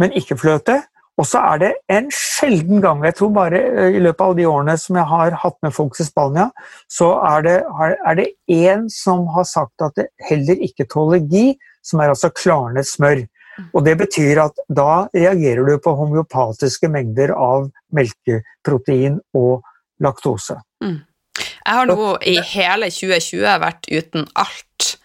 men 0.00 0.14
ikke 0.16 0.38
fløte. 0.40 0.80
Og 1.14 1.26
så 1.30 1.38
er 1.52 1.60
det 1.62 1.70
en 1.94 2.08
sjelden 2.10 2.80
gang, 2.82 3.04
jeg 3.06 3.14
tror 3.20 3.30
bare 3.36 3.60
eh, 3.62 3.98
i 3.98 4.00
løpet 4.02 4.24
av 4.24 4.32
de 4.34 4.46
årene 4.50 4.74
som 4.80 4.96
jeg 4.98 5.06
har 5.12 5.36
hatt 5.44 5.56
med 5.62 5.74
folk 5.76 5.94
til 5.94 6.08
Spania, 6.08 6.48
så 6.90 7.12
er 7.22 7.44
det, 7.46 7.54
er 7.94 8.18
det 8.18 8.26
én 8.50 8.88
som 8.90 9.28
har 9.36 9.46
sagt 9.46 9.84
at 9.84 9.94
det 10.00 10.08
heller 10.26 10.58
ikke 10.66 10.88
tåler 10.90 11.22
gi, 11.30 11.52
som 11.86 12.02
er 12.02 12.10
altså 12.10 12.32
klarnet 12.34 12.88
smør. 12.90 13.22
Og 13.70 13.84
Det 13.86 13.94
betyr 14.00 14.40
at 14.42 14.58
da 14.66 15.06
reagerer 15.14 15.62
du 15.62 15.78
på 15.78 15.94
homeopatiske 15.94 16.90
mengder 16.90 17.30
av 17.38 17.68
melkeprotein 17.94 19.20
og 19.38 19.62
laktose. 20.02 20.58
Mm. 20.82 21.04
Jeg 21.38 21.78
har 21.78 21.86
nå 21.86 22.16
i 22.26 22.40
hele 22.42 22.90
2020 22.90 23.60
vært 23.62 23.86
uten 23.86 24.26
alt 24.34 24.96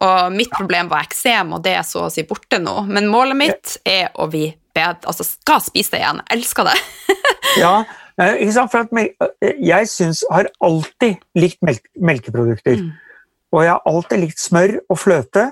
og 0.00 0.32
mitt 0.34 0.52
problem 0.54 0.90
var 0.92 1.06
eksem, 1.06 1.54
og 1.56 1.62
det 1.64 1.76
er 1.78 1.84
så 1.86 2.06
å 2.06 2.12
si 2.12 2.24
borte 2.28 2.60
nå. 2.62 2.82
Men 2.90 3.10
målet 3.12 3.38
mitt 3.38 3.76
er 3.86 4.10
å 4.14 4.28
bli 4.32 4.48
bedre, 4.76 5.08
altså 5.08 5.26
skal 5.26 5.62
spise 5.64 5.94
det 5.94 6.02
igjen. 6.02 6.22
Jeg 6.24 6.38
elsker 6.38 6.68
det. 6.68 6.76
ja, 7.64 7.74
ikke 8.16 8.54
sant? 8.56 8.72
For 8.72 8.86
at 8.86 9.52
jeg 9.60 9.90
syns 9.92 10.24
har 10.32 10.50
alltid 10.64 11.20
likt 11.38 11.62
melk, 11.66 11.86
melkeprodukter. 11.96 12.82
Mm. 12.82 12.92
Og 13.54 13.64
jeg 13.64 13.72
har 13.72 13.88
alltid 13.88 14.22
likt 14.24 14.42
smør 14.42 14.76
og 14.82 15.00
fløte, 15.00 15.46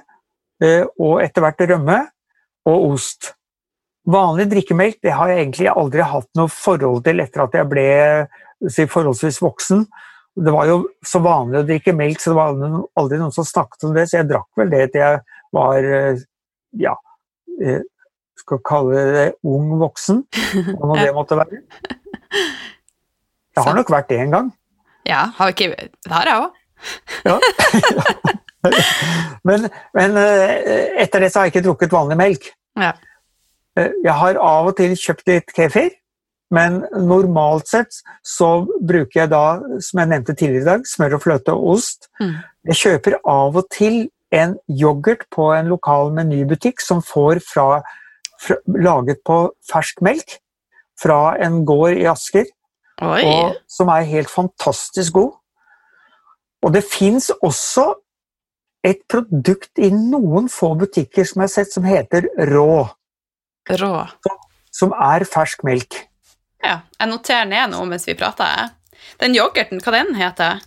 eh, 0.65 0.85
og 1.01 1.23
etter 1.25 1.45
hvert 1.45 1.65
rømme 1.73 2.01
og 2.69 2.89
ost. 2.95 3.35
Vanlig 4.05 4.51
drikkemelk 4.51 4.99
det 5.05 5.15
har 5.17 5.31
jeg 5.33 5.41
egentlig 5.41 5.71
aldri 5.73 6.05
hatt 6.05 6.29
noe 6.37 6.53
forhold 6.53 7.05
til 7.07 7.23
etter 7.25 7.45
at 7.47 7.55
jeg 7.57 7.69
ble 7.71 7.87
si, 8.69 8.85
forholdsvis 8.91 9.41
voksen. 9.45 9.87
Det 10.35 10.51
var 10.51 10.67
jo 10.67 10.79
så 11.07 11.21
vanlig 11.23 11.61
å 11.61 11.67
drikke 11.69 11.95
melk, 11.95 12.19
så 12.21 12.33
det 12.33 12.39
var 12.41 12.55
aldri 12.99 13.19
noen 13.21 13.35
som 13.35 13.47
snakket 13.47 13.87
om 13.87 13.93
det, 13.95 14.09
så 14.11 14.19
jeg 14.19 14.31
drakk 14.33 14.49
vel 14.59 14.73
det 14.73 14.89
til 14.95 15.05
jeg 15.05 15.21
var 15.55 15.87
eh, 15.87 16.25
ja, 16.83 16.95
eh, 17.63 17.85
skal 18.43 18.61
kalle 18.67 19.05
det 19.15 19.27
ung 19.47 19.71
voksen, 19.79 20.25
hva 20.75 20.99
det 21.03 21.15
måtte 21.15 21.39
være. 21.39 21.63
Jeg 23.55 23.63
har 23.63 23.79
nok 23.79 23.95
vært 23.95 24.11
det 24.11 24.21
en 24.25 24.35
gang. 24.35 24.53
Ja, 25.07 25.29
har 25.39 25.55
ikke, 25.55 25.71
det 25.79 26.15
har 26.17 26.31
jeg 26.31 26.43
òg. 26.43 26.61
Ja. 27.25 27.39
men, 29.49 29.69
men, 29.95 30.19
eh, 30.19 31.03
etter 31.05 31.23
det 31.23 31.31
så 31.31 31.41
har 31.41 31.47
jeg 31.47 31.55
ikke 31.55 31.67
drukket 31.69 31.95
vanlig 31.95 32.19
melk. 32.19 32.51
Ja. 32.81 32.97
Jeg 33.75 34.15
har 34.15 34.39
av 34.39 34.71
og 34.71 34.77
til 34.79 34.95
kjøpt 34.99 35.31
litt 35.31 35.55
kefir. 35.55 35.95
Men 36.55 36.83
normalt 37.09 37.71
sett 37.73 38.01
så 38.27 38.51
bruker 38.65 39.25
jeg 39.25 39.33
da, 39.33 39.45
som 39.83 40.03
jeg 40.03 40.11
nevnte 40.13 40.37
tidligere 40.37 40.63
i 40.63 40.69
dag, 40.69 40.89
smør 40.89 41.19
og 41.19 41.25
fløte 41.25 41.55
og 41.55 41.71
ost. 41.77 42.09
Mm. 42.21 42.37
Jeg 42.71 42.81
kjøper 42.83 43.19
av 43.21 43.59
og 43.61 43.69
til 43.75 44.05
en 44.35 44.57
yoghurt 44.71 45.27
på 45.35 45.51
en 45.55 45.71
lokal 45.73 46.13
menybutikk 46.15 46.83
som 46.83 47.03
får 47.05 47.41
fra, 47.47 47.83
fra, 48.43 48.59
laget 48.67 49.23
på 49.27 49.39
fersk 49.71 50.03
melk 50.05 50.39
fra 51.01 51.35
en 51.43 51.63
gård 51.67 51.99
i 51.99 52.07
Asker. 52.11 52.47
Og, 53.03 53.57
som 53.67 53.91
er 53.91 54.07
helt 54.07 54.31
fantastisk 54.31 55.17
god. 55.17 55.33
Og 56.65 56.73
det 56.73 56.85
fins 56.87 57.29
også 57.43 57.91
et 58.85 59.01
produkt 59.11 59.81
i 59.81 59.91
noen 59.93 60.47
få 60.53 60.75
butikker 60.79 61.27
som 61.27 61.43
jeg 61.43 61.49
har 61.49 61.55
sett, 61.55 61.73
som 61.73 61.87
heter 61.89 62.29
Rå. 62.53 62.85
Rå. 63.81 63.95
Som, 64.25 64.43
som 64.81 64.95
er 64.97 65.25
fersk 65.29 65.65
melk. 65.67 66.05
Ja, 66.65 66.79
jeg 66.99 67.11
noterer 67.11 67.45
ned 67.49 67.75
noe 67.75 67.85
mens 67.89 68.07
vi 68.09 68.15
prater. 68.17 68.71
Den 69.21 69.35
yoghurten, 69.37 69.83
hva 69.85 69.93
den 69.93 70.15
heter 70.17 70.63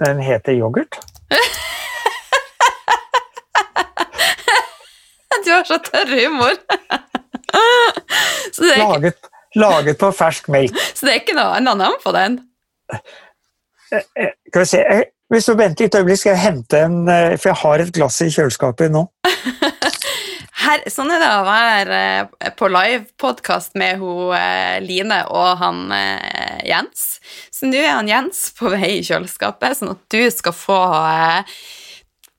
den? 0.00 0.20
heter 0.20 0.52
yoghurt. 0.52 0.98
du 5.44 5.50
har 5.52 5.64
så 5.64 5.78
tørr 5.78 6.24
humor. 6.24 6.50
ikke... 8.50 8.78
laget, 8.78 9.14
laget, 9.54 9.98
på 9.98 10.12
fersk 10.12 10.48
melk. 10.48 10.76
Så 10.94 11.06
det 11.06 11.12
er 11.12 11.16
ikke 11.22 11.38
noe 11.38 11.56
annet 11.60 11.76
navn 11.78 11.96
på 12.02 12.12
den? 12.16 12.40
Skal 13.86 14.00
eh, 14.00 14.26
eh, 14.26 14.32
vi 14.58 14.64
se 14.66 15.04
Hvis 15.30 15.46
du 15.46 15.54
venter 15.58 15.84
litt 15.86 15.98
øyeblikk, 15.98 16.18
skal 16.20 16.34
jeg 16.34 16.42
hente 16.42 16.76
en 16.86 17.08
eh, 17.10 17.38
For 17.38 17.48
jeg 17.50 17.58
har 17.62 17.76
et 17.82 17.94
glass 17.94 18.20
i 18.22 18.30
kjøleskapet 18.30 18.90
nå. 18.94 19.02
Her, 20.56 20.80
sånn 20.88 21.10
er 21.12 21.20
det 21.20 21.28
å 21.28 21.44
være 21.44 22.50
på 22.56 22.68
live-podkast 22.72 23.74
med 23.76 23.98
hun, 24.00 24.32
eh, 24.36 24.78
Line 24.80 25.18
og 25.28 25.50
han 25.60 25.82
eh, 25.92 26.62
Jens. 26.64 27.18
Så 27.52 27.68
nå 27.68 27.76
er 27.82 27.98
han 27.98 28.08
Jens 28.08 28.46
på 28.56 28.72
vei 28.72 28.96
i 28.96 29.04
kjøleskapet, 29.04 29.76
sånn 29.76 29.92
at 29.92 30.06
du 30.12 30.22
skal 30.32 30.56
få 30.56 30.80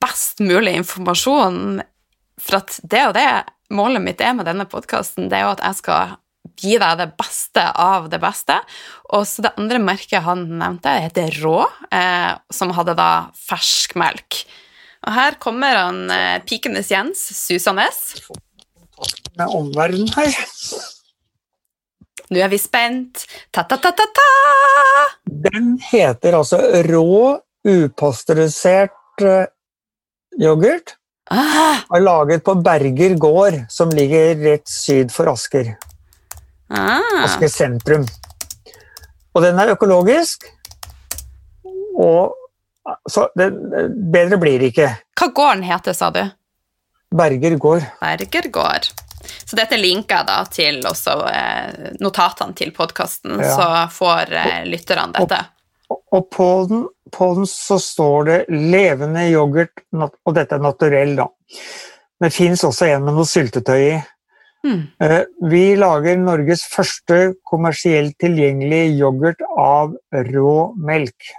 best 0.02 0.42
mulig 0.42 0.74
informasjon. 0.80 1.78
For 2.42 2.60
at 2.60 2.80
det 2.82 3.04
og 3.06 3.14
det 3.18 3.28
målet 3.74 4.02
mitt 4.02 4.22
er 4.24 4.34
med 4.34 4.48
denne 4.48 4.66
podkasten, 4.70 5.28
det 5.30 5.38
er 5.38 5.46
jo 5.46 5.54
at 5.54 5.64
jeg 5.68 5.80
skal 5.82 6.18
gi 6.58 6.78
deg 6.80 6.98
det 7.00 7.10
beste 7.18 7.64
av 7.78 8.08
det 8.12 8.20
beste. 8.22 8.56
Og 9.14 9.26
så 9.28 9.44
det 9.46 9.54
andre 9.60 9.80
merket 9.82 10.26
han 10.26 10.46
nevnte, 10.58 10.94
heter 11.06 11.38
Rå, 11.42 11.60
eh, 11.94 12.32
som 12.54 12.74
hadde 12.76 12.96
da 12.98 13.10
ferskmelk. 13.46 14.42
Og 15.06 15.14
her 15.14 15.38
kommer 15.42 15.78
han 15.78 16.04
eh, 16.10 16.38
pikenes 16.46 16.90
Jens 16.90 17.22
Susanes. 17.38 18.00
Med 19.38 19.46
omverdenen 19.46 20.10
her. 20.16 20.34
Nå 22.28 22.40
er 22.44 22.50
vi 22.52 22.58
spent. 22.60 23.22
Ta-ta-ta-ta-ta! 23.54 24.28
Den 25.46 25.76
heter 25.80 26.36
altså 26.36 26.58
rå, 26.84 27.38
upasteurisert 27.68 29.22
uh, 29.22 29.46
yoghurt. 30.36 30.96
Ah. 31.30 31.84
Er 31.92 32.04
laget 32.04 32.44
på 32.44 32.56
Berger 32.64 33.16
gård, 33.20 33.56
som 33.72 33.92
ligger 33.94 34.34
rett 34.42 34.68
syd 34.68 35.12
for 35.12 35.30
Asker. 35.32 35.74
Ah. 36.68 37.24
Asker 37.24 37.48
sentrum. 37.52 38.04
Og 39.32 39.44
den 39.44 39.60
er 39.60 39.72
økologisk. 39.72 40.44
Og 41.98 42.34
så 43.10 43.28
det, 43.38 43.50
bedre 44.12 44.38
blir 44.40 44.62
det 44.62 44.72
ikke. 44.72 44.88
Hva 45.18 45.28
gården 45.34 45.66
heter, 45.66 45.96
sa 45.96 46.10
du? 46.14 46.22
Berger 47.18 47.56
gård. 47.60 47.84
Berger 48.00 48.48
gård. 48.52 48.90
Så 49.44 49.56
dette 49.56 49.78
linker 49.80 50.20
jeg 50.20 50.28
da 50.28 50.38
til 50.52 50.80
også 50.88 51.14
eh, 51.30 51.94
notatene 52.02 52.56
til 52.56 52.72
podkasten, 52.76 53.38
ja. 53.42 53.54
så 53.56 53.68
får 53.92 54.34
eh, 54.36 54.60
lytterne 54.68 55.12
dette. 55.16 55.40
Og, 55.88 56.02
og 56.14 56.28
på, 56.34 56.48
den, 56.68 56.84
på, 57.14 57.30
den, 57.38 57.48
så 57.48 57.78
står 57.80 58.28
det 58.28 58.38
'levende 58.52 59.24
yoghurt', 59.30 59.84
og 59.96 60.36
dette 60.36 60.56
er 60.56 60.64
naturell, 60.64 61.16
da. 61.16 61.28
Det 62.18 62.32
fins 62.34 62.64
også 62.66 62.90
en 62.90 63.06
med 63.06 63.16
noe 63.16 63.28
syltetøy 63.28 63.82
i. 63.88 63.98
Mm. 64.66 64.80
Eh, 65.04 65.20
vi 65.48 65.64
lager 65.78 66.18
Norges 66.20 66.64
første 66.68 67.34
kommersielt 67.46 68.18
tilgjengelige 68.20 68.98
yoghurt 68.98 69.44
av 69.56 69.94
rå 70.32 70.56
melk. 70.76 71.30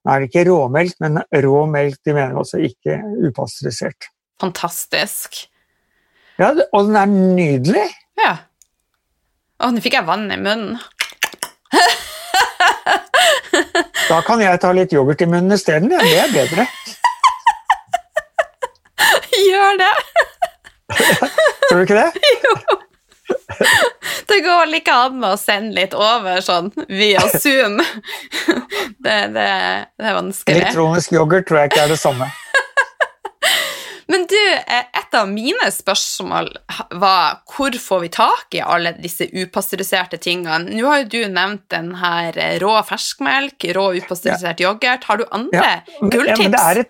Nå 0.00 0.12
er 0.12 0.22
det 0.22 0.30
ikke 0.30 0.46
råmelk, 0.48 0.94
men 1.04 1.20
rå 1.44 1.58
melk. 1.68 1.98
De 2.06 2.14
mener 2.16 2.38
også 2.40 2.56
ikke 2.64 2.96
upasteurisert. 3.28 4.08
Fantastisk. 4.40 5.42
Ja, 6.40 6.54
og 6.72 6.88
den 6.88 6.96
er 6.96 7.10
nydelig. 7.10 7.88
Ja. 8.20 8.32
Å, 9.60 9.68
nå 9.68 9.82
fikk 9.84 9.98
jeg 9.98 10.08
vann 10.08 10.24
i 10.32 10.38
munnen. 10.40 10.80
da 14.10 14.22
kan 14.24 14.40
jeg 14.40 14.62
ta 14.62 14.72
litt 14.72 14.92
yoghurt 14.96 15.20
i 15.20 15.28
munnen 15.28 15.52
isteden. 15.58 15.92
Ja, 15.92 16.00
det 16.00 16.20
er 16.24 16.32
bedre. 16.32 16.64
Gjør 19.40 19.76
det. 19.80 19.94
Tror 21.68 21.78
du 21.78 21.84
ikke 21.84 22.00
det? 22.00 22.10
Jo. 22.44 22.52
Det 24.30 24.40
går 24.44 24.68
like 24.70 24.92
an 24.94 25.16
med 25.20 25.34
å 25.34 25.38
sende 25.40 25.74
litt 25.74 25.94
over 25.96 26.38
sånn 26.44 26.70
via 26.88 27.22
Zoom. 27.34 27.80
Det, 29.00 29.16
det, 29.34 29.48
det 29.96 30.06
er 30.06 30.14
vanskelig. 30.14 30.60
Elektronisk 30.60 31.14
yoghurt 31.16 31.48
tror 31.48 31.62
jeg 31.62 31.72
ikke 31.72 31.84
er 31.86 31.92
det 31.94 31.98
samme. 31.98 32.28
Men 34.10 34.26
du, 34.26 34.54
eh, 34.54 34.86
et 35.00 35.14
av 35.14 35.28
mine 35.30 35.70
spørsmål 35.70 36.48
var 36.98 37.40
hvor 37.54 37.76
får 37.78 38.00
vi 38.02 38.08
tak 38.16 38.56
i 38.58 38.62
alle 38.62 38.92
disse 38.98 39.28
upasteuriserte 39.30 40.18
tingene? 40.18 40.74
Nå 40.74 40.88
har 40.88 41.04
jo 41.04 41.10
du 41.12 41.20
nevnt 41.30 41.68
den 41.70 41.92
her 42.00 42.34
eh, 42.34 42.56
rå 42.62 42.72
ferskmelk, 42.88 43.68
rå 43.76 43.86
upasteurisert 44.00 44.62
ja. 44.62 44.72
yoghurt. 44.72 45.06
Har 45.06 45.20
du 45.20 45.28
andre 45.30 45.62
ja. 45.62 45.76
gulltips? 46.02 46.58
Ja, 46.58 46.84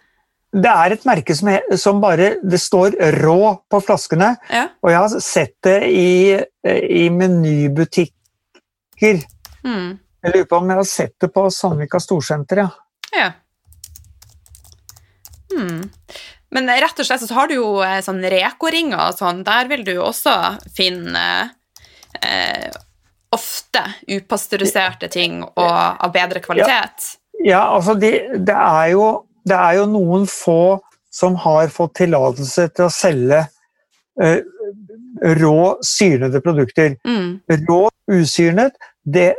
det, 0.51 0.70
er 0.70 0.94
et, 0.94 1.05
er 1.05 1.11
merke 1.11 1.34
som, 1.36 1.48
som, 1.78 2.01
bare 2.03 2.36
Det 2.42 2.59
står 2.59 2.90
'rå' 3.14 3.57
på 3.70 3.80
flaskene, 3.86 4.36
ja. 4.51 4.64
og 4.82 4.90
jeg 4.90 4.98
har 4.98 5.20
sett 5.22 5.55
det 5.62 5.88
i, 5.88 6.40
i 6.66 7.11
menybutikker. 7.11 9.22
Mm. 9.64 9.98
Jeg 10.20 10.32
lurer 10.34 10.48
på 10.48 10.57
om 10.57 10.70
jeg 10.70 10.76
har 10.82 10.88
sett 10.88 11.20
det 11.20 11.32
på 11.32 11.51
Sandvika 11.51 12.01
Storsenter, 12.01 12.57
ja. 12.64 12.68
ja. 13.16 13.32
Hmm. 15.55 15.90
Men 16.51 16.70
rett 16.82 16.98
og 16.98 17.07
slett 17.07 17.22
så 17.22 17.34
har 17.34 17.48
du 17.48 17.55
jo 17.55 17.82
eh, 17.84 18.01
sånn 18.03 18.22
Reko-ringer 18.22 19.07
og 19.07 19.18
sånn. 19.18 19.44
Der 19.46 19.70
vil 19.70 19.84
du 19.86 19.92
jo 19.94 20.09
også 20.09 20.34
finne 20.74 21.24
eh, 22.18 22.70
ofte 23.30 23.84
upasteuriserte 24.11 25.09
ting 25.09 25.44
og 25.44 25.70
av 25.70 26.11
bedre 26.14 26.42
kvalitet. 26.42 27.12
Ja, 27.38 27.53
ja 27.53 27.62
altså 27.76 27.94
de, 27.94 28.11
det, 28.34 28.57
er 28.57 28.90
jo, 28.96 29.07
det, 29.49 29.57
er 29.57 29.80
jo, 29.80 29.88
noen 29.91 30.26
få 30.30 30.80
som 31.11 31.36
har 31.43 31.70
fått 31.74 31.97
tillatelse 32.03 32.68
til 32.74 32.86
å 32.86 32.95
selge 32.95 33.41
eh, 34.22 34.41
rå, 35.41 35.61
syrnede 35.84 36.43
produkter. 36.45 36.95
Mm. 37.07 37.41
Rå, 37.66 37.82
usyrnet 38.11 38.76
det, 39.05 39.32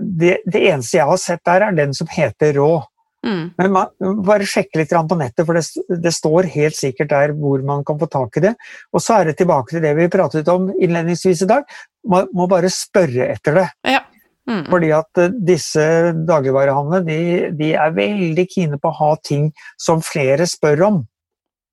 det, 0.00 0.38
det 0.44 0.66
eneste 0.68 0.98
jeg 0.98 1.08
har 1.08 1.20
sett 1.20 1.44
der, 1.46 1.68
er 1.68 1.78
den 1.78 1.94
som 1.96 2.10
heter 2.10 2.56
rå. 2.58 2.82
Mm. 3.24 3.44
Men 3.56 3.72
man, 3.72 3.92
bare 4.26 4.46
sjekke 4.48 4.82
litt 4.82 4.92
på 4.92 5.16
nettet, 5.16 5.46
for 5.48 5.56
det, 5.56 5.84
det, 6.04 6.12
står 6.12 6.50
helt 6.52 6.76
sikkert 6.76 7.12
der 7.14 7.32
hvor 7.38 7.62
man 7.64 7.84
kan 7.86 7.98
få 8.00 8.08
tak 8.12 8.36
i 8.36 8.44
det. 8.48 8.54
Og 8.92 9.02
så 9.02 9.18
er 9.18 9.30
det 9.30 9.38
tilbake 9.40 9.72
til 9.72 9.84
det 9.84 9.94
vi 9.96 10.10
pratet 10.12 10.50
om 10.52 10.68
innledningsvis 10.74 11.46
i 11.46 11.50
dag. 11.54 11.64
Man 12.10 12.28
må 12.36 12.48
bare 12.50 12.72
spørre 12.72 13.30
etter 13.32 13.62
det. 13.62 13.68
Ja. 13.94 14.02
Mm. 14.50 14.64
Fordi 14.68 14.92
at 14.92 15.20
eh, 15.22 15.34
disse 15.48 15.84
dagligvarehandlene 16.28 17.04
de, 17.06 17.18
de, 17.56 17.72
er 17.80 17.96
veldig 17.96 18.46
kine 18.50 18.80
på 18.80 18.90
å 18.90 18.98
ha 18.98 19.12
ting 19.24 19.50
som 19.80 20.02
flere 20.04 20.46
spør 20.48 20.88
om. 20.90 20.98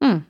Mm. 0.04 0.22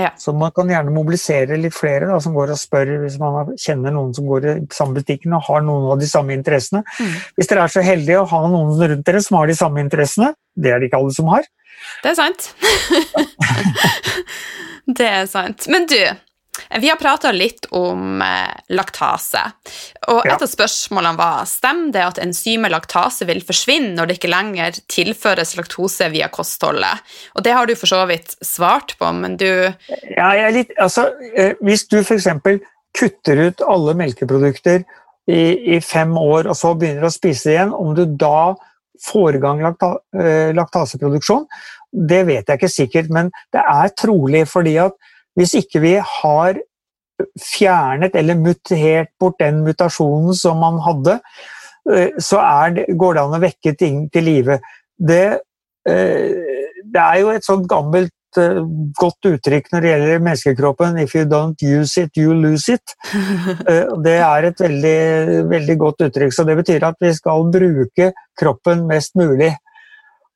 Ja. 0.00 0.10
Så 0.18 0.32
man 0.34 0.50
kan 0.50 0.70
gjerne 0.72 0.90
mobilisere 0.90 1.58
litt 1.60 1.76
flere 1.76 2.08
da, 2.10 2.16
som 2.22 2.34
går 2.34 2.50
og 2.50 2.58
spør 2.58 2.88
hvis 3.04 3.18
man 3.20 3.52
kjenner 3.60 3.94
noen 3.94 4.10
som 4.16 4.26
går 4.26 4.48
i 4.50 4.54
samme 4.74 4.98
butikken 4.98 5.36
og 5.36 5.44
har 5.46 5.62
noen 5.62 5.92
av 5.94 6.00
de 6.02 6.08
samme 6.10 6.34
interessene. 6.34 6.82
Mm. 6.98 7.12
Hvis 7.36 7.50
dere 7.50 7.66
er 7.68 7.74
så 7.76 7.84
heldige 7.84 8.24
å 8.24 8.30
ha 8.32 8.40
noen 8.48 8.74
rundt 8.80 9.06
dere 9.06 9.22
som 9.22 9.38
har 9.38 9.50
de 9.50 9.58
samme 9.58 9.84
interessene, 9.84 10.32
det 10.58 10.72
er 10.72 10.82
det 10.82 10.90
ikke 10.90 11.02
alle 11.02 11.14
som 11.14 11.30
har. 11.30 11.46
Det 12.02 12.10
er 12.10 12.18
sant. 12.18 12.48
det 14.98 15.10
er 15.20 15.28
sant. 15.30 15.68
Men 15.70 15.86
du, 15.90 16.00
vi 16.80 16.88
har 16.88 16.96
prata 16.96 17.32
litt 17.32 17.66
om 17.74 18.22
eh, 18.22 18.50
laktase, 18.74 19.42
og 20.08 20.20
et 20.22 20.30
ja. 20.32 20.36
av 20.38 20.50
spørsmålene 20.50 21.18
var 21.18 21.48
stemmer 21.50 21.92
det 21.94 22.04
at 22.04 22.20
enzymet 22.22 22.72
laktase 22.72 23.26
vil 23.28 23.42
forsvinne 23.46 23.94
når 23.96 24.10
det 24.10 24.18
ikke 24.18 24.32
lenger 24.32 24.78
tilføres 24.90 25.56
laktose 25.58 26.08
via 26.14 26.30
kostholdet. 26.32 27.02
Og 27.34 27.46
det 27.46 27.54
har 27.56 27.66
du 27.66 27.74
for 27.78 27.90
så 27.90 28.04
vidt 28.10 28.36
svart 28.44 28.96
på, 29.00 29.10
men 29.18 29.38
du 29.40 29.48
Ja, 29.50 30.30
jeg 30.34 30.44
er 30.46 30.54
litt 30.58 30.76
Altså, 30.80 31.08
eh, 31.34 31.54
hvis 31.64 31.86
du 31.90 32.00
f.eks. 32.02 32.28
kutter 32.94 33.40
ut 33.48 33.64
alle 33.66 33.94
melkeprodukter 33.98 34.84
i, 35.30 35.74
i, 35.76 35.80
fem 35.80 36.12
år, 36.18 36.50
og 36.50 36.56
så 36.58 36.74
begynner 36.78 37.08
å 37.08 37.14
spise 37.14 37.48
det 37.48 37.56
igjen, 37.56 37.74
om 37.74 37.94
du 37.96 38.04
da 38.06 38.54
får 39.04 39.38
i 39.38 39.40
gang 39.42 39.62
lakta, 39.64 39.96
eh, 40.20 40.52
laktaseproduksjon, 40.54 41.46
det 41.94 42.22
vet 42.28 42.48
jeg 42.48 42.60
ikke 42.60 42.70
sikkert, 42.70 43.10
men 43.14 43.30
det 43.54 43.62
er 43.62 43.92
trolig 43.98 44.44
fordi 44.50 44.76
at 44.82 44.94
hvis 45.38 45.54
ikke 45.58 45.82
vi 45.82 45.94
har 45.98 46.60
fjernet 47.40 48.16
eller 48.18 48.38
mutert 48.38 49.12
bort 49.20 49.38
den 49.42 49.62
mutasjonen 49.66 50.34
som 50.36 50.60
man 50.62 50.80
hadde, 50.84 51.18
eh, 51.92 52.10
så 52.18 52.42
det, 52.74 52.88
går 52.98 53.14
det 53.14 53.24
an 53.24 53.38
å 53.38 53.44
vekke 53.44 53.74
ting 53.78 54.04
til 54.12 54.28
live. 54.28 54.58
Det, 54.98 55.24
eh, 55.88 56.76
det, 56.82 57.00
er 57.00 57.22
jo 57.22 57.32
et 57.34 57.46
sånt 57.46 57.68
gammelt 57.70 58.40
eh, 58.40 58.60
godt 58.98 59.30
uttrykk 59.30 59.70
når 59.72 59.84
det 59.84 59.92
gjelder 59.92 60.24
menneskekroppen 60.28 60.98
'if 60.98 61.14
you 61.14 61.24
don't 61.24 61.62
use 61.62 62.02
it, 62.02 62.10
you 62.16 62.34
lose 62.34 62.68
it'. 62.68 62.96
Det 64.04 64.18
er 64.18 64.50
et 64.50 64.60
veldig, 64.60 65.48
veldig 65.50 65.78
godt 65.78 66.08
uttrykk, 66.08 66.32
så 66.34 66.44
det 66.44 66.56
betyr 66.56 66.82
at 66.84 66.98
vi 67.00 67.14
skal 67.14 67.50
bruke 67.50 68.12
kroppen 68.38 68.86
mest 68.86 69.14
mulig. 69.14 69.54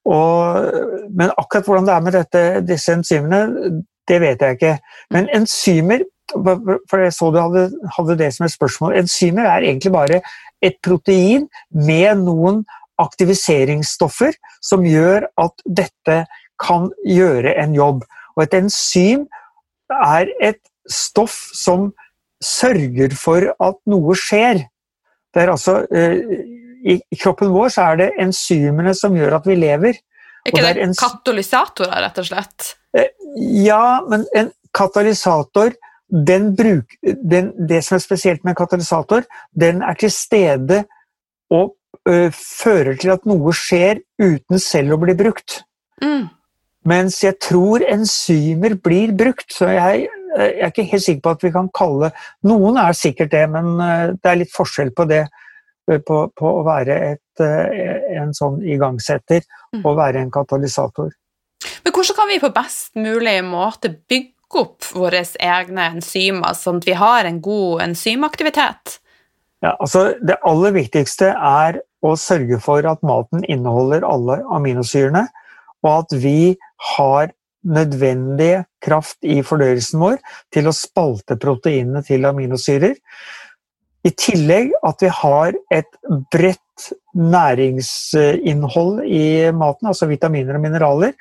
Og, 0.09 0.73
men 1.11 1.31
akkurat 1.37 1.67
hvordan 1.67 1.87
det 1.87 1.95
er 1.95 2.01
med 2.01 2.15
dette, 2.17 2.43
disse 2.65 2.95
enzymene, 2.95 3.83
det 4.09 4.21
vet 4.23 4.43
jeg 4.43 4.59
ikke. 4.59 4.79
Men 5.15 5.29
enzymer 5.35 6.05
for 6.33 7.01
jeg 7.01 7.15
så 7.17 7.31
du 7.33 7.39
hadde, 7.41 7.69
hadde, 7.97 8.19
det 8.21 8.33
som 8.35 8.45
et 8.47 8.53
spørsmål. 8.53 8.97
Enzymer 9.01 9.49
er 9.49 9.65
egentlig 9.65 9.93
bare 9.93 10.21
et 10.63 10.77
protein 10.85 11.49
med 11.73 12.25
noen 12.25 12.65
aktiviseringsstoffer 13.01 14.35
som 14.65 14.87
gjør 14.87 15.29
at 15.41 15.65
dette 15.65 16.19
kan 16.61 16.91
gjøre 17.07 17.55
en 17.63 17.75
jobb. 17.77 18.03
Og 18.37 18.45
et 18.45 18.59
enzym 18.59 19.27
er 19.95 20.29
et 20.43 20.61
stoff 20.91 21.37
som 21.57 21.93
sørger 22.45 23.15
for 23.19 23.49
at 23.65 23.79
noe 23.91 24.17
skjer. 24.19 24.67
Det 25.35 25.43
er 25.43 25.53
altså, 25.53 25.81
eh, 25.95 26.19
I 26.85 27.19
kroppen 27.19 27.51
vår 27.55 27.73
så 27.75 27.93
er 27.93 28.03
det 28.03 28.13
enzymene 28.21 28.95
som 28.95 29.17
gjør 29.17 29.39
at 29.41 29.49
vi 29.49 29.57
lever. 29.59 29.99
Er 30.49 30.55
ikke 30.55 30.65
det, 30.65 30.87
det 30.89 31.01
katalysatorer, 31.01 31.99
rett 32.05 32.23
og 32.23 32.29
slett? 32.29 32.71
Eh, 32.97 33.13
ja, 33.65 34.01
men 34.09 34.25
en 34.37 34.51
katalysator 34.77 35.77
den 36.09 36.55
bruk, 36.57 36.95
den, 37.03 37.53
Det 37.69 37.83
som 37.85 37.99
er 37.99 38.01
spesielt 38.01 38.45
med 38.45 38.55
en 38.55 38.61
katalysator, 38.63 39.27
den 39.53 39.83
er 39.83 39.95
til 39.95 40.11
stede 40.11 40.85
og 41.51 41.75
ø, 42.09 42.31
fører 42.33 42.97
til 42.97 43.13
at 43.13 43.27
noe 43.29 43.53
skjer 43.53 44.01
uten 44.17 44.59
selv 44.59 44.97
å 44.97 45.01
bli 45.03 45.15
brukt. 45.19 45.63
Mm. 46.01 46.31
Mens 46.89 47.21
jeg 47.25 47.37
tror 47.45 47.85
enzymer 47.85 48.79
blir 48.81 49.13
brukt. 49.13 49.53
Så 49.53 49.69
jeg 49.69 50.09
jeg 50.39 50.61
er 50.61 50.71
ikke 50.71 50.85
helt 50.91 51.03
sikker 51.03 51.23
på 51.25 51.31
at 51.35 51.43
vi 51.43 51.51
kan 51.51 51.71
kalle 51.75 52.11
Noen 52.47 52.77
er 52.79 52.93
sikkert 52.95 53.33
det, 53.33 53.47
men 53.51 53.79
det 53.81 54.29
er 54.29 54.37
litt 54.43 54.53
forskjell 54.53 54.93
på 54.95 55.07
det. 55.09 55.25
På, 55.89 56.19
på 56.37 56.49
å 56.59 56.65
være 56.67 56.97
et, 57.15 57.41
en 57.41 58.35
sånn 58.37 58.59
igangsetter 58.61 59.41
mm. 59.73 59.81
og 59.87 59.95
være 59.97 60.21
en 60.21 60.33
katalysator. 60.35 61.15
Men 61.85 61.95
hvordan 61.95 62.19
kan 62.19 62.29
vi 62.29 62.41
på 62.43 62.51
best 62.53 62.99
mulig 63.01 63.39
måte 63.47 63.95
bygge 64.11 64.61
opp 64.61 64.85
våre 64.93 65.23
egne 65.25 65.87
enzymer, 65.95 66.53
sånn 66.57 66.83
at 66.83 66.89
vi 66.89 66.97
har 66.99 67.29
en 67.29 67.41
god 67.45 67.87
enzymaktivitet? 67.87 68.99
Ja, 69.65 69.75
altså 69.75 70.13
Det 70.21 70.39
aller 70.47 70.77
viktigste 70.77 71.33
er 71.35 71.81
å 72.05 72.15
sørge 72.21 72.61
for 72.63 72.85
at 72.87 73.03
maten 73.07 73.43
inneholder 73.51 74.07
alle 74.07 74.39
aminosyrene, 74.55 75.25
og 75.83 75.91
at 75.95 76.15
vi 76.23 76.55
har 76.95 77.33
nødvendig 77.69 78.53
kraft 78.85 79.19
i 79.27 79.41
fordøyelsen 79.43 79.99
vår 80.01 80.21
til 80.55 80.71
å 80.71 80.77
spalte 80.77 81.37
proteinene 81.41 82.05
til 82.07 82.27
aminosyrer. 82.29 82.95
I 84.09 84.15
tillegg 84.17 84.73
at 84.87 85.05
vi 85.05 85.11
har 85.13 85.57
et 85.75 86.01
bredt 86.33 86.89
næringsinnhold 87.19 89.03
i 89.05 89.51
maten, 89.53 89.91
altså 89.91 90.09
vitaminer 90.09 90.57
og 90.57 90.65
mineraler, 90.65 91.15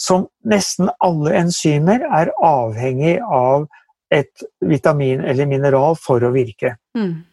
som 0.00 0.26
nesten 0.48 0.90
alle 1.04 1.34
enzymer 1.38 2.04
er 2.04 2.32
avhengig 2.44 3.18
av 3.22 3.66
et 4.12 4.44
vitamin 4.60 5.22
eller 5.24 5.48
mineral 5.50 5.96
for 6.00 6.22
å 6.24 6.32
virke. 6.34 6.76
Mm. 6.96 7.24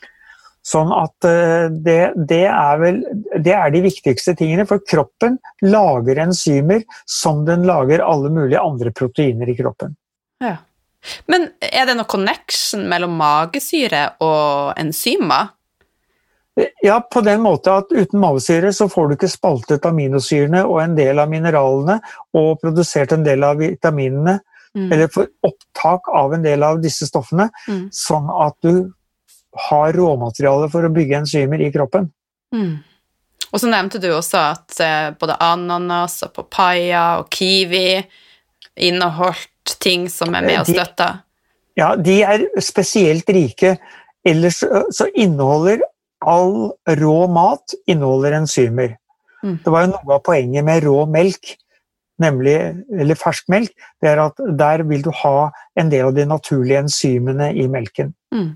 Sånn 0.64 0.94
at 0.96 1.28
eh, 1.28 1.68
det, 1.86 2.14
det, 2.30 2.46
er 2.48 2.78
vel 2.80 3.02
Det 3.44 3.52
er 3.52 3.72
de 3.74 3.82
viktigste 3.84 4.32
tingene, 4.40 4.64
for 4.68 4.84
kroppen 4.88 5.36
lager 5.66 6.22
enzymer 6.24 6.86
som 7.10 7.44
den 7.48 7.66
lager 7.68 8.04
alle 8.06 8.32
mulige 8.32 8.64
andre 8.64 8.94
proteiner 8.96 9.52
i 9.52 9.58
kroppen. 9.60 9.98
Ja. 10.44 10.56
Men 11.32 11.50
er 11.60 11.90
det 11.90 11.98
noe 11.98 12.10
connection 12.10 12.88
mellom 12.90 13.18
magesyre 13.20 14.06
og 14.24 14.74
enzymer? 14.80 15.52
Ja, 16.86 17.00
på 17.02 17.22
den 17.26 17.42
måte 17.42 17.74
at 17.82 17.92
uten 17.92 18.22
magesyre 18.22 18.70
så 18.74 18.86
får 18.92 19.08
du 19.08 19.16
ikke 19.16 19.32
spaltet 19.32 19.86
aminosyrene 19.90 20.62
og 20.68 20.84
en 20.84 20.96
del 20.98 21.22
av 21.22 21.32
mineralene 21.32 21.98
og 22.38 22.60
produsert 22.62 23.16
en 23.16 23.26
del 23.26 23.46
av 23.48 23.58
vitaminene, 23.58 24.38
mm. 24.78 24.92
eller 24.92 25.10
for 25.14 25.32
opptak 25.48 26.12
av 26.14 26.36
en 26.38 26.46
del 26.46 26.66
av 26.66 26.82
disse 26.84 27.10
stoffene, 27.10 27.50
mm. 27.66 27.88
sånn 27.90 28.30
at 28.46 28.58
du 28.62 28.86
har 29.68 29.98
råmateriale 29.98 30.70
for 30.74 30.86
å 30.86 30.94
bygge 30.94 31.24
enzymer 31.24 31.62
i 31.62 31.72
kroppen. 31.74 32.12
Mm. 32.54 32.84
Og 33.54 33.62
så 33.62 33.70
nevnte 33.70 34.02
du 34.02 34.12
også 34.14 34.40
at 34.54 34.78
eh, 34.82 35.10
både 35.18 35.40
ananas 35.42 36.22
og 36.26 36.36
papaya 36.38 37.04
og 37.22 37.34
kiwi 37.34 38.02
inneholdt 38.76 39.78
ting 39.84 40.10
som 40.12 40.34
er 40.36 40.46
med 40.46 40.62
og 40.64 40.70
støtter. 40.72 41.22
Ja, 41.80 41.94
de 41.98 42.20
er 42.22 42.46
spesielt 42.62 43.30
rike. 43.34 43.78
Ellers 44.26 44.62
så 44.64 45.08
inneholder 45.20 45.82
all 46.24 46.72
rå 47.00 47.18
mat 47.28 47.76
inneholder 47.90 48.38
enzymer. 48.38 48.96
Mm. 49.44 49.58
Det 49.64 49.74
var 49.74 49.86
jo 49.86 49.92
noe 49.92 50.16
av 50.16 50.24
poenget 50.24 50.66
med 50.66 50.86
rå 50.86 51.04
melk, 51.12 51.56
nemlig, 52.24 52.56
eller 53.00 53.20
fersk 53.20 53.50
melk, 53.52 53.74
det 54.02 54.14
er 54.14 54.22
at 54.24 54.40
der 54.60 54.86
vil 54.88 55.04
du 55.04 55.12
ha 55.24 55.50
en 55.80 55.92
del 55.92 56.08
av 56.08 56.16
de 56.16 56.28
naturlige 56.30 56.84
enzymene 56.86 57.52
i 57.60 57.68
melken. 57.72 58.14
Mm. 58.34 58.54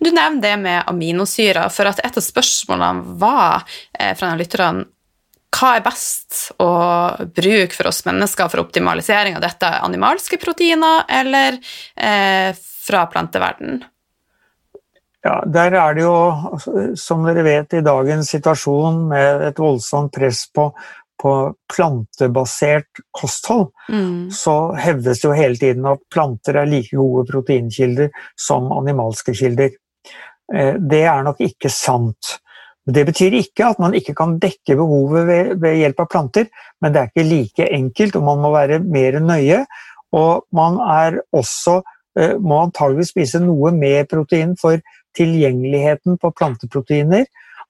Du 0.00 0.08
nevner 0.08 0.40
det 0.42 0.54
med 0.62 0.88
aminosyrer, 0.88 1.68
for 1.70 1.90
at 1.90 2.00
et 2.02 2.16
av 2.16 2.24
spørsmålene 2.24 3.18
var 3.20 3.66
eh, 3.98 4.14
fra 4.16 4.32
lytterne 4.38 4.88
hva 5.54 5.74
er 5.78 5.84
best 5.84 6.38
å 6.60 6.70
bruke 7.34 7.74
for 7.74 7.90
oss 7.90 8.02
mennesker 8.06 8.50
for 8.52 8.62
optimalisering 8.62 9.38
av 9.38 9.44
dette? 9.44 9.70
Animalske 9.86 10.38
proteiner 10.40 11.06
eller 11.08 11.58
eh, 11.96 12.50
fra 12.56 13.06
planteverden? 13.10 13.80
Ja, 15.24 15.40
der 15.44 15.74
er 15.74 15.96
det 15.96 16.04
jo, 16.04 16.14
som 16.96 17.24
dere 17.26 17.42
vet, 17.42 17.74
i 17.74 17.84
dagens 17.84 18.30
situasjon 18.36 19.08
med 19.10 19.48
et 19.48 19.60
voldsomt 19.60 20.14
press 20.14 20.46
på 20.54 20.70
på 21.18 21.54
plantebasert 21.74 23.00
kosthold, 23.10 23.72
mm. 23.90 24.30
så 24.30 24.72
hevdes 24.78 25.18
det 25.20 25.26
jo 25.26 25.34
hele 25.34 25.58
tiden 25.58 25.86
at 25.90 26.02
planter 26.14 26.60
er 26.60 26.68
like 26.70 26.94
gode 26.96 27.26
proteinkilder 27.30 28.12
som 28.38 28.70
animalske 28.76 29.34
kilder. 29.34 29.74
Eh, 30.54 30.76
det 30.78 31.02
er 31.10 31.24
nok 31.26 31.42
ikke 31.42 31.72
sant. 31.74 32.36
Det 32.88 33.04
betyr 33.04 33.36
ikke 33.36 33.66
at 33.68 33.80
man 33.82 33.94
ikke 33.94 34.14
kan 34.16 34.38
dekke 34.40 34.76
behovet 34.78 35.26
ved, 35.28 35.54
ved, 35.60 35.76
hjelp 35.82 36.00
av 36.04 36.08
planter, 36.12 36.48
men 36.80 36.94
det 36.94 37.00
er 37.00 37.10
ikke 37.10 37.28
like 37.28 37.68
enkelt, 37.76 38.16
og 38.16 38.26
man 38.30 38.42
må 38.44 38.52
være 38.54 38.78
mer 38.80 39.18
nøye. 39.20 39.64
Og 40.16 40.46
man 40.56 40.78
er 40.80 41.18
også 41.36 41.82
eh, 42.16 42.38
må 42.40 42.62
antageligvis 42.64 43.12
spise 43.12 43.42
noe 43.44 43.74
mer 43.76 44.08
protein, 44.08 44.56
for 44.56 44.80
tilgjengeligheten 45.18 46.16
på 46.20 46.32
planteproteiner 46.36 47.26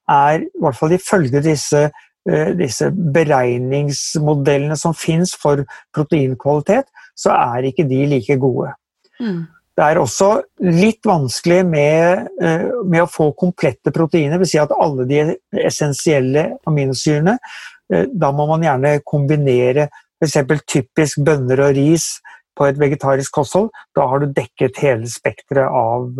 er, 0.08 0.44
i 0.44 0.62
hvert 0.62 0.78
fall 0.78 0.94
ifølge 0.94 1.42
disse 1.42 1.88
Eh, 2.28 2.50
disse 2.58 2.90
beregningsmodellene 3.14 4.76
som 4.76 4.92
fins 4.96 5.30
for 5.38 5.62
proteinkvalitet, 5.96 6.90
så 7.16 7.32
er 7.32 7.70
ikke 7.70 7.86
de 7.88 8.02
like 8.10 8.36
gode. 8.42 8.74
Mm. 9.20 9.46
Det 9.78 9.86
er 9.86 10.00
også 10.00 10.28
litt 10.66 11.06
vanskelig 11.06 11.60
med, 11.68 12.26
eh, 12.42 12.66
med, 12.82 13.04
å 13.04 13.10
få 13.10 13.30
komplette 13.38 13.92
proteiner, 13.94 14.40
dvs. 14.40 14.50
Si 14.50 14.58
at 14.58 14.74
alle 14.74 15.06
de 15.06 15.20
essensielle 15.68 16.48
aminosyrene 16.66 17.36
eh, 17.38 18.08
Da 18.10 18.32
må 18.34 18.48
man 18.50 18.66
gjerne 18.66 18.98
kombinere 19.06 19.86
f.eks. 20.18 20.64
typisk 20.66 21.22
bønner 21.22 21.62
og 21.68 21.76
ris 21.78 22.16
på 22.58 22.66
et 22.66 22.80
vegetarisk 22.80 23.38
kosthold. 23.38 23.70
Da 23.94 24.08
har 24.10 24.18
du 24.18 24.32
dekket 24.34 24.80
hele 24.82 25.06
spekteret 25.06 25.70
av, 25.70 26.10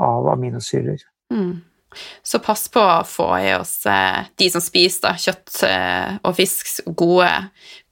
av 0.00 0.30
aminosyrer. 0.32 1.04
Mm. 1.34 1.58
Så 2.24 2.40
pass 2.44 2.64
på 2.72 2.80
å 2.80 3.04
få 3.08 3.28
i 3.44 3.52
oss 3.58 3.74
eh, 3.88 4.24
de 4.40 4.48
som 4.52 4.64
spiser 4.64 5.20
kjøtt 5.20 5.60
og 6.24 6.32
fisk, 6.36 6.80
gode, 6.96 7.28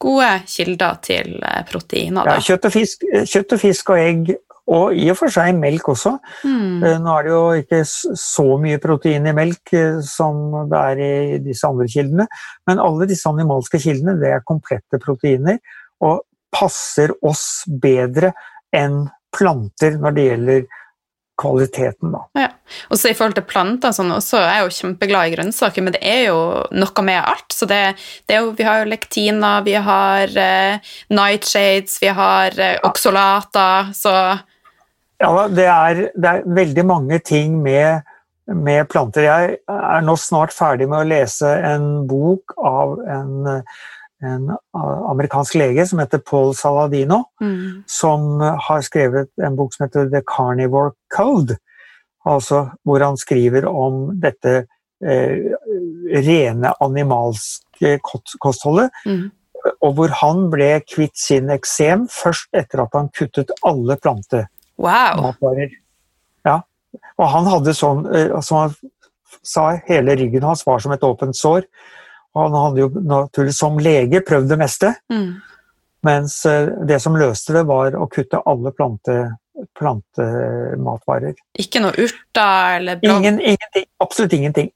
gode 0.01 0.33
kilder 0.49 0.97
til 1.05 1.37
proteiner. 1.69 2.33
Ja, 2.33 2.41
kjøtt 2.41 2.71
og, 2.71 2.77
fisk, 2.81 3.05
kjøtt 3.29 3.57
og 3.59 3.65
fisk 3.69 3.93
og 3.93 4.01
egg, 4.01 4.35
og 4.73 4.97
i 4.97 5.09
og 5.13 5.19
for 5.19 5.33
seg 5.33 5.57
melk 5.59 5.91
også. 5.93 6.15
Mm. 6.45 6.85
Nå 7.05 7.17
er 7.17 7.27
det 7.27 7.33
jo 7.33 7.43
ikke 7.61 7.81
så 7.85 8.47
mye 8.61 8.81
protein 8.83 9.29
i 9.29 9.35
melk 9.37 9.75
som 10.09 10.69
det 10.71 10.85
er 10.93 11.03
i 11.05 11.41
disse 11.45 11.69
andre 11.69 11.89
kildene, 11.91 12.29
men 12.69 12.81
alle 12.81 13.09
disse 13.11 13.29
animalske 13.29 13.83
kildene 13.83 14.17
det 14.23 14.33
er 14.33 14.47
komplette 14.49 15.01
proteiner 15.03 15.61
og 16.05 16.25
passer 16.55 17.13
oss 17.27 17.65
bedre 17.67 18.33
enn 18.75 19.05
planter 19.35 19.99
når 20.01 20.17
det 20.17 20.27
gjelder 20.29 20.67
kvaliteten, 21.41 22.13
da. 22.15 22.21
Ja. 22.39 22.49
Og 22.91 22.99
så 22.99 23.11
I 23.11 23.17
forhold 23.17 23.35
til 23.39 23.47
planter 23.49 23.95
sånn, 23.95 24.13
så 24.23 24.39
er 24.39 24.61
jeg 24.61 24.65
jo 24.65 24.75
kjempeglad 24.79 25.29
i 25.31 25.35
grønnsaker, 25.35 25.83
men 25.83 25.97
det 25.97 26.03
er 26.07 26.29
jo 26.29 26.39
noe 26.71 27.07
med 27.07 27.21
alt. 27.21 27.49
så 27.53 27.67
det, 27.67 27.83
det 28.31 28.39
jo, 28.39 28.53
Vi 28.55 28.67
har 28.67 28.83
jo 28.83 28.91
lektina, 28.93 29.57
vi 29.67 29.75
har 29.75 30.31
eh, 30.31 30.93
nightshades, 31.11 31.99
vi 32.03 32.13
har 32.15 32.55
eh, 32.61 32.79
oksolater, 32.87 33.91
så 33.99 34.15
Ja, 35.25 35.49
det 35.49 35.67
er, 35.71 36.03
det 36.15 36.31
er 36.31 36.47
veldig 36.61 36.85
mange 36.87 37.19
ting 37.25 37.59
med, 37.65 38.05
med, 38.47 38.85
planter. 38.93 39.27
Jeg 39.27 39.59
er 39.73 40.05
nå 40.05 40.17
snart 40.21 40.55
ferdig 40.55 40.89
med 40.91 41.01
å 41.01 41.11
lese 41.17 41.51
en 41.73 41.91
bok 42.11 42.57
av 42.61 42.99
en 43.09 43.61
en 44.25 44.53
amerikansk 45.11 45.57
lege 45.59 45.87
som 45.89 46.01
heter 46.03 46.23
Paul 46.25 46.55
Saladino, 46.57 47.25
mm. 47.43 47.85
som 47.87 48.41
har 48.41 48.85
skrevet 48.87 49.31
en 49.43 49.57
bok 49.59 49.75
som 49.75 49.87
heter 49.87 50.11
The 50.13 50.23
Carnivore 50.29 50.95
Code. 51.15 51.59
Altså 52.25 52.69
hvor 52.87 53.05
han 53.05 53.19
skriver 53.21 53.67
om 53.69 54.15
dette 54.21 54.55
eh, 55.05 55.53
rene 56.25 56.73
animalske 56.85 57.99
kostholdet. 58.05 58.95
Mm. 59.05 59.29
Og 59.85 59.95
hvor 59.99 60.13
han 60.21 60.49
ble 60.53 60.71
kvitt 60.89 61.17
sin 61.21 61.53
eksem 61.53 62.09
først 62.13 62.51
etter 62.57 62.85
at 62.85 62.97
han 62.97 63.13
kuttet 63.17 63.53
alle 63.65 63.97
plantematvarer. 64.01 64.51
Wow. 64.81 65.35
Ja. 66.45 66.61
Og 67.19 67.31
han 67.31 67.49
hadde 67.51 67.75
sånn, 67.77 68.05
eh, 68.11 68.35
som 68.45 68.61
han 68.65 68.77
sa, 69.43 69.69
hele 69.89 70.17
ryggen 70.19 70.47
hans 70.47 70.65
var 70.67 70.83
som 70.83 70.95
et 70.95 71.05
åpent 71.07 71.37
sår. 71.37 71.67
Og 72.35 72.43
han 72.43 72.57
hadde 72.59 72.83
jo 72.83 73.05
naturlig 73.07 73.55
som 73.55 73.79
lege 73.83 74.23
prøvd 74.27 74.51
det 74.51 74.61
meste. 74.61 74.95
Mm. 75.13 75.29
Mens 76.05 76.41
eh, 76.51 76.73
det 76.89 77.01
som 77.03 77.17
løste 77.19 77.55
det, 77.57 77.65
var 77.69 77.97
å 77.97 78.09
kutte 78.13 78.43
alle 78.45 78.75
plante, 78.77 79.19
plantematvarer. 79.79 81.37
Ikke 81.61 81.83
noe 81.85 81.95
urter 81.95 82.81
eller 82.81 83.01
blom? 83.01 83.23
Ingen, 83.23 83.41
ingenting. 83.55 83.87
Absolutt 84.03 84.35
ingenting. 84.37 84.73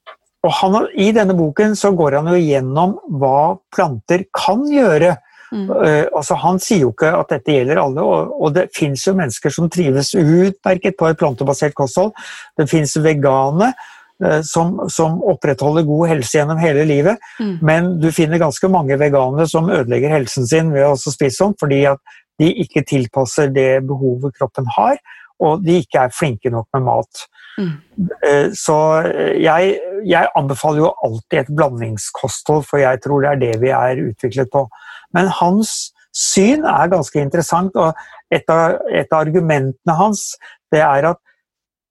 Og 0.46 0.54
han, 0.60 0.76
I 0.94 1.10
denne 1.14 1.34
boken 1.34 1.74
så 1.76 1.90
går 1.98 2.20
han 2.20 2.30
jo 2.30 2.38
gjennom 2.38 2.94
hva 3.20 3.58
planter 3.74 4.22
kan 4.36 4.62
gjøre. 4.70 5.16
Mm. 5.48 5.68
Uh, 5.70 6.04
altså 6.12 6.36
Han 6.42 6.58
sier 6.60 6.82
jo 6.82 6.90
ikke 6.92 7.12
at 7.16 7.30
dette 7.32 7.54
gjelder 7.54 7.80
alle, 7.80 8.04
og, 8.04 8.34
og 8.36 8.56
det 8.56 8.68
fins 8.76 9.06
jo 9.06 9.16
mennesker 9.16 9.54
som 9.54 9.70
trives 9.72 10.14
utmerket 10.18 10.98
på 10.98 11.08
et 11.08 11.20
plantebasert 11.20 11.76
kosthold. 11.78 12.12
Det 12.58 12.68
fins 12.70 12.96
vegane 13.00 13.72
Eh, 14.24 14.40
som, 14.42 14.88
som, 14.90 15.20
opprettholder 15.22 15.84
god 15.86 16.08
helse 16.10 16.38
gjennom 16.40 16.58
hele 16.58 16.82
livet. 16.88 17.22
Mm. 17.38 17.52
Men 17.62 17.90
du 18.02 18.10
finner 18.14 18.40
ganske 18.42 18.70
mange 18.70 18.96
veganere 18.98 19.46
som 19.46 19.70
ødelegger 19.70 20.10
helsen 20.10 20.48
sin 20.48 20.72
ved 20.74 20.88
å 20.88 20.96
spise 20.98 21.36
sånn, 21.36 21.54
fordi 21.60 21.84
at 21.92 22.02
de 22.42 22.50
ikke 22.64 22.82
tilpasser 22.86 23.52
det 23.54 23.84
behovet 23.86 24.34
kroppen 24.38 24.66
har, 24.74 24.98
og 25.38 25.62
de 25.62 25.78
ikke 25.84 26.02
er 26.02 26.14
flinke 26.14 26.50
nok 26.50 26.66
med 26.74 26.86
mat. 26.88 27.22
Mm. 27.58 27.70
Eh, 28.26 28.48
så 28.58 28.78
jeg, 29.38 29.78
jeg, 30.02 30.30
anbefaler 30.38 30.82
jo 30.82 30.92
alltid 31.06 31.44
et 31.44 31.54
blandingskosthold, 31.54 32.66
for 32.66 32.82
jeg 32.82 33.02
tror 33.06 33.22
det 33.22 33.30
er 33.30 33.42
det 33.44 33.54
vi 33.62 33.70
er 33.74 34.02
utviklet 34.08 34.50
på. 34.50 34.66
Men 35.16 35.30
hans 35.40 35.92
syn 36.14 36.64
er 36.66 36.90
ganske 36.92 37.20
interessant, 37.20 37.76
og 37.76 37.94
et 38.34 38.48
av, 38.52 38.78
et 38.90 39.08
av 39.12 39.22
argumentene 39.22 39.96
hans 39.96 40.30
det 40.72 40.82
er 40.84 41.12
at 41.12 41.20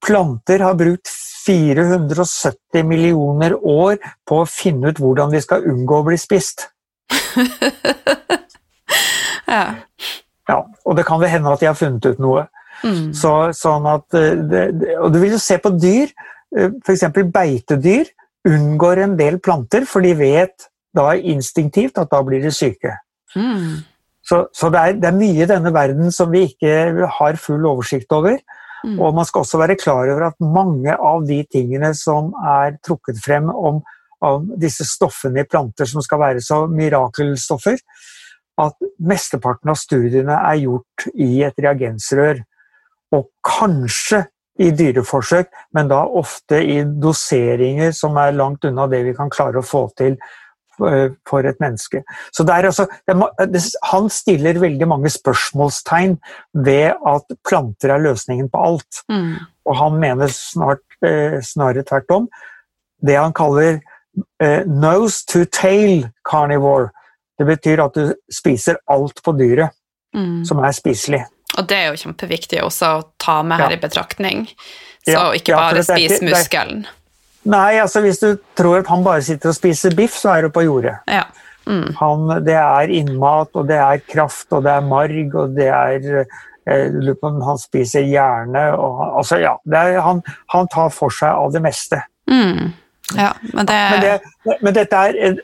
planter 0.05 0.61
har 0.61 0.77
brukt 0.77 1.09
470 1.47 2.83
millioner 2.85 3.55
år 3.57 3.97
på 4.27 4.41
å 4.41 4.49
finne 4.49 4.91
ut 4.91 4.99
hvordan 5.01 5.31
de 5.33 5.41
skal 5.41 5.65
unngå 5.71 6.01
å 6.01 6.07
bli 6.09 6.17
spist. 6.19 6.67
ja. 9.47 9.63
ja. 10.49 10.59
Og 10.85 10.97
det 10.99 11.07
kan 11.07 11.21
vel 11.23 11.31
hende 11.31 11.53
at 11.53 11.63
de 11.63 11.69
har 11.69 11.79
funnet 11.79 12.05
ut 12.05 12.21
noe. 12.21 12.45
Mm. 12.83 13.13
Så, 13.17 13.33
sånn 13.57 13.87
at, 13.89 14.05
det, 14.11 14.67
og 14.99 15.09
du 15.13 15.21
vil 15.23 15.33
jo 15.33 15.41
se 15.41 15.57
på 15.61 15.71
dyr, 15.79 16.11
eh, 16.57 16.75
f.eks. 16.83 17.07
beitedyr 17.33 18.11
unngår 18.47 19.03
en 19.03 19.17
del 19.19 19.39
planter, 19.43 19.87
for 19.89 20.05
de 20.05 20.13
vet 20.19 20.69
da 20.95 21.11
instinktivt 21.17 21.97
at 22.01 22.11
da 22.11 22.21
blir 22.25 22.43
de 22.43 22.53
syke. 22.53 22.93
Mm. 23.35 23.83
Så, 24.27 24.41
så 24.55 24.69
det, 24.71 24.79
er, 24.79 24.95
det, 24.99 25.09
er, 25.09 25.17
mye 25.17 25.43
i 25.43 25.49
denne 25.49 25.71
verden 25.75 26.11
som 26.11 26.31
vi 26.33 26.43
ikke 26.49 27.07
har 27.19 27.39
full 27.39 27.65
oversikt 27.69 28.11
over. 28.15 28.39
Mm. 28.83 28.97
Og 28.99 29.15
man 29.15 29.27
skal 29.27 29.43
også 29.43 29.59
være 29.61 29.77
klar 29.79 30.09
over 30.11 30.27
at 30.29 30.39
mange 30.43 30.93
av 30.93 31.23
de 31.27 31.39
tingene 31.51 31.93
som 31.97 32.33
er 32.45 32.77
trukket 32.85 33.21
frem 33.23 33.49
om, 33.49 33.79
om 34.23 34.51
disse 34.59 34.85
stoffene 34.87 35.43
i 35.43 35.49
planter 35.49 35.89
som 35.89 36.03
skal 36.03 36.21
være 36.21 36.43
så 36.43 36.65
mirakelstoffer, 36.71 37.79
at 38.57 38.87
mesteparten 38.99 39.71
av 39.71 39.79
studiene 39.79 40.39
er 40.49 40.63
gjort 40.63 41.07
i 41.13 41.43
et 41.47 41.63
reagensrør. 41.63 42.41
Og 43.15 43.29
kanskje 43.45 44.25
i 44.59 44.71
dyreforsøk, 44.73 45.51
men 45.77 45.87
da 45.87 46.01
ofte 46.19 46.59
i 46.65 46.81
doseringer 46.83 47.93
som 47.95 48.17
er 48.19 48.35
langt 48.35 48.65
unna 48.65 48.87
det 48.91 49.03
vi 49.05 49.13
kan 49.15 49.29
klare 49.31 49.61
å 49.61 49.65
få 49.65 49.85
til 49.97 50.17
for 50.77 51.47
et 51.47 51.59
menneske. 51.63 52.03
Så 52.31 52.45
altså, 52.47 52.87
det, 53.07 53.61
Han 53.91 54.09
stiller 54.09 54.59
veldig 54.59 54.87
mange 54.87 55.09
spørsmålstegn 55.09 56.17
ved 56.53 56.93
at 56.93 57.37
planter 57.47 57.95
er 57.95 58.03
løsningen 58.03 58.49
på 58.49 58.63
alt. 58.63 59.01
Mm. 59.09 59.35
Og 59.65 59.77
han 59.77 59.99
mener 59.99 60.27
snart, 60.27 60.85
eh, 61.05 61.41
snarere 61.41 61.83
tvert 61.83 62.11
om. 62.11 62.27
Det 63.01 63.17
han 63.17 63.33
kaller 63.33 63.79
eh, 64.41 64.63
nose 64.65 65.25
to 65.25 65.45
tail 65.45 66.07
carnivore. 66.29 66.89
Det 67.37 67.45
betyr 67.45 67.83
at 67.83 67.97
du 67.97 68.13
spiser 68.33 68.79
alt 68.89 69.21
på 69.23 69.33
dyret 69.37 69.73
mm. 70.15 70.45
som 70.45 70.61
er 70.63 70.71
spiselig. 70.71 71.25
Og 71.57 71.67
det 71.69 71.77
er 71.77 71.89
jo 71.91 72.01
kjempeviktig 72.03 72.61
også 72.63 72.91
å 72.97 73.01
ta 73.21 73.41
med 73.45 73.61
her 73.61 73.73
ja. 73.73 73.77
i 73.77 73.81
betraktning. 73.81 74.45
Så 75.07 75.15
ja, 75.15 75.25
ikke 75.37 75.55
bare 75.55 75.81
ja, 75.81 75.87
spis 75.87 76.21
muskelen. 76.25 76.85
Nei, 77.47 77.77
altså 77.79 78.01
hvis 78.03 78.19
du 78.19 78.29
tror 78.57 78.81
at 78.81 78.89
han 78.91 79.05
bare 79.05 79.23
sitter 79.25 79.53
og 79.53 79.57
spiser 79.57 79.95
biff, 79.97 80.17
så 80.19 80.35
er 80.35 80.47
du 80.47 80.53
på 80.53 80.65
jordet. 80.65 80.97
Ja. 81.11 81.23
Mm. 81.67 81.93
Han, 81.99 82.27
det 82.45 82.55
er 82.55 82.91
innmat, 82.95 83.51
og 83.59 83.67
det 83.67 83.79
er 83.79 84.03
kraft, 84.07 84.47
og 84.55 84.63
det 84.63 84.71
er 84.71 84.85
marg, 84.87 85.35
og 85.35 85.55
det 85.55 85.67
er 85.67 86.21
eh, 86.21 87.09
Han 87.23 87.59
spiser 87.59 88.07
hjerne 88.07 88.69
og 88.75 89.01
Altså, 89.19 89.39
ja. 89.43 89.55
Er, 89.73 89.99
han, 90.03 90.21
han, 90.53 90.67
tar 90.71 90.89
for 90.95 91.11
seg 91.11 91.31
av 91.31 91.51
det 91.55 91.63
meste. 91.63 92.01
Mm. 92.31 92.71
Ja, 93.15 93.31
men 93.53 93.67
det 93.67 93.75
Men, 93.91 94.01
det, 94.03 94.57
men 94.61 94.75
dette 94.75 94.95
er, 94.95 95.37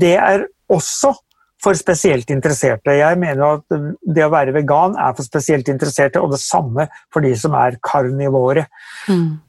det 0.00 0.14
er 0.16 0.46
også 0.68 1.14
for 1.62 1.76
spesielt 1.78 2.30
interesserte. 2.32 2.94
Jeg 2.96 3.18
mener 3.20 3.58
at 3.58 3.80
det 4.00 4.24
å 4.24 4.32
være 4.32 4.54
vegan 4.56 4.96
er 4.98 5.12
for 5.16 5.26
spesielt 5.26 5.68
interesserte, 5.72 6.22
og 6.22 6.34
det 6.34 6.40
samme 6.42 6.88
for 7.12 7.24
de 7.24 7.34
som 7.38 7.56
er 7.58 7.78
karnivore. 7.84 8.66
Mm. 9.08 9.40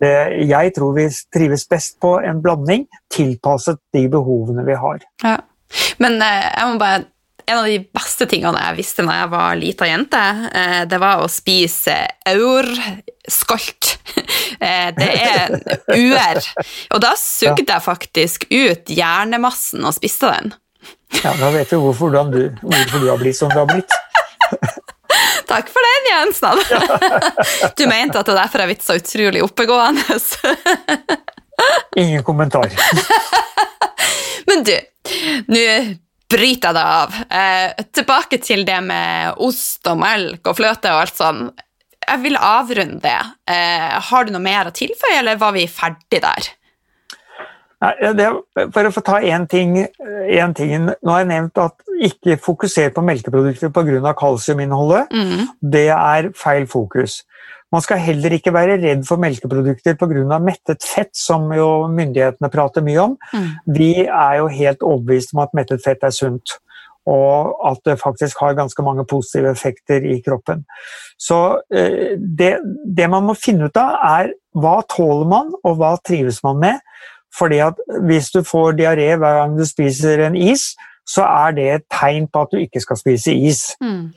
jeg 0.47 0.71
tror 0.75 0.93
vi 0.95 1.05
trives 1.33 1.65
best 1.69 1.97
på 2.01 2.15
en 2.23 2.39
blanding 2.41 2.85
tilpasset 3.11 3.81
de 3.93 4.05
behovene 4.11 4.63
vi 4.67 4.77
har. 4.79 5.01
Ja. 5.23 5.37
Men 6.03 6.21
eh, 6.23 6.47
jeg 6.47 6.67
må 6.67 6.79
bare 6.81 7.03
en 7.45 7.57
av 7.57 7.67
de 7.67 7.79
beste 7.93 8.27
tingene 8.29 8.59
jeg 8.67 8.77
visste 8.79 9.05
da 9.07 9.17
jeg 9.21 9.31
var 9.31 9.59
lita 9.59 9.87
jente, 9.89 10.21
eh, 10.55 10.81
det 10.89 10.99
var 11.01 11.23
å 11.23 11.29
spise 11.31 11.97
aurskolt. 12.31 13.07
skolt. 13.31 13.91
det 14.97 15.09
er 15.09 15.53
uer. 15.97 16.41
Og 16.93 17.01
da 17.03 17.13
sugde 17.19 17.67
jeg 17.67 17.85
faktisk 17.85 18.47
ut 18.51 18.91
hjernemassen 18.91 19.85
og 19.85 19.95
spiste 19.97 20.31
den. 20.31 20.53
Ja, 21.23 21.33
Da 21.39 21.51
vet 21.53 21.71
vi 21.71 21.79
hvorfor 21.81 22.13
du, 22.31 22.41
hvorfor 22.61 22.99
du 23.03 23.09
har 23.09 23.19
blitt 23.21 23.37
som 23.37 23.51
du 23.51 23.59
har 23.59 23.69
blitt. 23.69 23.91
Takk 25.51 25.67
for 25.71 25.87
den, 25.87 26.07
Jens. 26.11 26.39
Du 27.77 27.87
mente 27.89 28.19
at 28.19 28.27
det 28.27 28.35
er 28.35 28.39
derfor 28.43 28.63
jeg 28.63 28.77
så 28.83 28.95
utrolig 28.99 29.43
oppegående. 29.43 30.19
Ingen 32.01 32.23
kommentar. 32.23 32.71
Men 34.47 34.63
du, 34.65 34.73
nå 35.51 35.65
bryter 36.31 36.71
jeg 36.71 36.77
deg 36.77 36.79
av. 36.79 37.19
Eh, 37.27 37.83
tilbake 37.91 38.39
til 38.43 38.63
det 38.67 38.79
med 38.85 39.43
ost 39.43 39.87
og 39.91 39.99
melk 40.01 40.47
og 40.47 40.57
fløte 40.57 40.93
og 40.93 41.03
alt 41.03 41.19
sånn. 41.19 41.43
Jeg 42.01 42.23
vil 42.23 42.39
avrunde 42.39 43.01
det. 43.03 43.19
Eh, 43.51 43.91
har 44.07 44.25
du 44.25 44.33
noe 44.33 44.43
mer 44.43 44.71
å 44.71 44.75
tilføye, 44.75 45.19
eller 45.19 45.39
var 45.41 45.53
vi 45.55 45.67
ferdig 45.69 46.23
der? 46.23 46.51
Nei, 47.81 48.11
det, 48.13 48.27
for 48.75 48.85
å 48.87 48.93
få 48.93 49.01
ta 49.05 49.17
én 49.25 49.47
ting, 49.49 49.73
ting, 50.57 50.85
Nå 50.85 51.13
har 51.13 51.23
jeg 51.23 51.31
nevnt 51.31 51.61
at 51.63 51.81
ikke 52.05 52.37
fokuser 52.41 52.91
på 52.93 53.01
melkeprodukter 53.05 53.71
pga. 53.73 54.13
kalsiuminnholdet. 54.17 55.09
Mm. 55.09 55.47
Det 55.73 55.87
er 55.89 56.29
feil 56.37 56.67
fokus. 56.69 57.23
Man 57.71 57.81
skal 57.81 58.01
heller 58.03 58.33
ikke 58.35 58.53
være 58.53 58.77
redd 58.81 59.05
for 59.07 59.21
melkeprodukter 59.21 59.95
pga. 59.97 60.39
mettet 60.39 60.83
fett, 60.83 61.15
som 61.17 61.49
jo 61.55 61.87
myndighetene 61.87 62.51
prater 62.53 62.85
mye 62.85 62.99
om. 62.99 63.17
Mm. 63.33 63.47
Vi 63.65 63.93
er 64.05 64.35
jo 64.37 64.47
helt 64.47 64.83
overbevist 64.83 65.33
om 65.33 65.41
at 65.45 65.55
mettet 65.57 65.83
fett 65.83 66.03
er 66.03 66.13
sunt. 66.13 66.59
Og 67.09 67.55
at 67.65 67.79
det 67.85 67.97
faktisk 67.97 68.37
har 68.43 68.53
ganske 68.53 68.83
mange 68.85 69.05
positive 69.09 69.49
effekter 69.49 70.05
i 70.05 70.19
kroppen. 70.21 70.65
Så 71.17 71.61
eh, 71.73 72.13
det, 72.17 72.59
det 72.85 73.09
man 73.09 73.25
må 73.25 73.33
finne 73.33 73.71
ut 73.71 73.77
av, 73.81 73.97
er 74.19 74.35
hva 74.53 74.83
tåler 74.85 75.25
man, 75.25 75.49
og 75.63 75.79
hva 75.79 75.95
trives 76.05 76.43
man 76.45 76.61
med. 76.61 76.77
Fordi 77.37 77.61
at 77.63 77.79
hvis 78.07 78.31
du 78.33 78.41
får 78.43 78.75
diaré 78.79 79.13
hver 79.15 79.39
gang 79.39 79.55
du 79.57 79.65
spiser 79.67 80.25
en 80.27 80.35
is, 80.35 80.71
så 81.07 81.25
er 81.25 81.55
det 81.57 81.69
et 81.71 81.87
tegn 81.91 82.27
på 82.31 82.43
at 82.45 82.53
du 82.53 82.59
ikke 82.61 82.81
skal 82.83 82.99
spise 82.99 83.33
is. 83.33 83.63
Mm. 83.81 84.11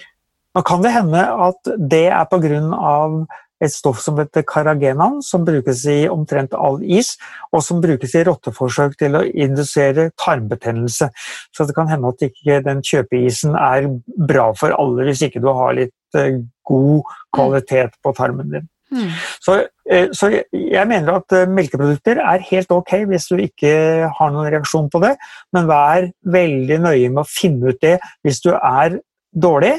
Nå 0.54 0.62
kan 0.66 0.84
det 0.84 0.92
hende 0.94 1.22
at 1.48 1.72
det 1.90 2.06
er 2.06 2.28
pga. 2.30 3.26
et 3.62 3.72
stoff 3.72 4.00
som 4.02 4.18
heter 4.18 4.42
karagenan, 4.42 5.22
som 5.22 5.44
brukes 5.46 5.86
i 5.88 6.08
omtrent 6.10 6.52
all 6.52 6.82
is, 6.82 7.14
og 7.52 7.62
som 7.62 7.80
brukes 7.80 8.14
i 8.14 8.24
rotteforsøk 8.26 8.98
til 8.98 9.16
å 9.16 9.22
indusere 9.24 10.10
tarmbetennelse. 10.20 11.08
Så 11.54 11.64
det 11.64 11.74
kan 11.74 11.88
hende 11.88 12.10
at 12.10 12.26
ikke 12.26 12.60
den 12.66 12.82
kjøpeisen 12.84 13.54
er 13.56 13.88
bra 14.28 14.50
for 14.58 14.74
alle, 14.76 15.06
hvis 15.08 15.22
ikke 15.30 15.40
du 15.40 15.48
har 15.54 15.78
litt 15.78 16.18
eh, 16.18 16.42
god 16.66 17.14
kvalitet 17.32 17.96
på 18.02 18.12
tarmen 18.18 18.52
din. 18.52 18.68
Mm. 18.94 19.14
Så, 19.42 19.56
eh, 19.90 20.10
så, 20.14 20.30
jeg 20.54 20.90
mener 20.90 21.18
at 21.18 21.34
eh, 21.34 21.48
melkeprodukter 21.50 22.20
er 22.22 22.44
helt 22.50 22.70
ok 22.74 22.94
hvis 23.10 23.26
du 23.30 23.40
ikke 23.42 23.72
har 24.18 24.34
noen 24.34 24.52
reaksjon 24.54 24.90
på 24.92 25.02
det, 25.04 25.16
men 25.54 25.70
vær 25.70 26.06
veldig 26.36 26.78
nøye 26.86 27.10
med 27.10 27.24
å 27.24 27.28
finne 27.28 27.74
ut 27.74 27.82
det 27.82 27.98
hvis 28.26 28.40
du 28.44 28.52
er 28.54 29.00
dårlig. 29.34 29.76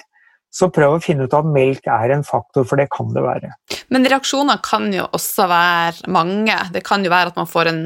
Så 0.55 0.70
prøv 0.72 0.93
å 0.95 0.99
finne 1.03 1.26
ut 1.28 1.34
at 1.36 1.47
melk 1.51 1.88
er 1.91 2.13
en 2.16 2.22
faktor, 2.24 2.63
for 2.63 2.80
det 2.80 2.86
kan 2.93 3.09
det 3.11 3.26
være. 3.26 3.49
Men 3.91 4.07
reaksjoner 4.07 4.61
kan 4.63 4.88
jo 4.93 5.03
også 5.18 5.49
være 5.51 6.11
mange. 6.16 6.55
Det 6.72 6.80
kan 6.88 7.03
jo 7.03 7.11
være 7.11 7.34
at 7.34 7.39
man 7.41 7.49
får 7.49 7.70
en 7.72 7.82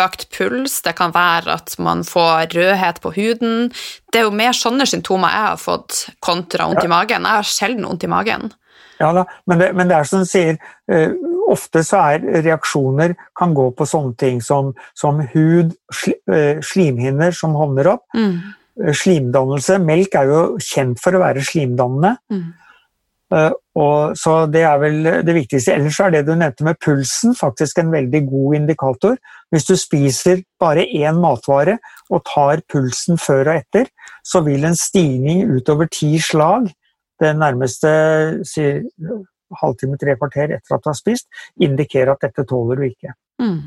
økt 0.00 0.26
puls, 0.34 0.80
det 0.82 0.96
kan 0.98 1.14
være 1.14 1.54
at 1.60 1.76
man 1.78 2.02
får 2.06 2.56
rødhet 2.58 2.98
på 3.04 3.14
huden. 3.14 3.70
Det 4.10 4.22
er 4.22 4.26
jo 4.26 4.34
mer 4.34 4.56
sånne 4.56 4.88
symptomer 4.90 5.30
jeg 5.30 5.46
har 5.46 5.62
fått 5.62 6.00
kontra 6.24 6.66
vondt 6.66 6.88
i 6.88 6.90
magen. 6.90 7.28
Jeg 7.28 7.38
har 7.38 7.52
sjelden 7.54 7.86
vondt 7.86 8.08
i 8.08 8.10
magen. 8.10 8.50
Ja 8.98 9.12
da, 9.14 9.24
men 9.46 9.60
det, 9.60 9.72
men 9.78 9.90
det, 9.90 9.96
er 9.96 10.08
som 10.08 10.24
du 10.24 10.28
sier, 10.28 10.58
uh, 10.90 11.34
ofte 11.48 11.84
så 11.86 12.02
er 12.12 12.44
reaksjoner 12.44 13.14
kan 13.38 13.54
gå 13.56 13.70
på 13.76 13.86
sånne 13.88 14.14
ting 14.20 14.40
som, 14.44 14.72
som 14.98 15.22
hud, 15.34 15.74
uh, 15.94 16.58
slimhinner 16.64 17.34
som 17.36 17.56
hovner 17.58 17.92
opp, 17.94 18.06
mm. 18.16 18.32
uh, 18.82 18.94
slimdannelse. 19.02 19.78
Melk 19.84 20.18
er 20.18 20.32
jo 20.32 20.40
kjent 20.62 21.02
for 21.02 21.16
å 21.16 21.22
være 21.24 21.46
slimdannende. 21.46 22.16
Mm. 22.32 22.48
og 23.76 24.14
så 24.16 24.46
Det 24.48 24.62
er 24.64 24.78
vel 24.80 25.02
det 25.04 25.34
viktigste. 25.36 25.74
Ellers 25.76 25.98
er 26.00 26.14
det 26.14 26.22
du 26.24 26.30
nevnte 26.32 26.64
med 26.64 26.78
pulsen 26.80 27.34
faktisk 27.36 27.78
en 27.78 27.90
veldig 27.92 28.22
god 28.24 28.54
indikator. 28.56 29.18
Hvis 29.52 29.68
du 29.68 29.74
spiser 29.76 30.40
bare 30.60 30.86
én 30.86 31.20
matvare 31.20 31.76
og 32.08 32.24
tar 32.24 32.62
pulsen 32.72 33.20
før 33.20 33.50
og 33.50 33.60
etter, 33.60 33.90
så 34.24 34.40
vil 34.46 34.64
en 34.64 34.76
stigning 34.76 35.44
utover 35.52 35.92
ti 35.92 36.14
slag 36.24 36.70
det 37.22 37.34
nærmeste 37.38 37.90
sier, 38.48 38.84
halvtime, 39.62 39.96
tre 40.00 40.14
kvarter 40.18 40.54
etter 40.58 40.76
at 40.76 40.84
du 40.84 40.90
har 40.90 40.96
spist, 40.96 41.28
indikerer 41.64 42.12
at 42.12 42.24
dette 42.26 42.44
tåler 42.48 42.80
du 42.80 42.88
ikke. 42.88 43.14
Mm. 43.42 43.60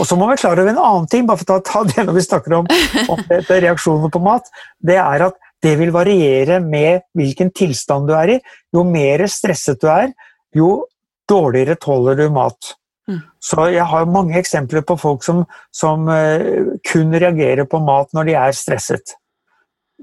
Og 0.00 0.06
så 0.06 0.16
må 0.18 0.26
vi 0.28 0.38
klare 0.40 0.60
over 0.60 0.72
en 0.72 0.82
annen 0.82 1.06
ting, 1.10 1.26
bare 1.28 1.40
for 1.40 1.56
å 1.56 1.62
ta 1.64 1.82
det 1.88 2.04
når 2.04 2.18
vi 2.18 2.24
snakker 2.26 2.56
om, 2.58 2.68
om 3.14 3.22
reaksjoner 3.66 4.12
på 4.12 4.22
mat. 4.24 4.50
Det 4.76 4.98
er 5.00 5.26
at 5.30 5.38
det 5.64 5.76
vil 5.80 5.92
variere 5.92 6.60
med 6.64 7.06
hvilken 7.16 7.52
tilstand 7.56 8.08
du 8.08 8.14
er 8.16 8.36
i. 8.36 8.38
Jo 8.76 8.84
mer 8.88 9.24
stresset 9.30 9.80
du 9.80 9.88
er, 9.92 10.12
jo 10.56 10.84
dårligere 11.30 11.78
tåler 11.80 12.18
du 12.18 12.26
mat. 12.34 12.74
Mm. 13.10 13.20
Så 13.42 13.66
jeg 13.74 13.86
har 13.92 14.10
mange 14.10 14.38
eksempler 14.38 14.84
på 14.86 14.96
folk 15.00 15.24
som, 15.26 15.42
som 15.74 16.08
uh, 16.08 16.76
kun 16.86 17.14
reagerer 17.14 17.68
på 17.68 17.80
mat 17.84 18.12
når 18.16 18.30
de 18.30 18.36
er 18.40 18.56
stresset. 18.56 19.16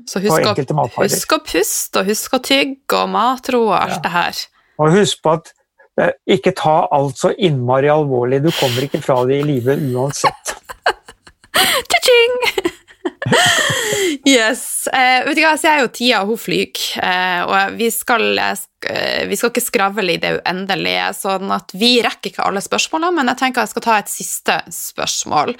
Så 0.07 0.21
husk, 0.23 0.45
å, 0.45 0.85
husk 1.01 1.33
å 1.33 1.39
puste 1.43 2.01
og 2.01 2.11
husk 2.11 2.35
å 2.37 2.41
tygge 2.43 2.99
og 2.99 3.09
matro 3.11 3.63
og 3.69 3.75
alt 3.79 3.97
ja. 3.97 4.03
det 4.05 4.13
her. 4.13 4.43
Og 4.77 4.93
husk 4.93 5.23
på 5.25 5.33
at 5.39 5.51
eh, 5.99 6.13
ikke 6.37 6.53
ta 6.57 6.77
alt 6.93 7.17
så 7.19 7.33
innmari 7.33 7.89
alvorlig. 7.91 8.43
Du 8.45 8.51
kommer 8.59 8.85
ikke 8.85 9.01
fra 9.03 9.23
det 9.27 9.41
i 9.41 9.47
live 9.47 9.79
uansett. 9.89 10.55
Cha-ching! 11.91 12.65
yes. 14.27 14.87
Uh, 14.93 15.25
vet 15.27 15.37
du 15.37 15.43
hva, 15.43 15.53
så 15.59 15.71
er 15.71 15.83
jo 15.83 15.93
tida 15.93 16.23
hun 16.27 16.39
flyr, 16.39 16.65
Uh, 16.97 17.43
og 17.47 17.75
vi 17.77 17.87
skal, 17.93 18.23
uh, 18.39 18.57
vi 19.29 19.37
skal 19.37 19.51
ikke 19.51 19.63
skravle 19.63 20.15
i 20.15 20.19
det 20.21 20.31
uendelige, 20.39 21.05
sånn 21.15 21.51
at 21.53 21.71
vi 21.77 21.97
rekker 22.03 22.31
ikke 22.31 22.45
alle 22.45 22.63
spørsmålene, 22.63 23.13
men 23.19 23.31
jeg 23.31 23.39
tenker 23.41 23.63
jeg 23.63 23.71
skal 23.71 23.85
ta 23.85 23.97
et 24.01 24.11
siste 24.11 24.57
spørsmål. 24.73 25.53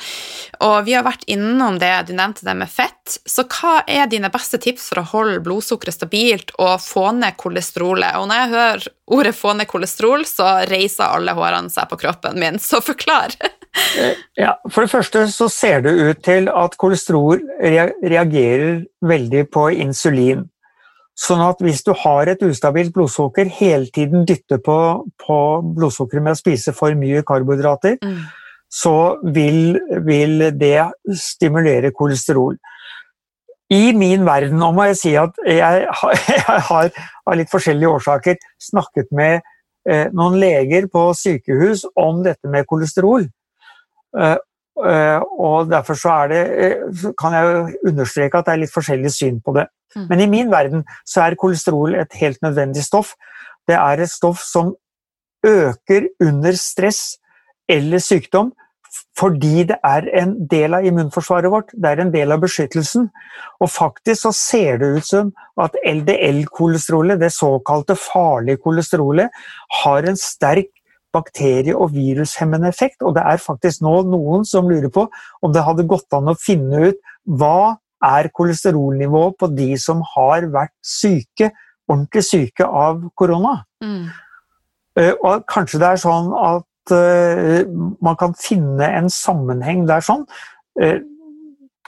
Og 0.66 0.78
vi 0.88 0.96
har 0.98 1.06
vært 1.08 1.28
innom 1.30 1.78
det, 1.82 1.94
du 2.10 2.16
nevnte 2.18 2.48
det 2.48 2.58
med 2.58 2.72
fett, 2.72 3.20
så 3.30 3.46
hva 3.46 3.82
er 3.86 4.10
dine 4.12 4.32
beste 4.34 4.60
tips 4.64 4.90
for 4.92 5.04
å 5.04 5.08
holde 5.14 5.44
blodsukkeret 5.46 5.96
stabilt 5.96 6.56
og 6.58 6.82
få 6.84 7.12
ned 7.20 7.38
kolesterolet? 7.40 8.18
Og 8.20 8.28
når 8.32 8.42
jeg 8.42 8.54
hører 8.56 8.90
ordet 9.08 9.36
'få 9.38 9.54
ned 9.56 9.70
kolesterol', 9.72 10.28
så 10.28 10.68
reiser 10.68 11.08
alle 11.08 11.38
hårene 11.38 11.72
seg 11.72 11.88
på 11.90 12.02
kroppen 12.02 12.40
min, 12.40 12.60
så 12.60 12.82
forklar. 12.84 13.38
Ja, 14.38 14.54
For 14.70 14.86
det 14.86 14.92
første 14.92 15.24
så 15.34 15.48
ser 15.50 15.82
det 15.86 15.96
ut 15.98 16.22
til 16.26 16.50
at 16.52 16.78
kolesterol 16.78 17.42
reagerer 17.62 18.84
veldig 19.02 19.48
på 19.54 19.68
insulin. 19.74 20.46
Sånn 21.18 21.42
at 21.42 21.62
hvis 21.66 21.82
du 21.82 21.96
har 21.98 22.30
et 22.30 22.44
ustabilt 22.46 22.94
blodsukker, 22.94 23.50
hele 23.50 23.90
tiden 23.94 24.26
dytter 24.30 24.62
på, 24.62 24.78
på 25.18 25.38
blodsukkeret 25.78 26.24
med 26.28 26.38
å 26.38 26.40
spise 26.40 26.74
for 26.78 26.94
mye 26.98 27.24
karbohydrater, 27.26 27.98
mm. 28.04 28.20
så 28.70 29.18
vil, 29.34 29.80
vil, 30.06 30.52
det 30.54 30.92
stimulere 31.18 31.90
kolesterol. 31.98 32.60
I 33.74 33.92
min 33.98 34.28
verden, 34.28 34.62
nå 34.62 34.70
må 34.76 34.86
jeg 34.92 35.00
si 35.02 35.16
at 35.20 35.42
jeg 35.42 35.88
har, 36.02 36.22
jeg 36.38 36.62
har 36.70 36.92
av 37.26 37.40
litt 37.40 37.52
forskjellige 37.52 37.96
årsaker 37.98 38.38
snakket 38.70 39.10
med 39.18 39.42
eh, 39.90 40.14
noen 40.14 40.38
leger 40.40 40.86
på 40.94 41.10
sykehus 41.18 41.88
om 41.98 42.22
dette 42.30 42.46
med 42.46 42.70
kolesterol. 42.70 43.26
Eh, 44.16 44.38
eh, 44.86 45.20
og 45.40 45.72
Derfor 45.72 46.00
så 46.00 46.28
det, 46.32 46.44
eh, 46.66 47.12
kan 47.20 47.34
jeg 47.34 47.76
understreke 47.88 48.38
at 48.38 48.46
det 48.46 48.54
er 48.54 48.64
litt 48.64 48.74
forskjellig 48.74 49.12
syn 49.12 49.42
på 49.42 49.54
det. 49.58 49.68
Mm. 49.96 50.08
Men 50.10 50.20
i 50.20 50.30
min 50.32 50.52
verden 50.52 50.86
så 51.06 51.26
er 51.26 51.36
kolesterol 51.36 51.96
et 51.96 52.14
helt 52.22 52.42
nødvendig 52.42 52.84
stoff. 52.84 53.16
Det 53.68 53.76
er 53.76 54.04
et 54.04 54.10
stoff 54.10 54.40
som 54.40 54.76
øker 55.46 56.08
under 56.22 56.52
stress 56.54 57.18
eller 57.70 58.00
sykdom 58.00 58.54
fordi 59.18 59.64
det 59.68 59.78
er 59.86 60.06
en 60.22 60.34
del 60.50 60.76
av 60.78 60.86
immunforsvaret 60.86 61.52
vårt. 61.52 61.74
Det 61.74 61.90
er 61.90 62.02
en 62.04 62.14
del 62.14 62.34
av 62.34 62.42
beskyttelsen. 62.44 63.08
Og 63.62 63.70
faktisk 63.70 64.28
så 64.28 64.32
ser 64.36 64.80
det 64.82 64.90
ut 64.98 65.08
som 65.08 65.32
at 65.62 65.76
LDL-kolesterolet, 65.82 67.20
det 67.22 67.32
såkalte 67.34 67.98
farlige 67.98 68.62
kolesterolet, 68.62 69.34
har 69.82 70.08
en 70.08 70.20
sterk 70.22 70.70
bakterie- 71.16 71.76
og 71.76 71.94
virushemmende 71.96 72.70
effekt. 72.70 73.02
Og 73.02 73.16
det 73.16 73.24
er 73.26 73.42
faktisk 73.42 73.84
nå 73.86 74.02
noen 74.10 74.46
som 74.46 74.70
lurer 74.70 74.92
på 74.94 75.08
om 75.42 75.54
det 75.54 75.66
hadde 75.66 75.88
gått 75.88 76.14
an 76.18 76.32
å 76.32 76.38
finne 76.40 76.92
ut 76.92 77.02
hva 77.28 77.78
er 78.04 78.30
kolesterolnivået 78.36 79.38
på 79.40 79.50
de 79.58 79.72
som 79.82 80.04
har 80.16 80.48
vært 80.54 80.76
syke, 80.86 81.52
ordentlig 81.90 82.24
syke 82.28 82.66
av 82.66 83.02
korona. 83.18 83.64
Mm. 83.84 84.10
Eh, 84.98 85.14
og 85.22 85.46
kanskje 85.50 85.82
det 85.82 85.92
er 85.92 86.02
sånn 86.02 86.34
at 86.38 86.94
uh, 86.94 87.64
man 88.04 88.18
kan 88.20 88.36
finne 88.38 88.88
en 89.00 89.10
sammenheng 89.14 89.86
der 89.90 90.04
sånn. 90.06 90.26
Uh, 90.80 91.00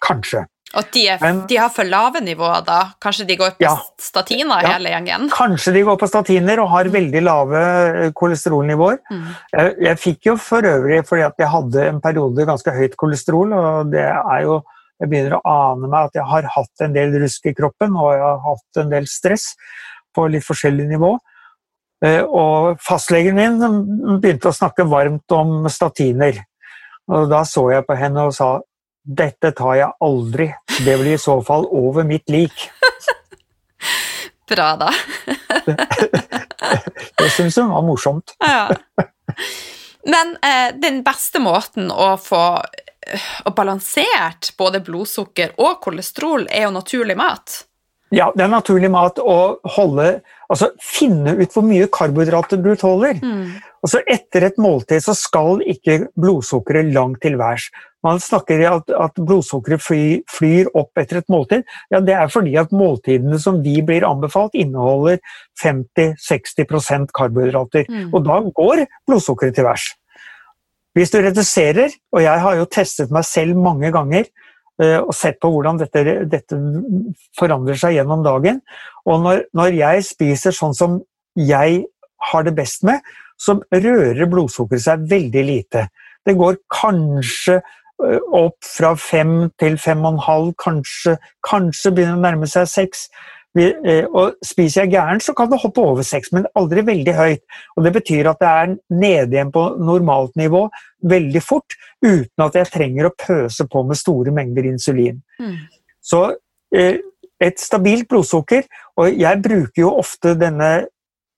kanskje. 0.03 0.45
Og 0.77 0.89
de, 0.93 1.03
er, 1.09 1.17
Men, 1.23 1.39
de, 1.49 1.57
har 1.57 1.71
for 1.73 1.87
lave 1.89 2.21
nivåer 2.21 2.61
da? 2.65 2.79
Kanskje 3.01 3.25
de 3.25 3.37
går 3.39 3.55
på 3.57 3.65
ja, 3.65 3.73
statiner 4.01 4.61
ja, 4.61 4.75
hele 4.75 4.91
gjengen? 4.93 5.29
Kanskje 5.33 5.73
de 5.73 5.81
går 5.87 5.97
på 5.97 6.09
statiner 6.11 6.61
og 6.61 6.69
har 6.75 6.91
veldig 6.93 7.23
lave 7.25 7.61
eh, 7.61 8.11
kolesterolnivåer. 8.17 8.99
Mm. 9.09 9.23
Jeg, 9.55 9.71
jeg, 9.87 9.99
fikk 10.03 10.29
jo 10.29 10.35
for 10.41 10.67
øvrig, 10.69 11.01
fordi 11.09 11.25
at 11.25 11.41
jeg 11.41 11.49
hadde 11.55 11.87
en 11.89 12.01
periode 12.03 12.45
ganske 12.45 12.75
høyt 12.75 12.99
kolesterol, 13.01 13.55
og 13.57 13.95
det 13.95 14.05
er 14.11 14.45
jo 14.45 14.61
Jeg 14.99 15.07
begynner 15.07 15.37
å 15.37 15.47
ane 15.47 15.87
meg 15.87 16.09
at 16.09 16.17
jeg 16.17 16.27
har 16.27 16.47
hatt 16.57 16.81
en 16.83 16.91
del 16.91 17.13
rusk 17.21 17.45
i 17.47 17.53
kroppen, 17.55 17.93
og 17.95 18.09
jeg 18.11 18.19
har 18.19 18.41
hatt 18.43 18.79
en 18.81 18.89
del 18.91 19.05
stress 19.07 19.53
på 20.11 20.25
litt 20.27 20.43
forskjellig 20.43 20.89
nivå. 20.89 21.13
Eh, 22.03 22.19
og 22.19 22.81
fastlegen 22.83 23.39
min 23.39 23.61
begynte 24.19 24.51
å 24.51 24.57
snakke 24.57 24.83
varmt 24.91 25.31
om 25.31 25.69
statiner. 25.71 26.41
Og 27.07 27.31
da 27.31 27.45
så 27.47 27.63
jeg 27.71 27.87
på 27.87 27.95
henne 27.95 28.27
og 28.27 28.35
sa 28.35 28.57
dette 29.09 29.51
tar 29.57 29.75
jeg 29.79 29.95
aldri. 30.05 30.49
Det 30.85 30.97
blir 30.99 31.15
i 31.15 31.21
så 31.21 31.39
fall 31.45 31.65
over 31.65 32.05
mitt 32.07 32.29
lik. 32.29 32.67
Bra, 34.49 34.73
da. 34.77 34.89
det 37.17 37.29
syns 37.33 37.57
hun 37.57 37.73
var 37.73 37.85
morsomt. 37.85 38.35
ja. 38.45 38.69
Men 40.09 40.35
eh, 40.45 40.75
den 40.81 41.03
beste 41.05 41.41
måten 41.43 41.91
å 41.91 42.15
få 42.21 42.43
og 43.47 43.55
balansert 43.57 44.51
både 44.59 44.83
blodsukker 44.85 45.55
og 45.57 45.79
kolesterol, 45.81 46.43
er 46.51 46.67
jo 46.67 46.75
naturlig 46.75 47.15
mat. 47.17 47.63
Ja, 48.13 48.31
det 48.35 48.45
er 48.45 48.51
naturlig 48.51 48.89
mat 48.93 49.21
å 49.21 49.59
holde 49.77 50.19
Altså 50.49 50.71
finne 50.81 51.35
ut 51.37 51.53
hvor 51.53 51.61
mye 51.61 51.85
karbohydrater 51.93 52.57
du 52.57 52.71
tåler. 52.73 53.19
Mm. 53.21 53.59
Altså 53.85 53.99
Etter 54.09 54.47
et 54.47 54.57
måltid 54.57 55.03
så 55.05 55.13
skal 55.13 55.61
ikke 55.61 56.07
blodsukkeret 56.17 56.89
langt 56.95 57.21
til 57.21 57.37
værs. 57.37 57.67
Man 58.05 58.19
snakker 58.23 58.61
om 58.69 58.79
at, 58.79 58.91
at 58.95 59.17
blodsukkeret 59.19 59.83
fly, 59.83 60.03
flyr 60.31 60.69
opp 60.77 60.99
etter 61.01 61.19
et 61.19 61.31
måltid. 61.31 61.65
Ja, 61.91 61.99
Det 61.99 62.15
er 62.15 62.31
fordi 62.31 62.55
at 62.59 62.71
måltidene 62.71 63.39
som 63.41 63.59
vi 63.63 63.81
blir 63.85 64.07
anbefalt, 64.07 64.55
inneholder 64.55 65.19
50-60 65.61 67.09
karbohydrater. 67.15 67.89
Mm. 67.89 68.13
Og 68.13 68.23
da 68.27 68.39
går 68.55 68.85
blodsukkeret 69.09 69.57
til 69.57 69.67
værs. 69.67 69.89
Hvis 70.97 71.11
du 71.11 71.19
reduserer, 71.21 71.91
og 72.15 72.23
jeg 72.23 72.41
har 72.41 72.55
jo 72.57 72.69
testet 72.71 73.11
meg 73.13 73.27
selv 73.27 73.59
mange 73.59 73.91
ganger 73.93 74.25
eh, 74.81 74.97
og 74.99 75.13
sett 75.15 75.37
på 75.41 75.51
hvordan 75.53 75.77
dette, 75.79 76.03
dette 76.31 76.57
forandrer 77.37 77.77
seg 77.77 77.99
gjennom 77.99 78.23
dagen, 78.25 78.63
og 79.05 79.23
når, 79.23 79.45
når 79.55 79.77
jeg 79.77 80.07
spiser 80.07 80.55
sånn 80.55 80.75
som 80.75 81.01
jeg 81.37 81.83
har 82.31 82.47
det 82.47 82.55
best 82.57 82.83
med, 82.87 83.03
så 83.39 83.59
rører 83.71 84.27
blodsukkeret 84.27 84.83
seg 84.83 85.05
veldig 85.11 85.43
lite. 85.47 85.85
Det 86.27 86.35
går 86.37 86.59
kanskje 86.73 87.59
opp 87.99 88.57
fra 88.63 88.93
fem 88.99 89.49
til 89.59 89.77
fem 89.81 90.05
og 90.05 90.15
en 90.15 90.23
halv, 90.23 90.53
kanskje, 90.61 91.17
kanskje 91.45 91.91
begynner 91.95 92.19
å 92.19 92.23
nærme 92.23 92.49
seg 92.49 92.69
seks. 92.71 93.09
Øh, 93.57 94.05
og 94.13 94.37
spiser 94.45 94.83
jeg 94.85 94.93
gæren, 94.93 95.19
så 95.19 95.33
kan 95.33 95.49
det 95.49 95.59
hoppe 95.63 95.81
over 95.81 96.05
seks, 96.05 96.31
men 96.31 96.45
aldri 96.55 96.83
veldig 96.85 97.15
høyt. 97.17 97.41
Og 97.75 97.83
Det 97.83 97.93
betyr 97.93 98.29
at 98.29 98.39
det 98.39 98.49
er 98.49 98.75
nede 98.93 99.35
igjen 99.35 99.51
på 99.51 99.65
normalt 99.81 100.35
nivå 100.39 100.67
veldig 101.03 101.41
fort, 101.43 101.75
uten 102.05 102.45
at 102.45 102.55
jeg 102.55 102.71
trenger 102.71 103.09
å 103.09 103.15
pøse 103.25 103.65
på 103.67 103.83
med 103.83 103.99
store 103.99 104.31
mengder 104.31 104.69
insulin. 104.69 105.19
Mm. 105.41 105.57
Så 106.01 106.21
øh, 106.75 106.97
et 107.41 107.59
stabilt 107.59 108.07
blodsukker, 108.07 108.63
og 108.99 109.17
jeg 109.17 109.41
bruker 109.43 109.81
jo 109.81 109.97
ofte 109.97 110.35
denne 110.39 110.87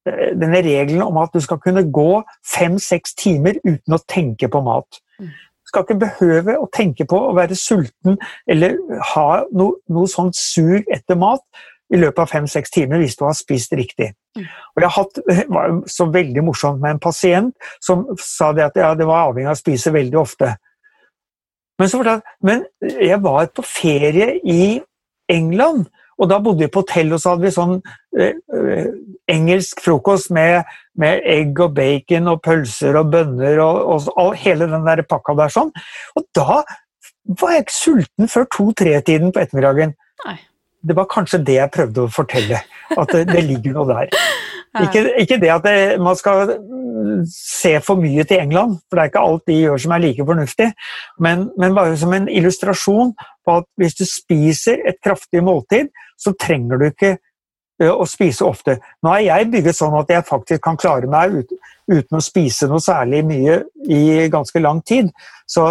Eh, 0.10 0.32
denne 0.34 0.64
regelen 0.66 1.04
om 1.06 1.18
at 1.22 1.30
du 1.34 1.40
skal 1.40 1.60
kunne 1.62 1.84
gå 1.94 2.24
fem-seks 2.56 3.14
timer 3.22 3.60
uten 3.62 3.94
å 3.94 4.02
tenke 4.10 4.48
på 4.50 4.62
mat. 4.66 4.98
Mm. 5.22 5.28
Skal 5.72 5.86
ikke 5.86 6.02
behøve 6.02 6.58
å 6.60 6.70
tenke 6.74 7.08
på 7.08 7.20
å 7.30 7.36
være 7.38 7.56
sulten 7.56 8.18
eller 8.50 8.76
ha 9.14 9.28
noe, 9.56 9.80
noe 9.88 10.10
sånt 10.12 10.36
sug 10.36 10.90
etter 10.92 11.20
mat 11.20 11.46
i 11.92 12.00
løpet 12.00 12.24
av 12.24 12.32
fem-seks 12.32 12.72
timer 12.72 13.00
hvis 13.00 13.16
du 13.20 13.24
har 13.24 13.36
spist 13.36 13.72
riktig. 13.76 14.12
Mm. 14.38 14.50
Og 14.76 14.84
jeg 14.84 14.94
hatt, 14.98 15.22
Det 15.28 15.46
var 15.52 15.78
så 15.92 16.08
veldig 16.12 16.44
morsomt 16.48 16.84
med 16.84 16.96
en 16.98 17.02
pasient 17.04 17.72
som 17.84 18.04
sa 18.20 18.52
det 18.56 18.68
at 18.70 18.80
ja, 18.80 18.92
det 18.96 19.08
var 19.08 19.30
avhengig 19.30 19.52
av 19.52 19.58
å 19.58 19.62
spise 19.64 19.96
veldig 19.96 20.20
ofte. 20.20 20.54
Men, 21.80 21.90
så 21.90 21.98
fortalte, 21.98 22.36
men 22.46 22.64
jeg 23.02 23.18
var 23.24 23.48
på 23.56 23.66
ferie 23.66 24.36
i 24.44 24.78
England 25.32 25.88
og 26.22 26.30
da 26.30 26.38
bodde 26.44 26.66
vi 26.66 26.70
på 26.72 26.84
hotell, 26.84 27.14
og 27.16 27.22
så 27.22 27.34
hadde 27.34 27.48
vi 27.48 27.54
sånn 27.56 27.80
eh, 28.20 28.36
eh, 28.38 28.90
engelsk 29.32 29.82
frokost 29.84 30.32
med, 30.36 30.68
med, 31.00 31.24
egg 31.28 31.60
og 31.64 31.76
bacon 31.78 32.30
og 32.32 32.42
pølser 32.46 33.00
og 33.00 33.12
bønner 33.14 33.60
og, 33.64 33.82
og, 33.96 34.08
og, 34.16 34.36
hele 34.44 34.70
den 34.72 34.86
der 34.88 35.04
pakka 35.08 35.36
der 35.40 35.54
sånn. 35.54 35.74
Og 36.20 36.28
da 36.38 36.62
var 37.42 37.56
jeg 37.56 37.66
ikke 37.66 37.78
sulten 37.78 38.32
før 38.32 38.48
to-tre-tiden 38.56 39.34
på 39.34 39.44
ettermiddagen. 39.44 39.96
Nei. 40.26 40.38
Det 40.82 40.96
var 40.98 41.10
kanskje 41.10 41.44
det 41.46 41.60
jeg 41.60 41.74
prøvde 41.76 42.08
å 42.08 42.12
fortelle, 42.12 42.64
at 42.96 43.12
det, 43.14 43.28
det 43.30 43.44
ligger 43.46 43.78
noe 43.78 43.90
der. 43.92 44.16
Ikke, 44.80 45.02
ikke, 45.20 45.36
det 45.36 45.50
at 45.52 45.66
det, 45.66 46.00
man 46.00 46.16
skal 46.16 46.54
se 47.28 47.74
for 47.84 48.00
mye 48.00 48.24
til 48.24 48.40
England, 48.40 48.78
for 48.88 48.96
det 48.96 49.04
er 49.04 49.10
ikke 49.10 49.24
alt 49.28 49.44
de 49.50 49.58
gjør 49.58 49.82
som 49.84 49.92
er 49.92 50.04
like 50.06 50.26
fornuftig. 50.30 50.70
Men, 51.20 51.50
men 51.60 51.76
bare 51.76 51.98
som 52.00 52.14
en 52.16 52.30
illustrasjon 52.32 53.12
på 53.20 53.58
at 53.60 53.68
hvis 53.82 53.98
du 54.00 54.06
spiser 54.08 54.80
et 54.88 54.96
kraftig 55.04 55.44
måltid, 55.44 55.92
så 56.16 56.32
trenger 56.40 56.80
du 56.80 56.88
ikke 56.88 57.18
å 57.90 58.06
spise 58.10 58.46
ofte. 58.46 58.78
Nå 59.02 59.14
er 59.16 59.24
jeg 59.26 59.50
bygget 59.54 59.78
sånn 59.78 59.96
at 59.98 60.12
jeg 60.14 60.28
faktisk 60.28 60.62
kan 60.66 60.78
klare 60.80 61.10
meg 61.10 61.34
uten, 61.42 61.58
uten 61.92 62.20
å 62.20 62.22
spise 62.24 62.70
noe 62.70 62.84
særlig 62.84 63.24
mye 63.28 63.58
i 63.90 64.28
ganske 64.32 64.62
lang 64.62 64.84
tid. 64.86 65.10
Så, 65.50 65.66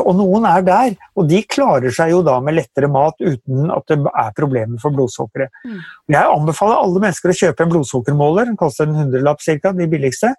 og 0.00 0.14
noen 0.16 0.46
er 0.48 0.62
der, 0.64 0.94
og 1.18 1.26
de 1.28 1.42
klarer 1.44 1.92
seg 1.92 2.14
jo 2.14 2.22
da 2.24 2.38
med 2.44 2.56
lettere 2.56 2.88
mat 2.92 3.18
uten 3.20 3.68
at 3.74 3.90
det 3.90 3.98
er 4.08 4.32
problemer 4.38 4.80
for 4.80 4.94
blodsukkeret. 4.96 5.52
Mm. 5.66 5.82
Jeg 6.14 6.32
anbefaler 6.38 6.80
alle 6.80 7.04
mennesker 7.04 7.34
å 7.34 7.38
kjøpe 7.42 7.66
en 7.66 7.74
blodsukkermåler, 7.74 8.48
den 8.48 8.60
koster 8.60 8.88
en 8.88 8.96
hundrelapp 9.02 9.42
ca., 9.44 9.74
de 9.76 9.90
billigste. 9.90 10.32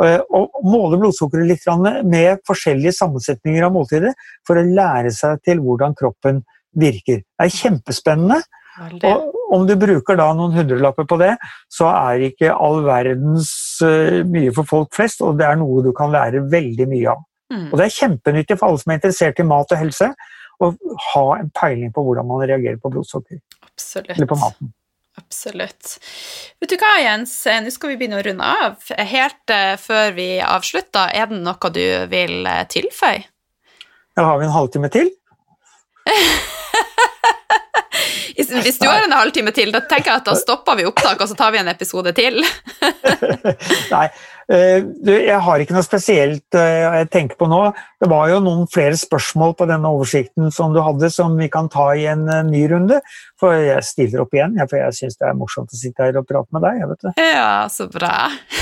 Og 0.00 0.62
måle 0.64 0.96
blodsukkeret 1.00 1.48
litt 1.50 1.66
med 2.08 2.40
forskjellige 2.48 2.94
sammensetninger 2.96 3.66
av 3.66 3.74
måltider 3.74 4.14
for 4.48 4.56
å 4.56 4.64
lære 4.64 5.10
seg 5.12 5.42
til 5.44 5.60
hvordan 5.60 5.92
kroppen 5.98 6.40
virker. 6.78 7.20
Det 7.26 7.48
er 7.48 7.52
kjempespennende. 7.52 8.38
Og 9.10 9.39
om 9.50 9.66
du 9.66 9.74
bruker 9.78 10.18
da 10.18 10.30
noen 10.36 10.54
hundrelapper 10.54 11.06
på 11.10 11.18
det, 11.20 11.32
så 11.72 11.88
er 11.90 12.26
ikke 12.30 12.52
all 12.54 12.82
verdens 12.86 13.52
uh, 13.84 14.20
mye 14.28 14.52
for 14.56 14.68
folk 14.68 14.94
flest, 14.96 15.24
og 15.26 15.38
det 15.40 15.48
er 15.48 15.58
noe 15.60 15.82
du 15.84 15.92
kan 15.96 16.12
lære 16.14 16.44
veldig 16.52 16.86
mye 16.90 17.14
av. 17.14 17.24
Mm. 17.50 17.68
Og 17.70 17.78
det 17.78 17.86
er 17.86 17.96
kjempenyttig 17.96 18.58
for 18.58 18.70
alle 18.70 18.82
som 18.82 18.92
er 18.92 19.00
interessert 19.00 19.42
i 19.42 19.48
mat 19.50 19.74
og 19.74 19.82
helse, 19.82 20.12
å 20.60 20.68
ha 21.14 21.24
en 21.38 21.48
peiling 21.56 21.92
på 21.94 22.04
hvordan 22.04 22.28
man 22.28 22.44
reagerer 22.44 22.78
på 22.82 22.92
blodsukker. 22.92 23.40
Absolutt. 23.64 24.12
Eller 24.16 24.28
på 24.30 24.38
maten. 24.38 24.74
Absolutt. 25.18 25.96
Vet 26.62 26.70
du 26.70 26.76
hva, 26.78 26.92
Jens, 27.02 27.32
eh, 27.50 27.58
nå 27.64 27.72
skal 27.74 27.92
vi 27.92 27.98
begynne 28.00 28.20
å 28.20 28.24
runde 28.24 28.46
av. 28.46 28.78
Helt 29.10 29.52
uh, 29.52 29.74
før 29.80 30.14
vi 30.16 30.28
avslutter, 30.44 31.10
er 31.16 31.32
det 31.32 31.40
noe 31.42 31.72
du 31.74 31.84
vil 32.12 32.48
tilføye? 32.70 33.26
Ja, 34.18 34.26
har 34.26 34.38
vi 34.40 34.46
en 34.46 34.54
halvtime 34.54 34.90
til? 34.92 35.10
Hvis 38.48 38.80
du 38.80 38.88
har 38.88 39.04
en 39.04 39.12
halvtime 39.14 39.52
til, 39.56 39.72
da 39.74 39.82
tenker 39.84 40.14
jeg 40.14 40.22
at 40.22 40.28
da 40.30 40.34
stopper 40.38 40.78
vi 40.78 40.88
opptak, 40.88 41.20
og 41.20 41.30
så 41.30 41.36
tar 41.38 41.52
vi 41.54 41.60
en 41.60 41.70
episode 41.70 42.12
til. 42.16 42.40
Nei, 43.94 44.06
du, 44.50 45.12
jeg 45.14 45.38
har 45.46 45.62
ikke 45.62 45.76
noe 45.76 45.86
spesielt 45.86 46.56
eh, 46.58 46.80
jeg 46.82 47.10
tenker 47.12 47.38
på 47.38 47.46
nå. 47.50 47.60
Det 48.02 48.08
var 48.10 48.32
jo 48.32 48.40
noen 48.42 48.66
flere 48.70 48.98
spørsmål 48.98 49.54
på 49.58 49.68
denne 49.70 49.92
oversikten 49.94 50.50
som 50.54 50.74
du 50.74 50.80
hadde, 50.82 51.12
som 51.14 51.36
vi 51.38 51.46
kan 51.52 51.70
ta 51.70 51.90
i 51.94 52.08
en 52.10 52.26
eh, 52.26 52.42
ny 52.48 52.64
runde. 52.72 52.98
For 53.40 53.54
jeg 53.54 53.86
stiller 53.86 54.24
opp 54.24 54.34
igjen, 54.34 54.58
for 54.64 54.80
jeg 54.80 54.98
syns 54.98 55.20
det 55.20 55.30
er 55.30 55.38
morsomt 55.38 55.70
å 55.70 55.78
sitte 55.78 56.08
her 56.08 56.18
og 56.18 56.26
prate 56.28 56.56
med 56.56 56.66
deg. 56.66 56.82
vet 56.90 57.06
du. 57.06 57.10
Ja, 57.22 57.66
så 57.70 57.90
bra. 57.92 58.14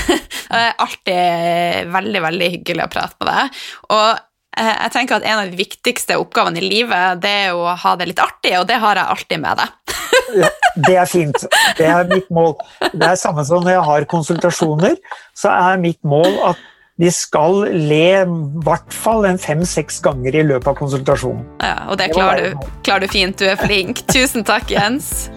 Det 0.49 0.57
er 0.57 0.79
alltid 0.81 1.91
veldig, 1.93 2.21
veldig 2.23 2.45
hyggelig 2.55 2.87
å 2.87 2.89
prate 2.89 3.19
med 3.21 3.27
deg. 3.29 3.59
Og 3.93 4.07
Eh, 4.09 4.28
jeg 4.59 4.91
tenker 4.95 5.19
at 5.19 5.27
En 5.27 5.41
av 5.41 5.51
de 5.51 5.59
viktigste 5.59 6.17
oppgavene 6.19 6.61
i 6.61 6.65
livet 6.65 7.21
det 7.23 7.35
er 7.45 7.57
å 7.57 7.75
ha 7.79 7.93
det 7.99 8.09
litt 8.11 8.23
artig, 8.23 8.55
og 8.59 8.67
det 8.69 8.79
har 8.81 8.99
jeg 8.99 9.13
alltid 9.15 9.43
med 9.43 9.61
deg. 9.61 9.95
ja, 10.43 10.49
det 10.87 10.97
er 11.03 11.09
fint. 11.09 11.45
Det 11.77 11.87
er 11.87 12.09
mitt 12.09 12.27
mål. 12.33 12.57
Det 12.91 13.05
er 13.07 13.15
samme 13.19 13.45
som 13.47 13.63
når 13.63 13.77
jeg 13.77 13.87
har 13.91 14.09
konsultasjoner, 14.15 14.99
så 15.37 15.53
er 15.53 15.81
mitt 15.81 16.01
mål 16.03 16.35
at 16.51 16.67
de 16.99 17.07
skal 17.15 17.61
le 17.71 18.05
i 18.19 18.23
hvert 18.65 18.91
fall 18.91 19.23
en 19.29 19.39
fem-seks 19.39 20.01
ganger 20.03 20.35
i 20.35 20.43
løpet 20.49 20.67
av 20.67 20.75
konsultasjonen. 20.81 21.45
Ja, 21.63 21.87
Og 21.87 21.99
det 22.01 22.11
klarer 22.11 22.49
du, 22.49 22.71
klarer 22.83 23.07
du 23.07 23.13
fint. 23.15 23.39
Du 23.39 23.47
er 23.47 23.59
flink. 23.59 24.03
Tusen 24.11 24.43
takk, 24.43 24.67
Jens. 24.75 25.29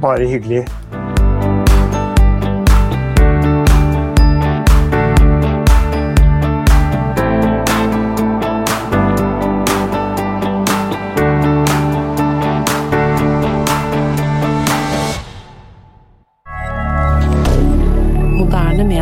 Bare 0.00 0.24
hyggelig. 0.24 0.64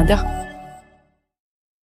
Canada. 0.03 0.41